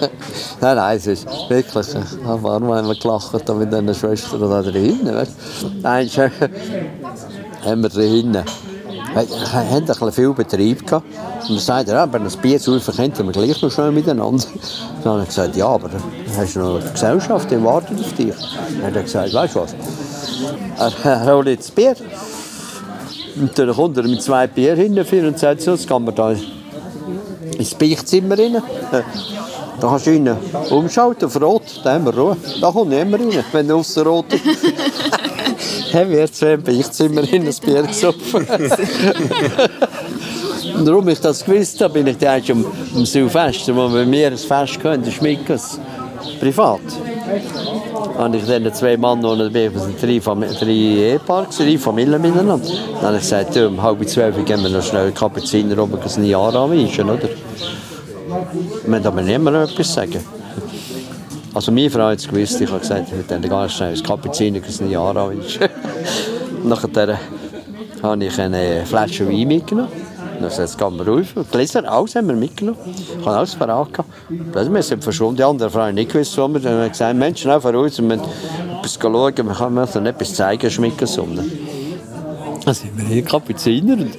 [0.62, 1.88] nein, nein, es ist wirklich.
[2.24, 5.16] Waren wir einmal gelacht mit diesen Schwestern da drinnen.
[5.82, 6.18] Weißt?
[6.20, 6.30] Äh,
[7.64, 8.44] haben wir drinnen.
[9.14, 10.88] Wir hatten ein viel Betrieb.
[10.88, 11.06] Gehabt.
[11.42, 14.46] Und dann sagt er, ja, aber das Bier saufen könnten wir gleich noch schnell miteinander.
[15.04, 15.90] Dann habe ich gesagt, ja, aber
[16.38, 18.34] hast du noch eine Gesellschaft, die wartet auf dich.
[18.78, 19.76] Dann hat er gesagt, weißt du was,
[21.04, 21.96] er holt jetzt Bier.
[23.36, 26.34] Und dann kommt er mit zwei Bier hinten und sagt, so, jetzt kann man da
[27.58, 28.62] ins Beichtzimmer rein.
[28.92, 30.30] Da kannst du ihn
[30.70, 32.38] umschalten auf Rot, da haben wir Ruhe.
[32.62, 34.26] Da kommt niemand rein, wenn er aussen Rot
[35.92, 36.00] ist.
[36.00, 38.48] haben wir zwei im Beichtzimmer rein ein Bier gesoffen.
[40.76, 42.66] Und warum ich das gewusst habe, bin ich dann um,
[42.96, 45.80] um Silvester, wo wir mir ein Fest hatten, in Schmickers,
[46.40, 46.80] privat.
[48.18, 52.68] habe ich dann zwei Mann und wir waren drei, Fam drei Ehepaare, drei Familien miteinander.
[52.96, 56.56] Dann habe ich gesagt, um halb zwölf gehen wir noch schnell Kapuziner rum, ein Jahr
[56.56, 57.30] anweisen, oder?
[57.30, 60.24] Wir müssen aber niemandem etwas sagen.
[61.54, 64.60] Also meine Frau hat es gewusst, ich habe gesagt, ich würde ganz schnell das Kapuziner
[64.60, 65.68] ein Jahr anweisen.
[66.64, 67.20] Nachher
[68.02, 69.92] habe ich eine Flasche Wein mitgenommen.
[70.42, 71.52] Dann jetzt gehen wir rauf.
[71.52, 72.80] Gläser, alles haben wir mitgenommen.
[73.20, 74.10] Ich habe alles parat gehabt.
[74.30, 75.38] Wir sind verschwunden.
[75.38, 76.60] Die anderen Frauen nicht gewusst, wo wir.
[76.60, 77.98] Dann haben wir gesagt, Mensch, schnell voraus.
[77.98, 78.24] Wir müssen
[78.80, 79.38] etwas schauen.
[79.38, 81.08] Wir können dann etwas zeigen, schmecken.
[82.66, 84.16] Dann sind wir hier Kapuziner und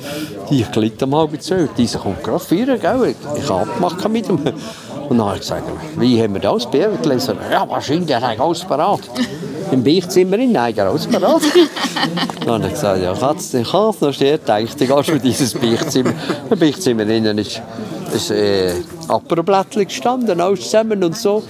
[0.50, 1.70] ich glitt um halb zwölf.
[1.74, 3.14] Dieser kommt gerade vier, gell?
[3.36, 4.40] Ich habe abgemacht mit ihm.
[5.12, 5.64] Und dann habe ich gesagt,
[5.98, 7.36] wie haben wir das gelesen?
[7.50, 9.00] Ja, wahrscheinlich, der hat alles parat.
[9.70, 11.42] Im Beichtzimmer in Nein, alles parat.
[12.46, 15.20] Dann habe ich gesagt, ja, Katz, ich habe noch steht, denke, dann gehst du in
[15.20, 16.14] dieses Beichtzimmer.
[16.48, 17.60] Im Beichtzimmer innen ist,
[18.14, 18.72] ist äh,
[19.06, 21.42] Aperblättchen gestanden, alles zusammen und so.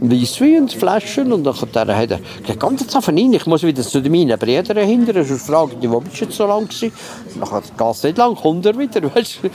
[0.00, 4.00] Weisswein und Flaschen und dann hat er gesagt, komm jetzt rein, ich muss wieder zu
[4.00, 6.92] meinen Brüdern hinterher, sonst fragen die, wo bist du jetzt so lange gewesen?
[7.38, 9.48] Dann geht es nicht lang, kommt er wieder, weißt du.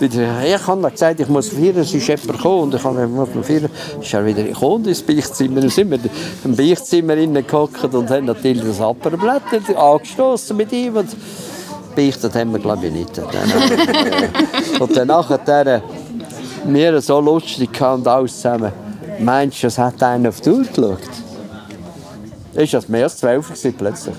[0.00, 3.28] Ich habe dann gesagt, ich muss feiern, es ist jemand gekommen und ich habe muss
[3.42, 3.70] feiern.
[4.00, 5.98] Ist er wieder gekommen ins Beichtzimmer, dann sind wir
[6.44, 11.08] im Beichtzimmer gehockt und haben natürlich das Apperblätter angestoßen mit ihm und
[11.96, 13.20] beichtet haben wir glaube ich nicht.
[14.78, 15.82] und dann nachher
[16.64, 18.87] wir so lustig und alles zusammen.
[19.20, 20.98] Meinst du, es hat einer auf die Uhr geschaut?
[22.54, 24.14] Ist das mehr als zwölf plötzlich?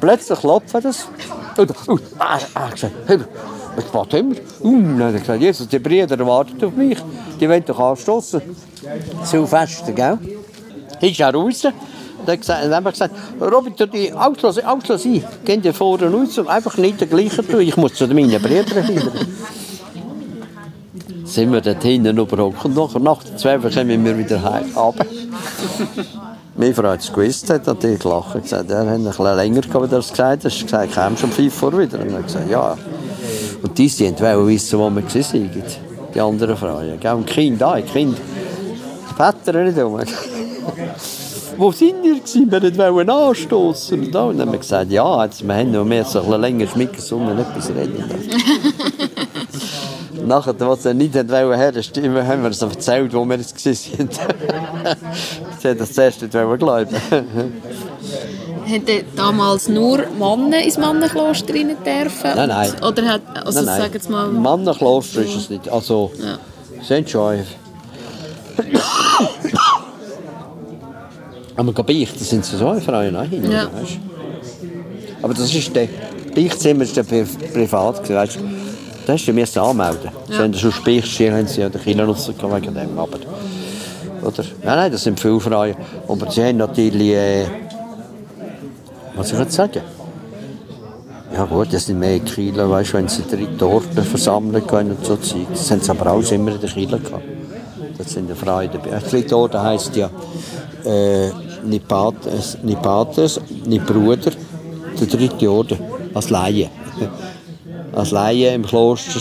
[0.00, 1.08] Plötzlich klopft das.
[1.56, 3.18] Und, uh, ah, ah, gesagt, hey,
[3.78, 4.34] ich warte immer.
[4.60, 6.98] Uh, dann hat gesagt, Jesus, die Brüder warten auf mich.
[7.40, 8.42] Die wollen doch anstoßen.
[9.24, 10.18] Silvester, gell?
[11.00, 11.62] ist er raus.
[12.26, 12.40] Dann
[12.74, 15.24] haben wir gesagt, Robin, tu die Autos, Autos ein.
[15.44, 17.60] Geh dir vorne raus und einfach nicht den gleichen tun.
[17.60, 19.12] Ich muss zu meinen Brüdern wieder.
[21.26, 22.64] Sind wir dort hinten überhaupt.
[22.64, 24.64] Und nachher, nach der 12 kommen wir wieder heim.
[24.74, 25.04] Aber
[26.56, 28.34] meine Frau hat es gewusst, hat natürlich gelacht.
[28.34, 30.44] Er gesagt, er hat ein bisschen länger gehabt, als gesagt hat.
[30.44, 32.00] Er hat gesagt, komm schon fünf vor wieder.
[32.00, 32.78] Und er hat gesagt, ja.
[33.62, 35.62] Und die, die wollten wissen, wo wir waren.
[36.14, 37.00] Die anderen Frauen.
[37.00, 37.12] Gell?
[37.12, 38.18] Und Kinder, die Kinder.
[39.10, 39.98] Die Väter nicht um.
[41.58, 42.50] wo sind ihr gewesen?
[42.50, 44.00] Wir wollten anstoßen.
[44.00, 46.66] Und dann haben wir gesagt, ja, jetzt, wir haben noch mehr so ein bisschen länger
[46.68, 48.04] schmecken, sondern etwas reden.
[50.26, 54.08] Nachher, als er nicht herstellen haben wir es erzählt, wo wir es waren.
[55.60, 56.96] Sie hat das zuerst nicht glauben
[58.66, 62.30] Haben damals nur Männer ins Mannenkloster rein dürfen?
[62.34, 62.72] Nein, nein.
[62.82, 63.80] Oder hat, also nein, nein.
[63.82, 64.28] sagen Sie mal...
[64.28, 65.68] Mannenkloster ist es nicht.
[65.68, 66.38] Also, Ja.
[66.82, 67.44] sind schon...
[71.56, 73.70] Aber beichten sind sie so Frauen auch hin, Ja.
[73.72, 73.98] weißt?
[75.22, 75.88] Aber das ist der...
[76.34, 77.24] Beichtzimmer war Pri
[77.54, 78.55] privat, weißt du?
[79.06, 80.10] Da hast du müssen anmelden.
[80.28, 80.40] Ja.
[80.40, 82.98] Wenn du schon beichtst, haben sie ja den Kinder rausgekommen wegen dem.
[82.98, 83.18] Aber,
[84.20, 84.44] oder?
[84.64, 85.76] Nein, nein, das sind viele Frauen.
[86.08, 87.12] Aber sie haben natürlich...
[87.12, 87.46] Äh,
[89.14, 89.80] was soll ich jetzt sagen?
[91.32, 95.06] Ja gut, das sind mehr Kieler, weißt du, wenn sie dritte Orte versammeln können und
[95.06, 95.46] so Zeug.
[95.50, 97.24] Das haben sie aber auch immer in den Kieler gehabt.
[97.98, 98.98] Das sind die Frauen dabei.
[98.98, 100.10] Dritte Orte heisst ja
[100.84, 101.30] äh,
[101.86, 102.30] Pater,
[103.64, 104.32] nicht Bruder,
[105.00, 105.78] der dritte Orden,
[106.12, 106.70] als Laie.
[107.96, 109.20] Als Laie im Kloster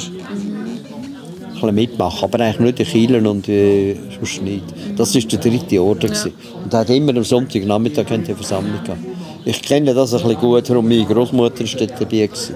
[1.66, 4.64] bisschen mitmachen, aber eigentlich nur die Kieler und äh, sonst nicht.
[4.96, 6.14] Das war der dritte Orden.
[6.14, 6.26] Ja.
[6.64, 9.00] Und er hat immer am Sonntagnachmittag eine Versammlung gehabt.
[9.46, 12.28] Ich kenne das ein bisschen gut, darum meine Großmutter war dort dabei.
[12.28, 12.56] Gewesen.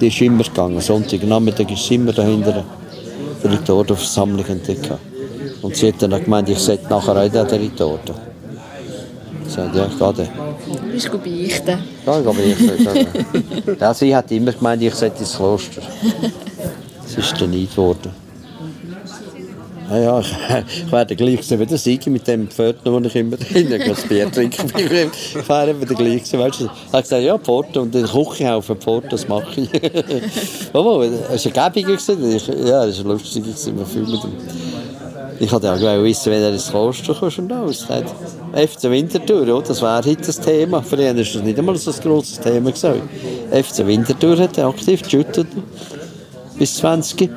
[0.00, 0.80] Die ist immer gegangen.
[0.80, 2.64] Sonntagnachmittag ist sie immer dahinter
[3.42, 4.90] der dritte Orden Versammlung entdeckt.
[5.62, 8.29] Und sie hat dann gemeint, ich sollte nachher auch in der dritte Orden.
[9.50, 10.92] Ich sagte, ja, ich gehe dann.
[10.92, 11.78] Bist du beichten?
[12.06, 13.76] Ja, ich beichten.
[13.80, 15.82] ja, sie hat immer gemeint, ich sollte ins Kloster.
[17.02, 18.12] Das ist dann nicht geworden.
[19.90, 20.28] Ja, ja, ich,
[20.84, 24.02] ich werde gleich sein wie der Sigi mit dem Pförtner, wo ich immer drin das
[24.02, 24.62] Bier trinke.
[24.72, 26.38] Ich wäre wieder gleich sein.
[26.38, 26.66] Weißt du?
[26.66, 29.68] Er hat gesagt, ja, Pforte und in der Küche auf Pforte, das mache ich.
[30.72, 31.96] oh, das war Gebung.
[31.96, 33.42] Ich, ja, das war lustig.
[35.40, 37.84] Ich wollte auch wissen, wenn er ins Kloster kommt und alles.
[38.52, 39.62] FC Winterthur, oder?
[39.62, 40.82] das wäre heute das Thema.
[40.82, 43.08] Für ihn ist das nicht einmal so ein grosses Thema gewesen.
[43.50, 45.46] FC Winterthur hat er aktiv geshootet.
[46.58, 47.30] Bis 20.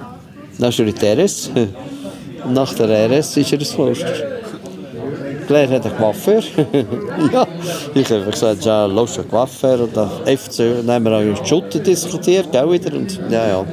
[0.60, 1.52] Dann ist er in der RS.
[2.46, 4.14] Und nach der RS ist er ins Kloster.
[5.48, 6.42] Claire hat einen Coiffeur.
[7.34, 7.48] ja,
[7.94, 9.82] ich habe gesagt, ja, los, ein Coiffeur.
[9.82, 12.96] Und dann FC, dann haben wir auch über Schutten diskutiert, gell, wieder.
[12.96, 13.66] Und, ja, ja.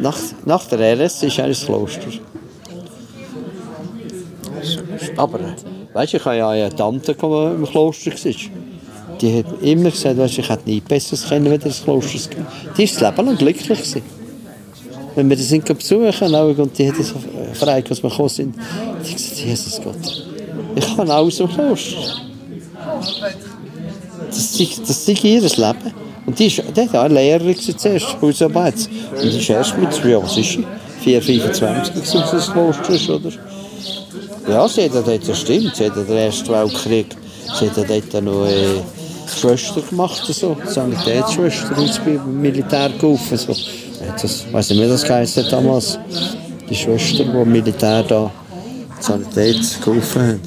[0.00, 2.08] Nach, nach der RS ist er ins Kloster.
[5.16, 5.40] Aber,
[5.92, 8.32] weißt du, ich habe ja eine Tante, im Kloster war.
[9.20, 12.46] Die hat immer gesagt, weißt, ich hätte nie Besseres kennen, wenn ins Kloster ging.
[12.76, 13.78] Die war das Leben lang glücklich.
[13.78, 14.02] Gewesen.
[15.14, 17.14] Wenn wir die sind besuchen und die hat so
[17.50, 20.26] gefragt, was wir gekommen sind, die hat gesagt, Jesus Gott,
[20.76, 21.96] ich kann alles im Kloster.
[24.28, 25.94] Das ist, das ist ihr Leben.
[26.26, 28.74] Und die, ist, die eine Lehrerin zuerst, Hausarbeit.
[29.10, 30.66] Und die ist erst mit, ja, was ist sie?
[31.00, 33.30] 4, 25 gewesen, als das Kloster ist, oder?
[34.48, 37.14] Ja, sie hat dort, stimmt, sie hat den Ersten Weltkrieg,
[37.58, 38.80] sie hat dort noch äh,
[39.28, 43.36] Schwester gemacht, so, Sanitätsschwester, beim Militär geholfen.
[43.36, 43.54] So.
[44.20, 45.98] Das, weiß nicht, wie das geheißen damals.
[46.68, 48.30] Die Schwester, die im Militär da
[49.00, 50.40] Sanität geholfen hat.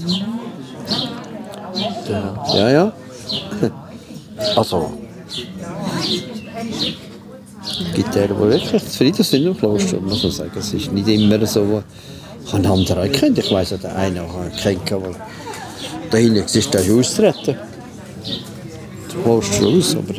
[2.55, 2.93] Ja, ja.
[4.55, 4.91] Also.
[7.63, 10.51] Es gibt ja, die wirklich zufrieden sind im Kloster, muss man sagen.
[10.57, 11.83] Es ist nicht immer so.
[12.51, 13.37] Ich habe einen anderen auch kennt.
[13.37, 14.25] Ich weiss, der eine
[14.61, 14.99] kennt, der
[16.09, 17.55] da hinten ist, der ist austreten.
[19.07, 20.13] Das Kloster aus, aber.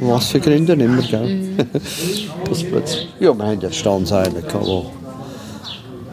[0.00, 1.66] Was für Gründe nicht mehr, gell?
[2.48, 3.08] Das plötzlich.
[3.20, 4.86] Ja, wir hatten ja Standseilen, wo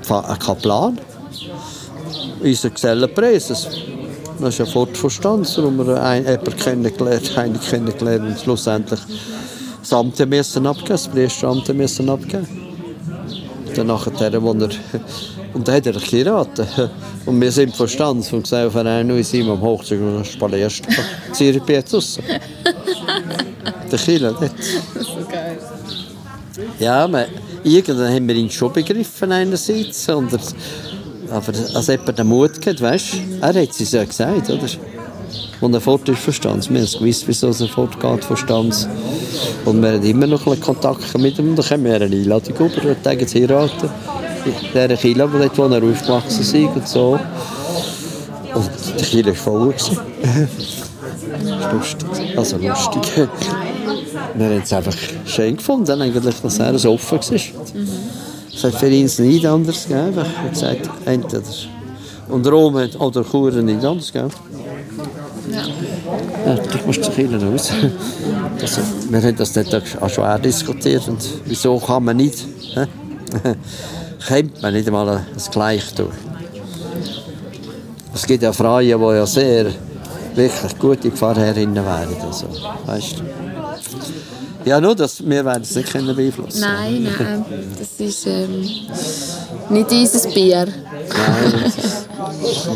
[0.09, 0.99] ein Kaplan,
[2.41, 3.69] unser Gesellenpräses.
[4.41, 8.99] Das ist ja fort von Stanz, wo wir einen, jemanden kennengelernt, einen kennengelernt und schlussendlich
[9.79, 12.66] das Amt müssen abgeben, das Priesteramt müssen abgeben.
[13.77, 14.69] Dann nachher, wo er,
[15.53, 16.67] und dann hat er geheiratet.
[17.27, 20.83] Und wir sind von Stanz vom Gesellverein und sind am Hochzug und spalierst.
[21.31, 22.17] Zürich jetzt raus.
[23.91, 24.51] Der Killer dort.
[24.51, 25.59] Das ist so geil.
[26.79, 27.25] Ja, man,
[27.63, 30.09] irgendwann haben wir ihn schon begriffen einerseits.
[30.09, 30.39] Und er,
[31.29, 34.67] aber als jemand den Mut hat, weißt du, er hat es ja gesagt, oder?
[35.59, 36.69] Und er fort ist Verstands.
[36.69, 38.87] Wir haben gewusst, wieso er fortgeht Verstands.
[39.65, 41.49] Und wir haben immer noch ein Kontakt mit ihm.
[41.49, 43.89] Und dann haben wir eine Einladung über, wir tagen heiraten.
[44.73, 47.19] dieser Kille, wo, dort, wo er aufgewachsen ist und so.
[48.53, 48.69] Und
[48.99, 49.73] die Kille war voll.
[51.73, 52.37] lustig.
[52.37, 53.27] Also lustig.
[54.35, 57.39] Wir haben es einfach schön gefunden, eigentlich, dass er so offen war.
[58.53, 60.17] Es hat für ihn nichts anderes gegeben.
[60.17, 61.43] Er hat gesagt, entweder
[62.29, 64.33] und Rom hat, oder Chur hat nichts anderes gegeben.
[65.51, 67.71] Ja, du musst zu Kirche raus.
[68.59, 71.07] Also, wir haben das dort auch schwer diskutiert.
[71.07, 72.43] Und wieso kann man nicht,
[74.27, 76.15] kommt man nicht einmal das Gleiche durch.
[78.15, 79.67] Es gibt ja Frauen, die ja sehr
[80.33, 82.15] wirklich gute Pfarrherrinnen wären.
[82.25, 82.47] Also,
[82.85, 83.23] weißt du?
[84.67, 87.45] Ja, nur, dass wir werden es nicht können beeinflussen Nein, nein,
[87.79, 88.67] das ist ähm,
[89.69, 90.65] nicht dieses Bier.
[90.65, 91.71] Nein,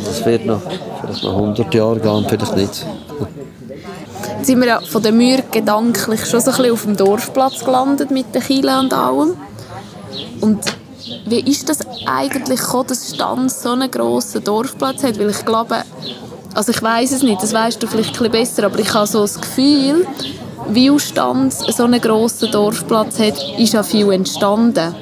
[0.06, 0.62] das, wird noch,
[1.02, 2.86] vielleicht noch 100 Jahre gehen, vielleicht nicht.
[4.38, 7.64] Jetzt sind wir ja von der Mühr gedanklich schon so ein bisschen auf dem Dorfplatz
[7.64, 9.36] gelandet mit den Kielen und allem.
[10.42, 10.64] Und
[11.26, 15.20] wie ist das eigentlich gekommen, dass Stanz so einen grossen Dorfplatz hat?
[15.20, 15.84] Weil ich glaube,
[16.54, 19.08] also ich weiß es nicht, das weißt du vielleicht ein bisschen besser, aber ich habe
[19.08, 20.06] so das Gefühl,
[20.70, 24.96] wie Stanz so einen grossen Dorfplatz hat, ist ja viel entstanden.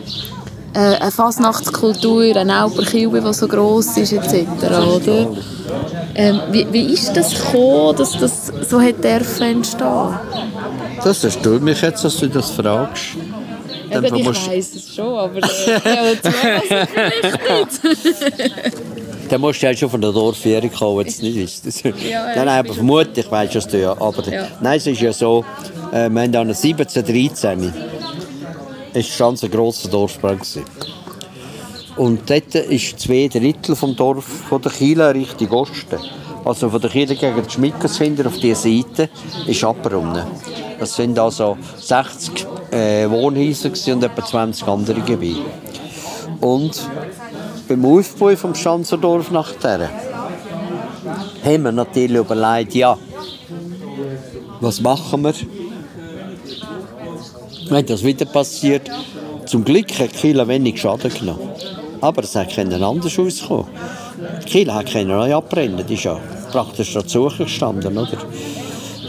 [0.73, 4.45] Äh, eine Fasnachtskultur, eine Alperkilbe, die so gross ist, etc.
[4.95, 5.27] Oder?
[6.15, 9.63] Ähm, wie, wie ist das gekommen, dass das so hat entstehen?
[11.03, 13.03] Das erstaunt mich jetzt, dass du das fragst.
[13.91, 17.65] Eben, ich musst- weiss es schon, aber äh, ja.
[19.29, 21.83] Dann musst du halt schon von der Dorfjährung kommen, wenn du es nicht weißt.
[22.09, 23.91] ja, nein, nein, aber vermutlich weisst du es ja.
[23.91, 24.47] Aber Ja.
[24.61, 25.43] nein, es ist ja so,
[25.91, 26.53] äh, wir haben dann
[28.93, 30.63] 1713 ist ganz ein grosser gewesen.
[31.95, 35.99] Und dort ist zwei Drittel vom Dorf von der Kiele Richtung Osten.
[36.45, 39.09] Also von der Kiele gegen die Schmickersfinder auf dieser Seite
[39.45, 40.23] ist abgerunden.
[40.79, 45.41] Das sind also 60 äh, Wohnhäuser und etwa 20 andere Gebiete.
[46.39, 46.81] Und
[47.67, 49.89] beim Aufbau vom Schanzerdorf nachher
[51.43, 52.97] haben wir natürlich überlegt, ja,
[54.61, 55.33] was machen wir,
[57.69, 58.89] wenn das wieder passiert.
[59.45, 61.49] Zum Glück hat Kiel wenig Schaden genommen.
[62.01, 63.65] Aber es hat anders auskommen.
[64.45, 66.19] Kiel hat neu abbrennen, die ist ja
[66.51, 68.17] praktisch dazu gestanden, oder?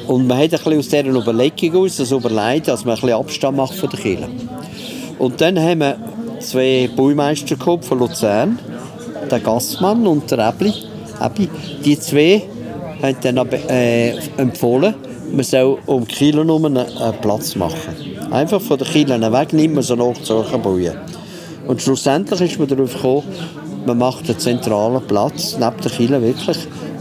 [0.06, 3.16] Und man hat ein bisschen aus dieser Überlegung aus das überlegt, dass man ein bisschen
[3.16, 4.28] Abstand macht von der Kirche.
[5.18, 5.96] Und dann haben wir
[6.40, 8.58] zwei Baumeister von Luzern,
[9.30, 10.72] der Gassmann und der Ebli.
[11.22, 11.48] Ebi.
[11.84, 12.42] Die zwei
[13.02, 13.36] haben dann
[13.68, 14.94] äh, empfohlen,
[15.30, 16.86] man soll um Kiel einen
[17.20, 18.19] Platz machen.
[18.30, 20.92] Einfach von der Kiel weg, nicht mehr so nach Zürcher bauen.
[21.66, 23.24] Und schlussendlich ist man darauf gekommen,
[23.86, 26.58] man macht einen zentralen Platz neben der Kiel wirklich,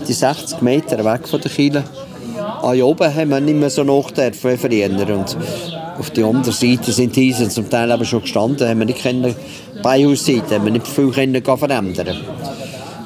[0.08, 1.84] die 60 Meter weg von der Kiel.
[2.38, 4.84] Ah, hier oben haben wir nicht mehr so nach dürfen wie.
[4.86, 5.38] Und
[6.00, 9.02] auf der anderen Seite sind die Häuser zum Teil aber schon gestanden, haben wir nicht
[9.02, 9.36] können,
[9.84, 11.44] Beihausseite, haben wir nicht viel verändern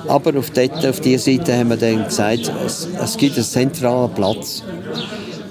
[0.08, 4.64] aber auf, auf dieser Seite haben wir dann gesagt, es, es gibt einen zentralen Platz.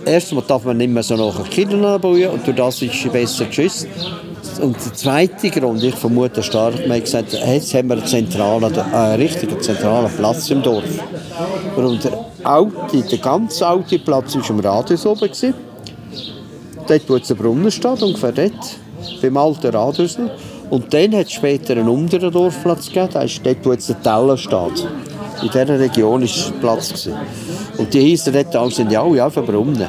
[0.04, 3.44] Erstmal darf man nicht mehr so nach Kindern bauen und durch das ist es besser
[3.46, 3.86] geschützt.
[4.60, 8.64] Und der zweite Grund, ich vermute stark, man hat gesagt, jetzt haben wir einen, zentralen,
[8.64, 10.84] einen richtigen zentralen Platz im Dorf.
[11.76, 15.20] Und der, alte, der ganz alte Platz war im Radius oben.
[15.20, 15.54] Gewesen.
[16.86, 18.76] Dort, wo jetzt der Brunnen steht, ungefähr dort,
[19.20, 19.94] beim alten noch.
[20.70, 24.02] Und dann hat es später einen unteren Dorfplatz gegeben, das ist dort, wo jetzt der
[24.02, 24.86] Teller steht.
[25.42, 26.88] In dieser Region war Platz.
[26.88, 27.14] Gewesen.
[27.78, 29.88] Und die Häuser dort alle sind ja alle auf Brunnen.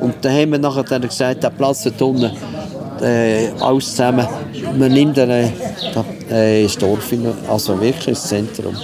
[0.00, 2.30] Und dann haben wir nachher dann gesagt, der Platz dort unten,
[3.02, 4.26] äh, alles zusammen,
[4.78, 5.50] man nimmt dann äh,
[6.30, 8.74] äh, das Dorf, in, also wirklich das Zentrum.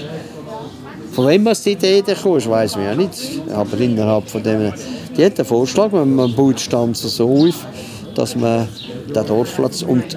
[1.12, 3.40] Von wem was die Idee kam, weiß man ja nicht.
[3.54, 4.72] Aber innerhalb von dem,
[5.16, 7.66] die hat einen Vorschlag, man, baut Stanzen so auf,
[8.14, 8.68] dass man
[9.14, 10.16] den Dorfplatz und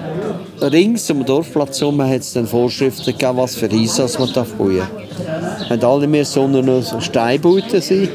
[0.60, 4.52] rings um den Dorfplatz herum hat es dann Vorschriften gegeben, was für Häuser man darf
[4.54, 5.70] bauen darf.
[5.70, 8.08] Haben alle mehr so nur so Steinbauten sein,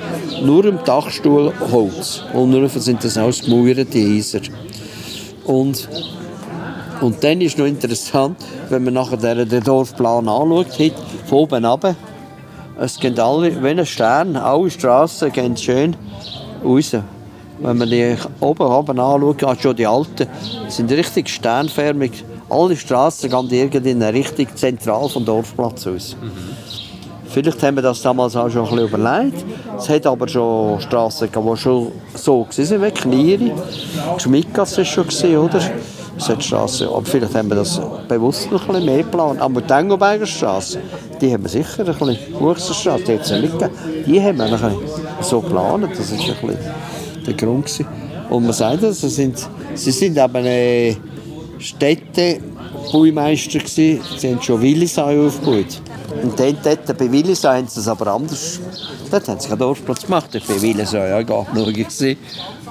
[0.43, 2.23] nur im Dachstuhl Holz.
[2.34, 4.41] Und nur sind das ausgemauerte Häuser.
[5.45, 5.88] Und
[7.02, 8.38] und dann ist noch interessant,
[8.69, 10.93] wenn man nachher den, Dorfplan anschaut, hat,
[11.26, 11.95] von oben runter,
[12.80, 15.95] es gehen alle, wie ein Stern, alle Straßen gehen schön
[16.64, 16.95] raus.
[17.60, 20.27] Wenn man die oben, oben anschaut, schon die alten,
[20.68, 22.23] sind richtig sternförmig.
[22.49, 26.15] Alle Straßen gehen irgendwie in eine Richtung zentral vom Dorfplatz aus.
[27.27, 29.45] Vielleicht haben wir das damals auch schon ein bisschen überlegt.
[29.77, 33.52] Es hat aber schon Straßen gegeben, die schon so waren, wie Knieri.
[34.18, 35.60] Schmidgasse war schon, oder?
[36.18, 39.41] Es hat Straßen, aber vielleicht haben wir das bewusst noch ein bisschen mehr geplant.
[39.41, 40.80] Aber die Engelberger Straße,
[41.19, 43.76] die haben wir sicher, ein bisschen Buchserstraße, die hat es ja nicht gegeben.
[44.06, 44.77] Die haben wir ein bisschen
[45.22, 46.57] so geplant, das war ein bisschen
[47.26, 47.65] der Grund.
[47.65, 47.88] Gewesen.
[48.30, 50.95] Und man sagt, das, sie sind, sie sind eben äh,
[51.60, 52.39] Städte,
[52.91, 53.60] Baumeister.
[53.60, 54.02] Gewesen.
[54.18, 55.81] Sie haben schon Willisau aufgebaut.
[56.23, 58.60] Und dann, dort, bei Willisau haben sie es aber anders.
[59.11, 60.30] Dort haben sie keinen Dorfplatz gemacht.
[60.31, 62.18] Bei Willisau ja gar nicht.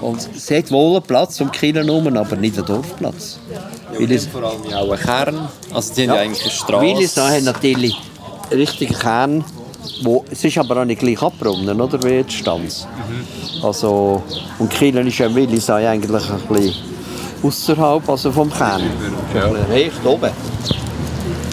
[0.00, 3.38] Und sie hat wohl einen Platz um Kielen herum, aber nicht einen Dorfplatz.
[3.52, 5.48] Ja, Willis vor allem auch einen Kern.
[5.72, 6.82] Also die haben ja eigentlich eine Straße.
[6.82, 7.96] Willisau hat natürlich
[8.50, 9.44] einen richtigen Kern.
[10.02, 12.86] Wo, es ist aber auch nicht gleich abgerunden, oder, wie jetzt Stanz.
[13.08, 13.64] Mhm.
[13.64, 14.22] Also,
[14.58, 16.74] und Kielen ist ja Willisau eigentlich ein bisschen
[17.42, 18.82] außerhalb also vom Kern.
[19.34, 19.46] Ja.
[19.70, 20.30] Recht oben.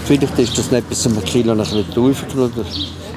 [0.06, 2.50] Vielleicht ist das nicht bis zum Kilo ein bisschen tiefer.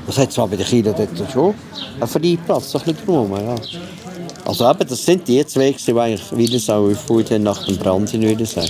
[0.06, 1.55] Das hat zwar bei den Kielen dort schon
[2.01, 3.32] einen Freiplatz, ein bisschen drum.
[3.32, 3.55] Ja.
[4.44, 8.22] Also eben, das sind die zwei, die eigentlich Willisau aufgebaut haben nach dem Brand in
[8.22, 8.64] Willisau.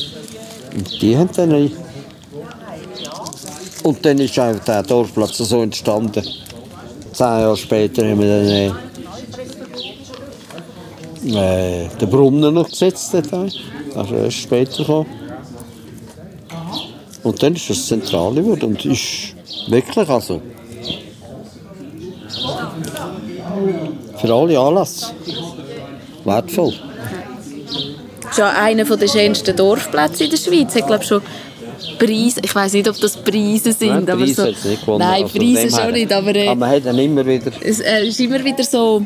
[0.75, 1.71] Und die haben dann...
[3.83, 6.25] Und dann ist auch der Dorfplatz so entstanden.
[7.15, 8.73] Zehn Jahre später haben wir
[11.23, 13.15] dann äh, den Brunnen noch gesetzt.
[13.15, 13.33] Dort.
[13.95, 15.07] Also erst später gekommen.
[17.23, 19.35] Und dann ist das Zentrale geworden und ist
[19.69, 20.43] wirklich also
[24.21, 25.07] für alle Anlässe
[26.25, 26.75] wertvoll.
[28.21, 30.75] Das ist ja einer der schönsten Dorfplätze in der Schweiz.
[30.75, 31.23] Ich glaube schon
[31.99, 34.99] Preise, ich weiß nicht, ob das Preise sind, Nein, aber Preise so, nicht gewonnen.
[35.01, 37.81] nein, Also Preise schon her- nicht, aber, äh, aber man hat dann immer wieder es
[37.81, 39.03] äh, ist immer wieder so,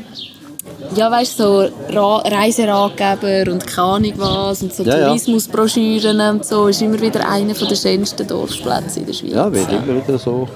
[0.97, 5.07] ja weißt so Ra Reiseratgeber und keine Ahnung was und so Ja, ja.
[5.09, 9.33] Tourismusbroschüren und so, ist immer wieder einer der schönsten Dorfplätze in der Schweiz.
[9.33, 10.49] Ja, wird immer wieder so.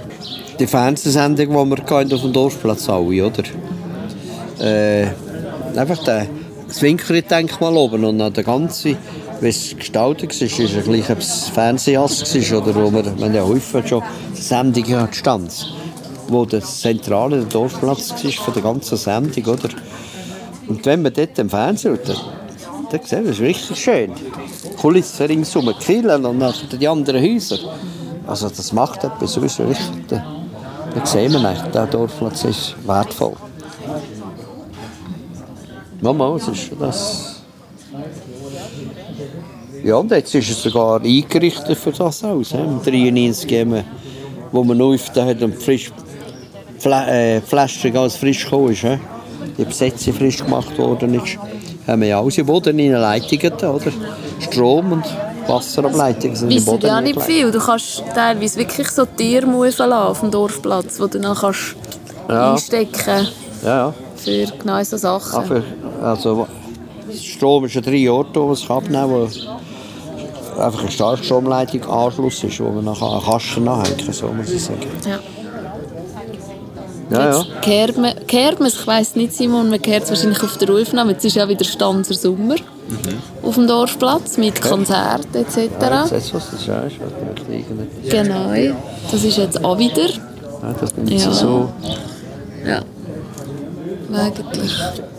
[0.59, 3.43] Die Fernsehsendung, die wir hatten auf dem Dorfplatz alle, oder?
[4.61, 5.07] Äh,
[5.77, 6.27] einfach der,
[6.69, 8.97] das Winkeri-Denkmal oben und dann der ganze,
[9.43, 13.24] wie es gestaltet war, ist es gleich, ob es Fernsehjass war oder wo wir, wir
[13.24, 14.02] haben ja häufig schon
[14.35, 15.74] Sendungen stand,
[16.28, 19.69] wo der zentrale der Dorfplatz war von der ganzen Sendung, oder?
[20.69, 22.16] Und wenn man dort im Fernsehen schaut,
[22.93, 24.12] sieht man, das ist richtig schön.
[24.81, 27.59] Kulissen ringsum, die Kirchen und nachher die anderen Häuser.
[28.28, 29.77] Also das macht etwas aus, richtig.
[30.06, 30.24] Da,
[30.94, 33.35] da sehen wir eigentlich, der Dorfplatz ist wertvoll.
[36.01, 37.32] Mama, was ist das?
[39.85, 42.53] Ja, und jetzt ist es sogar eingerichtet für das Haus.
[42.53, 43.85] Im 93 haben wir,
[44.53, 44.79] wo man
[45.15, 45.91] da hat und frisch
[46.79, 48.81] Fla äh, Flaschen ganz frisch gekommen ist.
[48.83, 48.99] he.
[49.59, 51.39] Die Besetzung frisch gemacht worden ist.
[51.87, 53.93] Haben wir ja alles im Boden in Leitungen oder?
[54.41, 55.05] Strom und
[55.47, 57.51] Wasserableitungen sind im Boden ja nicht viel.
[57.51, 61.77] Du kannst teilweise wirklich so Tiermusen lassen auf dem Dorfplatz, wo du dann kannst
[62.29, 62.53] Ja.
[62.53, 63.29] einstecken
[63.63, 63.95] Ja, ja.
[64.17, 65.41] für genau so Sachen.
[65.41, 65.65] Ja, für,
[66.03, 66.47] also,
[67.13, 69.57] Strom ist ein drei Orte, man es abnehmen kann,
[70.59, 74.51] einfach eine starke Stromleitung Anschluss ist, wo man nachher einen Kasten nachhängen kann, so muss
[74.51, 74.81] ich sagen.
[75.07, 75.19] Ja.
[77.11, 77.37] Ja, ja.
[77.39, 80.70] Jetzt kehrt man, kehrt man, ich weiss nicht, Simon, man kehrt es wahrscheinlich auf der
[80.70, 81.12] Aufnahme.
[81.12, 82.55] Jetzt ist ja wieder Stanzer Sommer
[83.43, 85.57] auf dem Dorfplatz mit Konzerten etc.
[85.81, 87.65] ja jetzt was das ist, ja, irgendwie-
[88.09, 88.74] Genau,
[89.11, 90.09] das ist jetzt auch wieder.
[90.09, 91.19] ja, das nimmt Ja.
[91.19, 91.69] sie so.
[92.66, 92.81] Ja.
[94.15, 94.73] Eigentlich.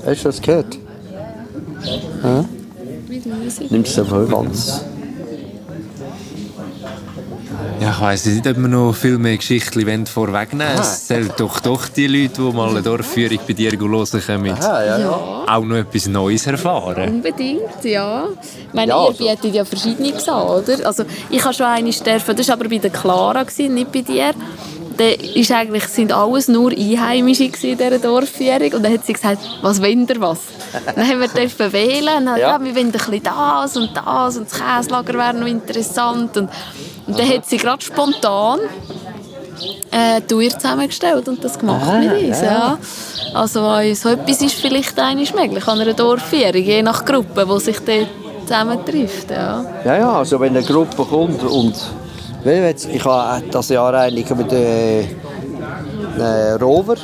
[0.05, 0.77] Hast du das gehört?
[2.23, 2.45] Ja?
[3.07, 3.71] Mit Musik.
[3.71, 4.81] Nimmst du es einfach ganz.
[7.83, 10.79] Ja, ich weiss nicht, ob wir noch viel mehr Geschichten vorwegnehmen wollen.
[10.79, 14.83] Es zählt doch doch die Leute, die mal eine Dorfführung bei dir hören kommen, Ja,
[14.85, 15.43] ja, ja.
[15.47, 17.15] auch noch etwas Neues erfahren.
[17.15, 18.23] Unbedingt, ja.
[18.67, 20.87] Ich meine, Ja, ihr also- bietet ja verschiedenes an, oder?
[20.87, 24.01] Also, ich habe schon eine dürfen, das war aber bei der Clara, gewesen, nicht bei
[24.01, 24.31] dir.
[24.97, 28.73] Da ist eigentlich, sind alles nur Einheimische in dieser Dorfführung.
[28.73, 30.39] Und dann hat sie gesagt, was wollt ihr was?
[30.95, 32.17] Dann haben wir dürfen wählen.
[32.19, 32.51] Und dann, ja.
[32.57, 32.63] Ja.
[32.63, 36.37] wir wollen ein bisschen das und das und das Käslager wäre noch interessant.
[36.37, 36.49] Und,
[37.07, 38.59] und dann hat sie gerade spontan
[39.91, 42.41] äh, Tour zusammengestellt und das gemacht Ah, mit uns.
[42.41, 42.45] ja.
[42.51, 42.77] Ja.
[43.33, 43.61] Also
[43.95, 48.07] so etwas ist vielleicht einiges möglich an einer Dorfführung, je nach Gruppe, die sich dort
[48.47, 49.31] zusammentrifft.
[49.31, 49.65] Ja.
[49.85, 51.73] Ja, ja, also wenn eine Gruppe kommt und
[52.45, 55.05] jetzt, ich habe das Jahr eigentlich mit den
[56.19, 56.95] äh, Rover,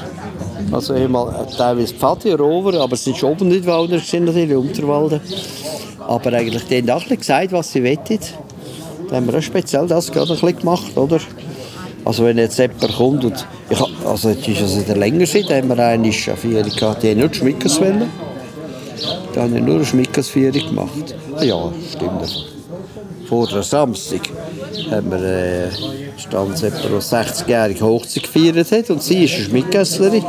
[0.72, 5.22] also einmal teilweise Pfadi, Rover, aber es sind schon Oberniedwalder, sind natürlich Unterwalden.
[6.00, 8.20] Aber eigentlich, die haben auch gesagt, was sie wollen.
[9.10, 11.20] Da haben wir auch speziell das gerade ein bisschen gemacht, oder?
[12.06, 15.56] Also wenn jetzt jemand kommt und, ich, also jetzt ist es in der länger da
[15.56, 18.08] haben wir eine Schafierung gehabt, die haben nur die Schmickerswelle.
[19.34, 21.16] Da haben wir nur eine Schmickersführung gemacht.
[21.36, 22.49] Ah Ja, stimmt.
[23.30, 24.22] Vor der Samstag
[24.90, 25.70] haben wir äh,
[26.18, 30.24] stand jemand, der 60-jährige Hochzeit gefeiert hat und sie ist eine Schmidtgässlerin.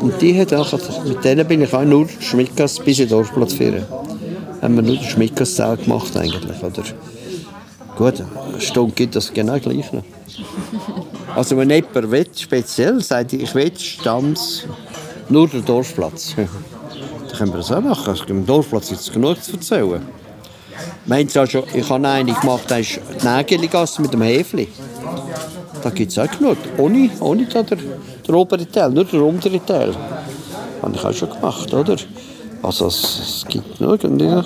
[0.00, 0.72] Und die hat auch,
[1.04, 3.84] mit denen bin ich auch nur Schmidtgass bis in den Dorfplatz führen.
[4.62, 6.82] Haben wir nur den Schmidtgasszell gemacht eigentlich, oder?
[7.94, 10.04] Gut, eine Stunde gibt das genau gleich noch.
[11.36, 14.64] Also wenn jemand will, speziell sagt, ich will Stamms
[15.28, 16.36] nur den Dorfplatz.
[16.36, 18.14] Dann können wir das auch machen.
[18.28, 20.21] Im Dorfplatz gibt es genug zu erzählen.
[21.10, 24.68] Haben zwar schon, ich habe eine gemacht, da ist die Nägeligasse mit dem Häfli.
[25.82, 26.56] Da gibt es auch genug.
[26.78, 27.78] Ohne, ohne da der,
[28.26, 29.94] der obere Teil, nur der untere Teil.
[30.80, 31.96] Habe ich auch schon gemacht, oder?
[32.62, 34.04] Also es, es gibt genug.
[34.04, 34.44] Und ja.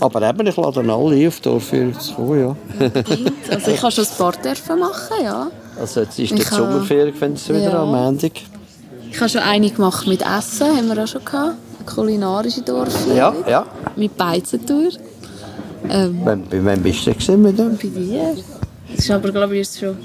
[0.00, 2.56] Aber eben, ich lade alle auf Dorfführung zu kommen, ja.
[3.50, 5.50] Also ich habe schon ein paar dürfen machen, ja.
[5.78, 7.82] Also jetzt ist die Sommerferien, wenn es wieder Ja.
[7.82, 8.32] am Montag.
[9.10, 11.56] Ich habe schon eine gemacht mit Essen, haben wir auch schon gehabt.
[11.86, 13.16] Kulinarische Dorfführung.
[13.16, 13.66] Ja, ja.
[13.96, 14.88] Mit Beizentour.
[15.88, 17.76] Ähm, Wann, bei wem bist du gewesen mit dem?
[17.76, 18.36] bei dir.
[18.94, 19.96] Das ist aber, glaube ich, erst schon...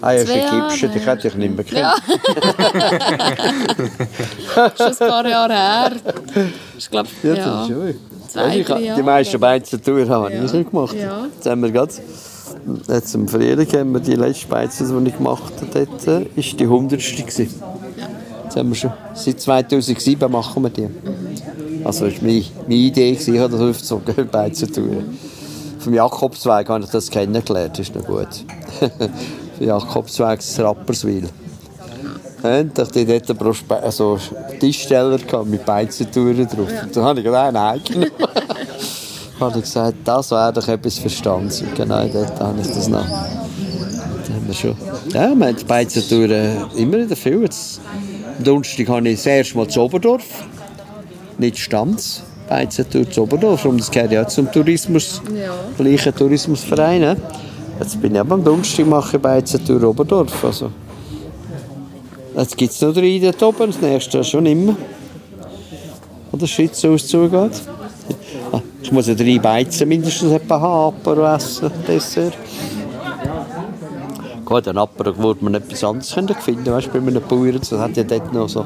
[0.00, 0.68] Ah, ja, Zwei Jahre.
[0.88, 2.02] dich hätte ich nicht mehr gekannt.
[4.56, 4.70] Ja.
[4.76, 5.92] schon ein paar Jahre her.
[6.76, 7.44] Ich glaube, Ja, ja.
[7.44, 7.94] das ist schön.
[8.28, 9.02] Zwei, ich habe die Jahre.
[9.02, 10.58] meisten Beizen-Touren habe ich Ja.
[10.58, 10.96] nicht gemacht.
[11.00, 11.24] Ja.
[11.34, 11.92] Jetzt haben wir gerade,
[12.88, 16.64] jetzt im Frühling haben wir die letzte Beizen, die ich gemacht habe, dort, ist die
[16.64, 17.00] 100.
[17.00, 17.54] gewesen.
[18.54, 20.88] Jetzt haben wir schon, seit 2007 machen wir die.
[21.84, 25.18] Also das war meine, meine Idee, gewesen, ich habe das aufgezogen, Beizen-Touren.
[25.80, 28.28] Vom Jakobsweg habe ich das kennengelernt, das ist noch gut.
[29.58, 31.28] Vom Jakobsweg ins Rapperswil.
[32.44, 34.20] Und ich hatte dort einen Prospe also
[34.60, 36.68] Tischsteller gehabt mit Beizentouren drauf.
[36.92, 38.10] Da habe ich gerade einen eingenommen.
[39.40, 41.60] habe ich gesagt, das wäre doch etwas für Stanz.
[41.60, 43.04] Und genau dort habe ich das noch.
[43.04, 44.76] Da haben wir schon.
[45.12, 47.42] Ja, wir haben die Beizentouren immer wieder viel.
[47.42, 47.80] Jetzt,
[48.38, 50.24] Donnerstag habe ich das erste Mal zu Oberdorf.
[51.38, 52.22] Nicht Stanz.
[52.48, 53.64] Beizentour zu Oberdorf.
[53.64, 55.22] Und das gehört ja zum Tourismus.
[55.34, 55.54] Ja.
[55.76, 57.00] Gleichen Tourismusverein.
[57.00, 57.16] ne?
[57.80, 60.44] Jetzt bin ich eben am Donnerstag mache Beizentour Oberdorf.
[60.44, 60.70] Also.
[62.36, 64.76] Jetzt gibt es noch drei dort oben, das nächste schon immer.
[66.32, 67.52] Oder Schweiz aus zugeht.
[68.52, 72.34] Ah, Ich muss ja drei Beizen mindestens haben, Apero essen, Dessert.
[74.44, 78.02] Gut, ein Apero würde man etwas anderes finden, weißt bei einem Bauern, das hat ja
[78.02, 78.60] dort noch so.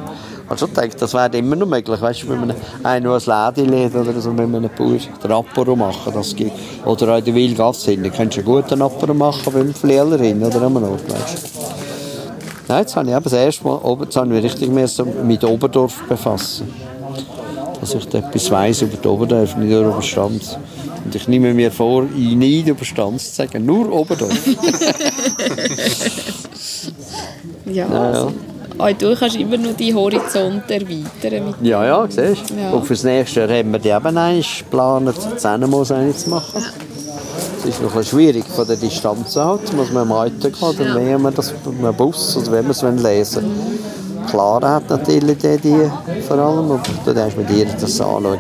[0.45, 3.95] Ich habe schon gedacht, das wäre immer noch möglich, weißt wenn man ein Läden lädt
[3.95, 6.53] oder so, wenn man einen Bauer den Apero machen, das geht.
[6.85, 10.19] Oder auch in der Wildgasse hin, da kannst du einen guten Apero machen, beim Flieler
[10.19, 11.49] hin oder am Ort, weißt.
[12.67, 14.71] Nein, jetzt habe ich eben das erste Mal, jetzt habe ich mich richtig
[15.25, 16.73] mit Oberdorf befassen.
[17.81, 20.59] Dass ich da etwas weiss über Oberdorf, nicht nur über Stanz.
[21.09, 24.31] Und ich nehme mir vor, ihn nicht über Stanz zu sagen, nur Oberdorf.
[27.65, 28.33] Ja, also,
[28.79, 31.55] auch du kannst immer noch deinen Horizont erweitern.
[31.63, 32.55] Ja, ja, siehst du.
[32.55, 32.71] Ja.
[32.73, 36.63] Und fürs nächste Jahr haben wir die eben einmal geplant, Zehnermoos eine zu machen.
[37.59, 39.73] Es ist noch ein schwierig von der Distanz halt.
[39.75, 40.95] Muss man Auto gehen, dann Ja.
[40.97, 44.27] wählen wir das mit einem Bus oder wenn wir es lesen wollen.
[44.29, 48.39] Clara hat natürlich die, die vor allem, aber dann hast du mit ihr das anschauen.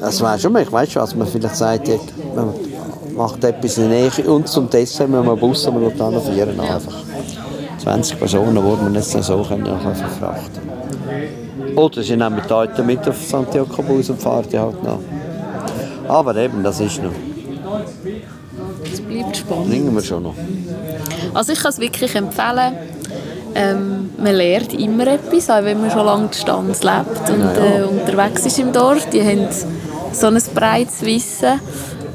[0.00, 1.88] Das wäre schon möglich, weißt du, was man vielleicht sagt,
[2.34, 2.54] man
[3.16, 6.22] macht etwas in der Nähe und zum Testen haben wir einen Bus und man dann
[6.22, 6.94] vieren einfach.
[7.78, 10.68] 20 Personen würden wir jetzt so können verfrachten.
[11.76, 15.00] Oder sie nehmen die Leute mit auf Santiago Bus und fahren die halt noch.
[16.08, 17.12] Aber eben, das ist noch.
[18.92, 19.68] Es bleibt spannend.
[19.68, 20.34] Bringen wir schon noch.
[21.34, 22.74] Also ich kann es wirklich empfehlen.
[23.54, 27.82] Ähm, man lernt immer etwas, auch wenn man schon lange die Stanz lebt und Äh,
[27.82, 29.08] unterwegs ist im Dorf.
[29.10, 29.48] Die haben
[30.12, 31.60] so ein breites Wissen.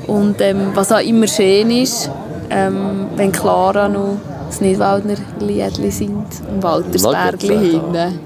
[0.08, 2.10] Und ähm, was auch immer schön ist,
[2.50, 8.20] ähm, wenn Clara noch das Nidwaldner Liedli sind, im Waltersbergli hinten.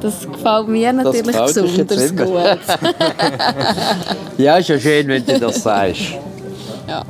[0.00, 2.58] Das gefällt mir natürlich jetzt besonders gut.
[4.38, 6.00] Ja, ist ja schön, wenn du das sagst.
[6.88, 7.02] Ja.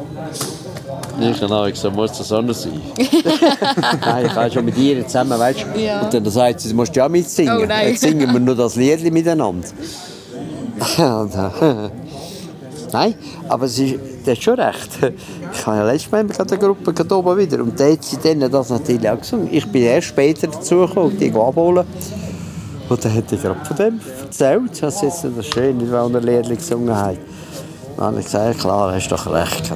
[1.23, 2.81] Ich kann auch so muss das anders sein.
[4.01, 5.81] nein, ich kann schon mit ihr zusammen, weißt du?
[5.81, 6.01] Ja.
[6.01, 7.59] Und dann sagt sie, du musst ja mitsingen.
[7.59, 7.89] Oh nein.
[7.89, 9.69] Jetzt singen wir nur das Lied miteinander.
[12.93, 13.15] Nein,
[13.49, 14.91] aber sie, das ist schon recht.
[15.53, 18.17] Ich habe ja letztes Mal gerade eine Gruppe gerade oben wieder und da hat sie
[18.17, 19.49] dann das natürlich auch gesungen.
[19.53, 21.87] Ich bin erst später dazugekommen, die abholen.
[22.89, 26.97] Und dann hat ich gerade von dem erzählt, dass sie jetzt das schöne Lied gesungen
[26.97, 27.19] haben.
[27.97, 29.71] Dann habe ich gesagt, klar, hast doch recht.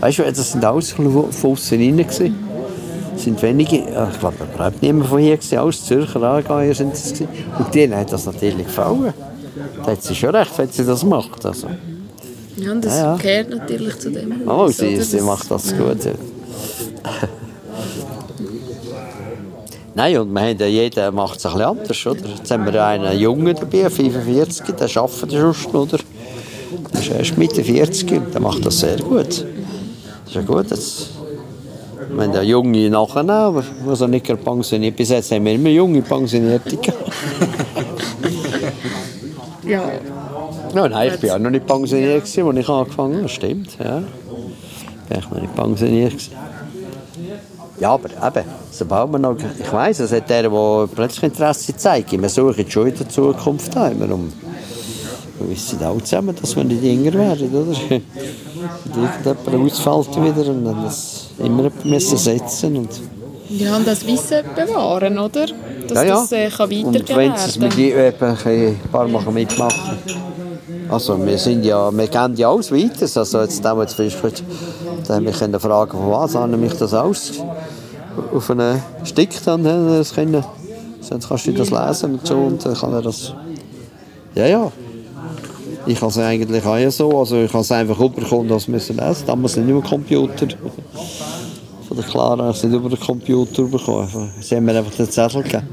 [0.00, 1.06] Weißt du, das sind alles von
[1.42, 1.96] außen rein.
[1.96, 2.34] gewesen.
[3.16, 6.92] Es sind wenige, ja, ich glaube, überhaupt niemand von hier, gewesen, alles Zürcher Aargauer sind
[6.94, 7.04] es.
[7.12, 7.28] gewesen.
[7.58, 9.12] Und denen hat das natürlich gefallen.
[9.84, 11.44] Da hat sie schon recht, wenn sie das macht.
[11.44, 11.66] Also.
[12.56, 13.16] Ja, und das Ja, ja.
[13.16, 14.48] gehört natürlich zu dem.
[14.48, 16.04] Oh, sie, sie macht das gut.
[16.04, 16.12] Ja.
[19.94, 22.06] Nein, und wir haben ja, jeder macht es ein bisschen anders.
[22.06, 22.28] Oder?
[22.36, 25.98] Jetzt haben wir einen Jungen dabei, 45, der arbeitet schon, oder?
[26.92, 29.26] Der ist erst Mitte 40 und der macht das sehr gut.
[29.26, 29.44] Das
[30.26, 30.70] ist ja gut.
[30.70, 31.08] Jetzt,
[32.10, 34.96] wir haben ja Junge nachher, aber also nicht gerade pensioniert.
[34.96, 36.78] Bis jetzt haben wir immer junge Pensionierte.
[39.66, 39.82] Ja,
[40.74, 43.28] Ja, nein, ich war auch noch nicht pensioniert, als ich angefangen habe.
[43.28, 44.02] Stimmt, ja.
[45.08, 46.30] Bin ich noch nicht pensioniert.
[47.80, 52.10] Ja, aber eben, sobald man noch, ich weiss, es hat der, der plötzlich Interesse zeigt,
[52.12, 54.32] wir suchen schon in der Zukunft immer um
[55.38, 57.76] wir wissen auch zusammen, dass wir nicht jünger werden, oder?
[58.94, 62.88] Und irgendjemand ausfällt wieder und dann das immer müssen setzen und
[63.48, 65.46] Ja, und das Wissen bewahren, oder?
[65.86, 66.14] Dass ja, ja.
[66.14, 69.98] das äh, kann und weitergegeben wenn sie es mit ein paar Mal mitmachen
[70.88, 74.42] also wir sind ja, wir kennen ja alles weiter, also jetzt haben jetzt festgestellt,
[75.06, 77.32] da haben wir können fragen, von was habe ich das aus
[78.34, 80.42] auf einen Stick dann, äh, das können,
[81.00, 83.34] sonst kannst du das lesen und so und dann kann er das,
[84.34, 84.72] ja ja,
[85.88, 88.76] ich habe es eigentlich auch ja so, also ich habe es einfach überkommen, dass wir
[88.76, 90.46] es lesen, damals nicht über den Computer,
[91.88, 94.94] von der Clara habe ich es nicht über den Computer bekommen, sie haben mir einfach
[94.94, 95.66] den Zettel gegeben.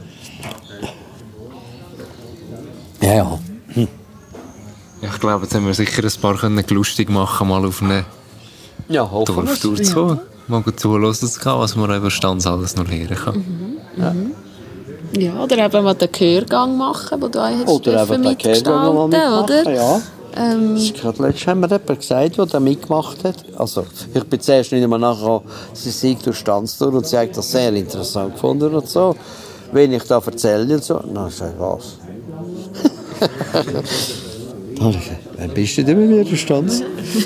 [3.02, 3.40] Ja, ja.
[5.02, 8.06] Ja, ich glaube, jetzt haben wir sicher ein paar können lustig machen, mal auf eine
[8.88, 9.04] Ja.
[9.06, 10.20] Dorftour zu kommen.
[10.48, 13.44] Mal gut zuhören zu können, was man über Stanz alles noch lernen kann.
[13.98, 14.16] Ja,
[15.44, 19.44] oder eben mal den Gehörgang machen, den du hast Oder eben den Kehrgang mal mitmachen,
[19.44, 19.72] oder?
[19.74, 20.02] ja.
[20.38, 23.38] Ähm, Das gerade letztes haben wir jemand gesagt, der da mitgemacht hat.
[23.58, 25.42] Also, ich bin zuerst nicht einmal nachher,
[25.74, 29.16] sie sei durch Stanz durch und sie hat das sehr interessant gefunden und so.
[29.72, 31.98] Wenn ich da erzähle und so, dann sag ich, was?
[34.78, 36.82] Dann bist du denn mit mir, der Stanz?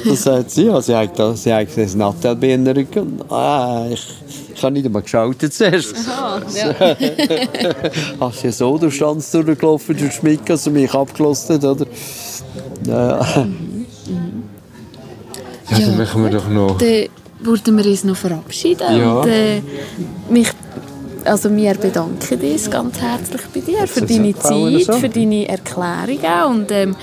[0.05, 3.19] Dann sagt sie, ja, sie hat, da, sie hat Nattelbein in den Rücken.
[3.29, 4.05] Ah, ich,
[4.59, 5.95] ich habe nicht einmal geschaut zuerst.
[5.95, 6.75] aha, ja.
[8.19, 11.85] Hast du so durch Stanz durchgelaufen, durch Schmick, dass er mich abgeschlossen hat, oder?
[12.85, 13.47] Ja, ja.
[15.71, 16.77] Ja, dann machen wir doch noch...
[16.77, 17.07] Dann
[17.39, 18.97] würden wir uns noch verabschieden.
[18.97, 19.13] Ja.
[19.13, 19.61] Und, äh,
[20.29, 20.49] mich,
[21.23, 24.93] also wir bedanken uns ganz herzlich bei dir für deine Zeit, so?
[24.93, 26.61] für deine Erklärungen.
[26.61, 26.95] Und, ähm,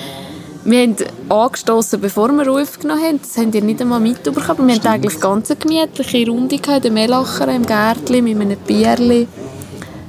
[0.67, 0.97] wir haben
[1.29, 3.21] angestoßen, bevor wir aufgenommen haben.
[3.23, 4.45] Das habt ihr nicht einmal mitbekommen.
[4.49, 8.41] Aber wir hatten eigentlich ganz eine gemütliche Runde gehabt, in der Melacher, im Gärtchen, mit
[8.41, 9.29] einem Bierli.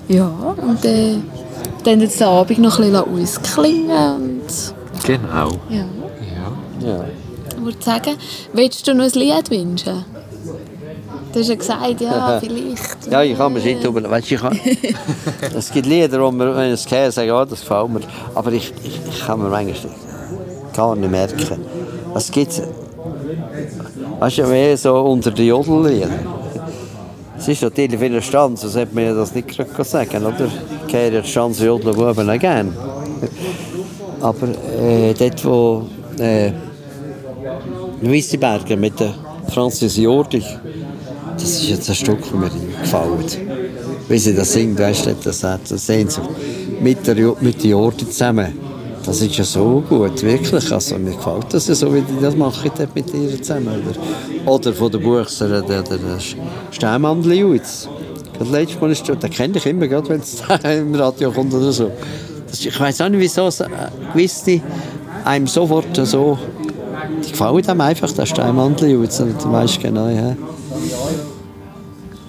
[0.08, 1.18] Ja, und äh,
[1.84, 4.16] dann jetzt den Abend noch ein bisschen ausklingen.
[4.16, 5.52] Und, Genau.
[5.70, 5.86] ja.
[6.82, 6.88] Ja.
[6.88, 7.06] ja.
[7.56, 8.16] Ich würde sagen,
[8.54, 10.06] willst du noch ein Lied wünschen?
[11.34, 13.12] Du hast ja gesagt, ja, vielleicht.
[13.12, 14.10] Ja, ich kann mir nicht über...
[14.10, 14.58] Weißt, ich kann,
[15.56, 18.00] es gibt Lieder, wo man, wenn es höre, sage, ja, das gefällt mir.
[18.34, 19.92] Aber ich, ich, ich kann mir manchmal
[20.78, 21.60] gar nicht merken.
[22.16, 22.62] Es gibt...
[24.20, 26.12] Weißt du, mehr so unter den Jodelliedern.
[27.38, 30.48] Es ist natürlich viel Stanz, sonst hätte man das nicht gerade sagen oder?
[30.92, 32.72] Die Stanz jodeln Buben auch gerne.
[34.22, 34.48] Aber
[34.80, 35.84] äh, dort, wo...
[36.20, 36.52] Äh,
[38.02, 39.14] Weissenberger mit der
[39.50, 40.44] Franzis Jordi,
[41.34, 42.52] das ist jetzt ein Stück, das mir
[42.82, 43.40] gefällt.
[44.08, 46.22] Wie sie das singt, weißt du, das hat sehen sie
[46.80, 48.67] mit der, mit der Jordi zusammen.
[49.08, 50.72] Das ist ja so gut, wirklich.
[50.72, 53.82] Also, mir gefällt das ja so, wie die das machen dort mit ihr zusammen.
[54.46, 57.88] Oder, oder von der Buchser, der, der, der Juiz.
[58.38, 61.90] Das letzte Mal ist, den kenne ich immer, wenn es im Radio kommt oder so.
[62.50, 63.68] Das, ich weiß auch nicht, wieso es, äh,
[64.14, 64.62] gewisse
[65.24, 66.38] einem sofort so
[67.26, 69.20] die gefällt einem einfach, der Steinmantel Juiz.
[69.22, 70.36] Und du weißt genau, ja.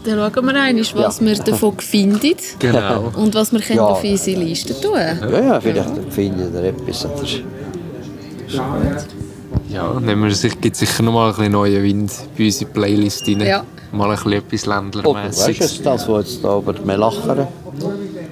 [0.05, 3.13] Dann schauen wir einmal, was wir davon finden Genau.
[3.17, 3.87] und was wir können Ja.
[3.87, 7.05] auf unsere Liste tun Ja, ja, vielleicht finde ich da etwas.
[7.05, 8.69] Oder
[9.69, 13.27] Ja, nehmen wir sich, gibt sicher noch mal ein bisschen neuen Wind bei unsere Playlist
[13.29, 13.41] rein.
[13.41, 13.65] Ja.
[13.93, 15.01] Mal ein bisschen etwas Oder weißt du,
[15.51, 15.83] Ländlermäßiges.
[15.83, 17.47] das, was jetzt da über die Melachern,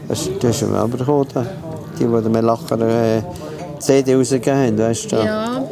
[0.09, 1.47] das, das ist mir aber gekommen, da.
[1.99, 3.23] die, die die Melachern äh,
[3.79, 5.17] CD rausgegeben haben, weißt du?
[5.17, 5.63] Ja.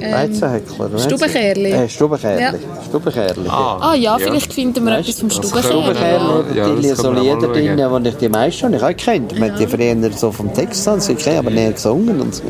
[0.00, 1.16] Ähm, Weizenhäckler, weißt du?
[1.16, 1.70] Stubenkerli.
[1.70, 2.42] Äh, Stubenkerli.
[2.42, 2.54] Ja.
[2.86, 3.48] Stubenkerli.
[3.48, 6.56] ah ja, vielleicht finden wir etwas vom Stubenkerli, Stubenkerli.
[6.56, 9.38] Ja, die das so Lieder drin, die ich die meisten habe ich auch.
[9.38, 12.42] Man hat die früher so vom Text an, sie kennen, aber näher gesungen und so.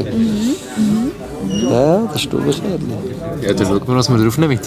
[1.71, 2.79] Ja, das Stubenkerli.
[3.43, 4.59] Ja, dann schauen wir, was wir drauf nehmen.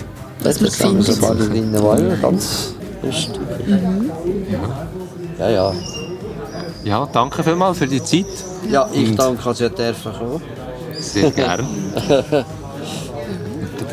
[0.44, 1.02] Das haben wir finden.
[1.04, 3.40] so alle drin, war ja ganz fest.
[5.40, 5.74] Ja, ja.
[6.84, 8.26] Ja, danke vielmals für die Zeit.
[8.70, 10.42] Ja, ich danke, dass ihr dürfen kommen.
[11.00, 11.66] Sehr gerne.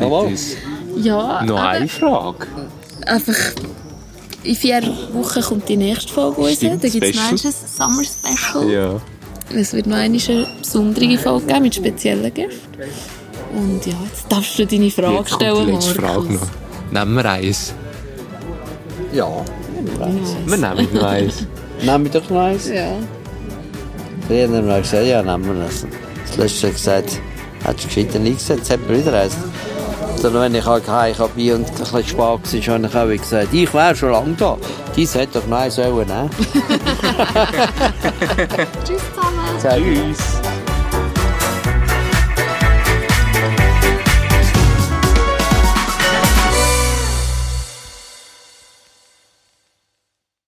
[0.01, 0.55] Uns
[0.97, 2.47] Ja, noch aber eine Frage.
[3.05, 3.35] einfach
[4.43, 4.81] in vier
[5.13, 6.49] Wochen kommt die nächste Folge raus.
[6.49, 8.69] Da Stimmt, gibt es noch ein Summer Special.
[8.69, 9.01] Ja.
[9.53, 10.17] Es wird noch eine
[10.59, 12.59] besondere Folge geben mit speziellen Gästen.
[13.55, 16.47] Und ja, jetzt darfst du deine Frage Jetzt kommt die stellen, letzte Frage noch.
[16.91, 17.73] Nehmen wir eins.
[19.13, 19.27] Ja.
[20.45, 21.47] Wir nehmen noch eins.
[21.83, 22.67] Nehmen wir doch noch eins.
[22.69, 22.97] Ja.
[24.27, 25.85] Früher haben wir gesagt, ja, nehmen wir das.
[26.27, 27.21] Das letzte Mal gesagt,
[27.63, 29.35] hättest du gescheiter nicht gesagt, jetzt haben wir wieder eins.
[30.25, 32.41] Dann, wenn ich halt heim kam und ein bisschen spät war, habe
[33.13, 34.57] ich auch gesagt, ich wäre schon lange da.
[34.95, 36.31] Dies hätte doch noch eins sollen nehmen.
[38.83, 39.45] Tschüss zusammen.
[39.61, 40.44] Tschüss.